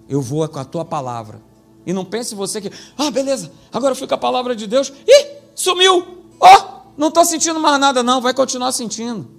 eu 0.10 0.20
vou 0.20 0.48
com 0.50 0.60
a 0.60 0.66
tua 0.66 0.84
palavra. 0.84 1.42
E 1.86 1.94
não 1.94 2.04
pense 2.04 2.34
você 2.34 2.60
que, 2.60 2.72
ah, 2.98 3.12
beleza, 3.12 3.52
agora 3.72 3.92
eu 3.92 3.96
fui 3.96 4.08
com 4.08 4.16
a 4.16 4.18
palavra 4.18 4.56
de 4.56 4.66
Deus, 4.66 4.92
ih, 5.08 5.28
sumiu, 5.54 6.26
ó, 6.40 6.58
oh, 6.58 6.92
não 6.98 7.10
estou 7.10 7.24
sentindo 7.24 7.60
mais 7.60 7.80
nada, 7.80 8.02
não, 8.02 8.20
vai 8.20 8.34
continuar 8.34 8.72
sentindo. 8.72 9.35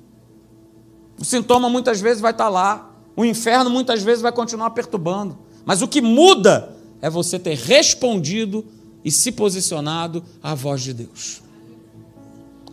O 1.18 1.24
sintoma 1.24 1.68
muitas 1.68 2.00
vezes 2.00 2.20
vai 2.20 2.32
estar 2.32 2.48
lá, 2.48 2.90
o 3.16 3.24
inferno 3.24 3.70
muitas 3.70 4.02
vezes 4.02 4.20
vai 4.22 4.32
continuar 4.32 4.70
perturbando. 4.70 5.38
Mas 5.64 5.82
o 5.82 5.88
que 5.88 6.00
muda 6.00 6.76
é 7.00 7.08
você 7.08 7.38
ter 7.38 7.56
respondido 7.56 8.64
e 9.04 9.10
se 9.10 9.32
posicionado 9.32 10.22
à 10.42 10.54
voz 10.54 10.82
de 10.82 10.92
Deus. 10.92 11.42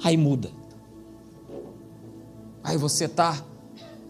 Aí 0.03 0.17
muda. 0.17 0.51
Aí 2.63 2.77
você 2.77 3.05
está. 3.05 3.41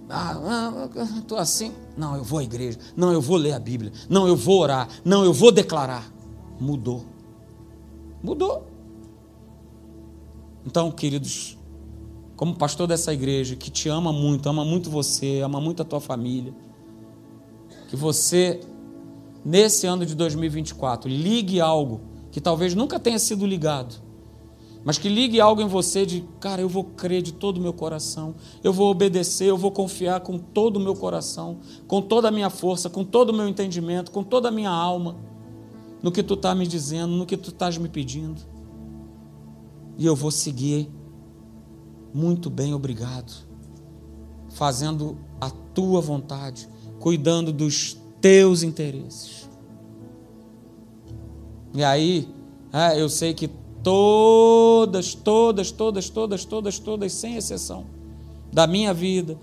Ah, 0.10 0.90
estou 1.18 1.38
assim. 1.38 1.72
Não, 1.98 2.16
eu 2.16 2.24
vou 2.24 2.40
à 2.40 2.44
igreja. 2.44 2.78
Não, 2.96 3.12
eu 3.12 3.22
vou 3.22 3.38
ler 3.38 3.54
a 3.54 3.60
Bíblia. 3.60 3.92
Não, 4.10 4.28
eu 4.28 4.36
vou 4.36 4.60
orar. 4.60 4.88
Não, 5.04 5.24
eu 5.24 5.34
vou 5.34 5.52
declarar. 5.52 6.12
Mudou. 6.60 7.06
Mudou. 8.22 8.68
Então, 10.66 10.92
queridos, 10.92 11.58
como 12.36 12.56
pastor 12.56 12.88
dessa 12.88 13.14
igreja, 13.14 13.56
que 13.56 13.70
te 13.70 13.90
ama 13.90 14.12
muito, 14.12 14.48
ama 14.50 14.66
muito 14.66 14.90
você, 14.90 15.42
ama 15.42 15.62
muito 15.62 15.82
a 15.82 15.86
tua 15.86 16.00
família, 16.00 16.54
que 17.90 17.96
você, 17.96 18.60
nesse 19.46 19.86
ano 19.86 20.06
de 20.06 20.16
2024, 20.16 21.10
ligue 21.10 21.62
algo 21.62 22.02
que 22.32 22.42
talvez 22.42 22.74
nunca 22.74 23.00
tenha 23.00 23.20
sido 23.20 23.46
ligado, 23.46 23.96
mas 24.84 24.98
que 24.98 25.08
ligue 25.08 25.40
algo 25.40 25.62
em 25.62 25.68
você 25.68 26.06
de, 26.06 26.26
cara, 26.40 26.62
eu 26.62 26.68
vou 26.68 26.84
crer 26.84 27.22
de 27.22 27.32
todo 27.32 27.58
o 27.58 27.62
meu 27.62 27.72
coração, 27.72 28.36
eu 28.64 28.74
vou 28.74 28.90
obedecer, 28.90 29.46
eu 29.46 29.58
vou 29.58 29.72
confiar 29.72 30.20
com 30.22 30.38
todo 30.38 30.78
o 30.78 30.80
meu 30.80 30.96
coração, 30.96 31.60
com 31.88 32.02
toda 32.02 32.28
a 32.28 32.32
minha 32.32 32.50
força, 32.50 32.90
com 32.90 33.04
todo 33.04 33.30
o 33.30 33.34
meu 33.34 33.48
entendimento, 33.48 34.12
com 34.12 34.24
toda 34.24 34.50
a 34.50 34.52
minha 34.52 34.72
alma, 34.72 35.16
no 36.02 36.12
que 36.12 36.22
tu 36.22 36.34
está 36.34 36.54
me 36.54 36.68
dizendo, 36.68 37.14
no 37.14 37.26
que 37.26 37.38
tu 37.38 37.50
estás 37.50 37.78
me 37.78 37.88
pedindo. 37.88 38.42
E 39.98 40.06
eu 40.06 40.16
vou 40.16 40.32
seguir 40.32 40.90
muito 42.14 42.50
bem, 42.50 42.74
obrigado. 42.74 43.34
Fazendo 44.50 45.18
a 45.42 45.50
tua 45.50 46.00
vontade, 46.00 46.70
cuidando 47.00 47.52
dos 47.52 47.98
teus 48.22 48.64
interesses. 48.64 49.50
E 51.74 51.84
aí, 51.84 52.30
é, 52.72 53.02
eu 53.02 53.10
sei 53.10 53.34
que 53.34 53.50
todas, 53.82 55.16
todas, 55.16 55.72
todas, 55.72 56.10
todas, 56.10 56.46
todas, 56.46 56.80
todas, 56.80 57.12
sem 57.12 57.36
exceção, 57.36 57.86
da 58.52 58.68
minha 58.68 58.94
vida, 58.94 59.38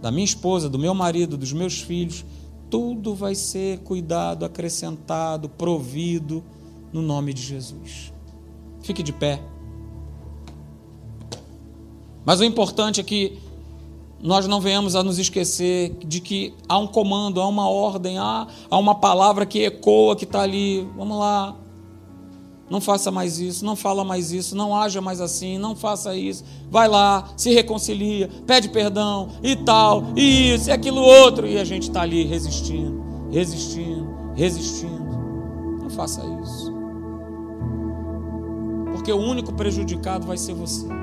da 0.00 0.10
minha 0.10 0.24
esposa, 0.24 0.68
do 0.68 0.78
meu 0.78 0.94
marido, 0.94 1.36
dos 1.36 1.52
meus 1.52 1.80
filhos, 1.80 2.24
tudo 2.68 3.14
vai 3.14 3.34
ser 3.34 3.80
cuidado, 3.80 4.44
acrescentado, 4.44 5.48
provido 5.48 6.42
no 6.92 7.02
nome 7.02 7.34
de 7.34 7.42
Jesus. 7.42 8.12
Fique 8.82 9.02
de 9.02 9.12
pé. 9.12 9.40
Mas 12.24 12.40
o 12.40 12.44
importante 12.44 13.00
é 13.00 13.04
que 13.04 13.38
nós 14.22 14.46
não 14.46 14.60
venhamos 14.60 14.94
a 14.94 15.02
nos 15.02 15.18
esquecer 15.18 15.96
de 16.06 16.20
que 16.20 16.54
há 16.68 16.78
um 16.78 16.86
comando, 16.86 17.40
há 17.40 17.48
uma 17.48 17.68
ordem, 17.68 18.18
há, 18.18 18.46
há 18.70 18.78
uma 18.78 18.94
palavra 18.94 19.44
que 19.44 19.64
ecoa, 19.64 20.14
que 20.14 20.24
está 20.24 20.42
ali. 20.42 20.88
Vamos 20.96 21.18
lá. 21.18 21.56
Não 22.70 22.80
faça 22.80 23.10
mais 23.10 23.38
isso, 23.38 23.64
não 23.66 23.76
fala 23.76 24.02
mais 24.02 24.32
isso, 24.32 24.56
não 24.56 24.74
haja 24.74 25.00
mais 25.00 25.20
assim, 25.20 25.58
não 25.58 25.76
faça 25.76 26.16
isso. 26.16 26.42
Vai 26.70 26.88
lá, 26.88 27.28
se 27.36 27.52
reconcilia, 27.52 28.30
pede 28.46 28.70
perdão 28.70 29.28
e 29.42 29.54
tal, 29.56 30.04
e 30.16 30.54
isso, 30.54 30.70
e 30.70 30.72
aquilo 30.72 31.02
outro. 31.02 31.46
E 31.46 31.58
a 31.58 31.64
gente 31.64 31.82
está 31.82 32.00
ali 32.00 32.24
resistindo, 32.24 33.28
resistindo, 33.30 34.08
resistindo. 34.34 35.04
Não 35.82 35.90
faça 35.90 36.22
isso. 36.42 36.72
Porque 38.92 39.12
o 39.12 39.18
único 39.18 39.52
prejudicado 39.52 40.26
vai 40.26 40.38
ser 40.38 40.54
você. 40.54 41.01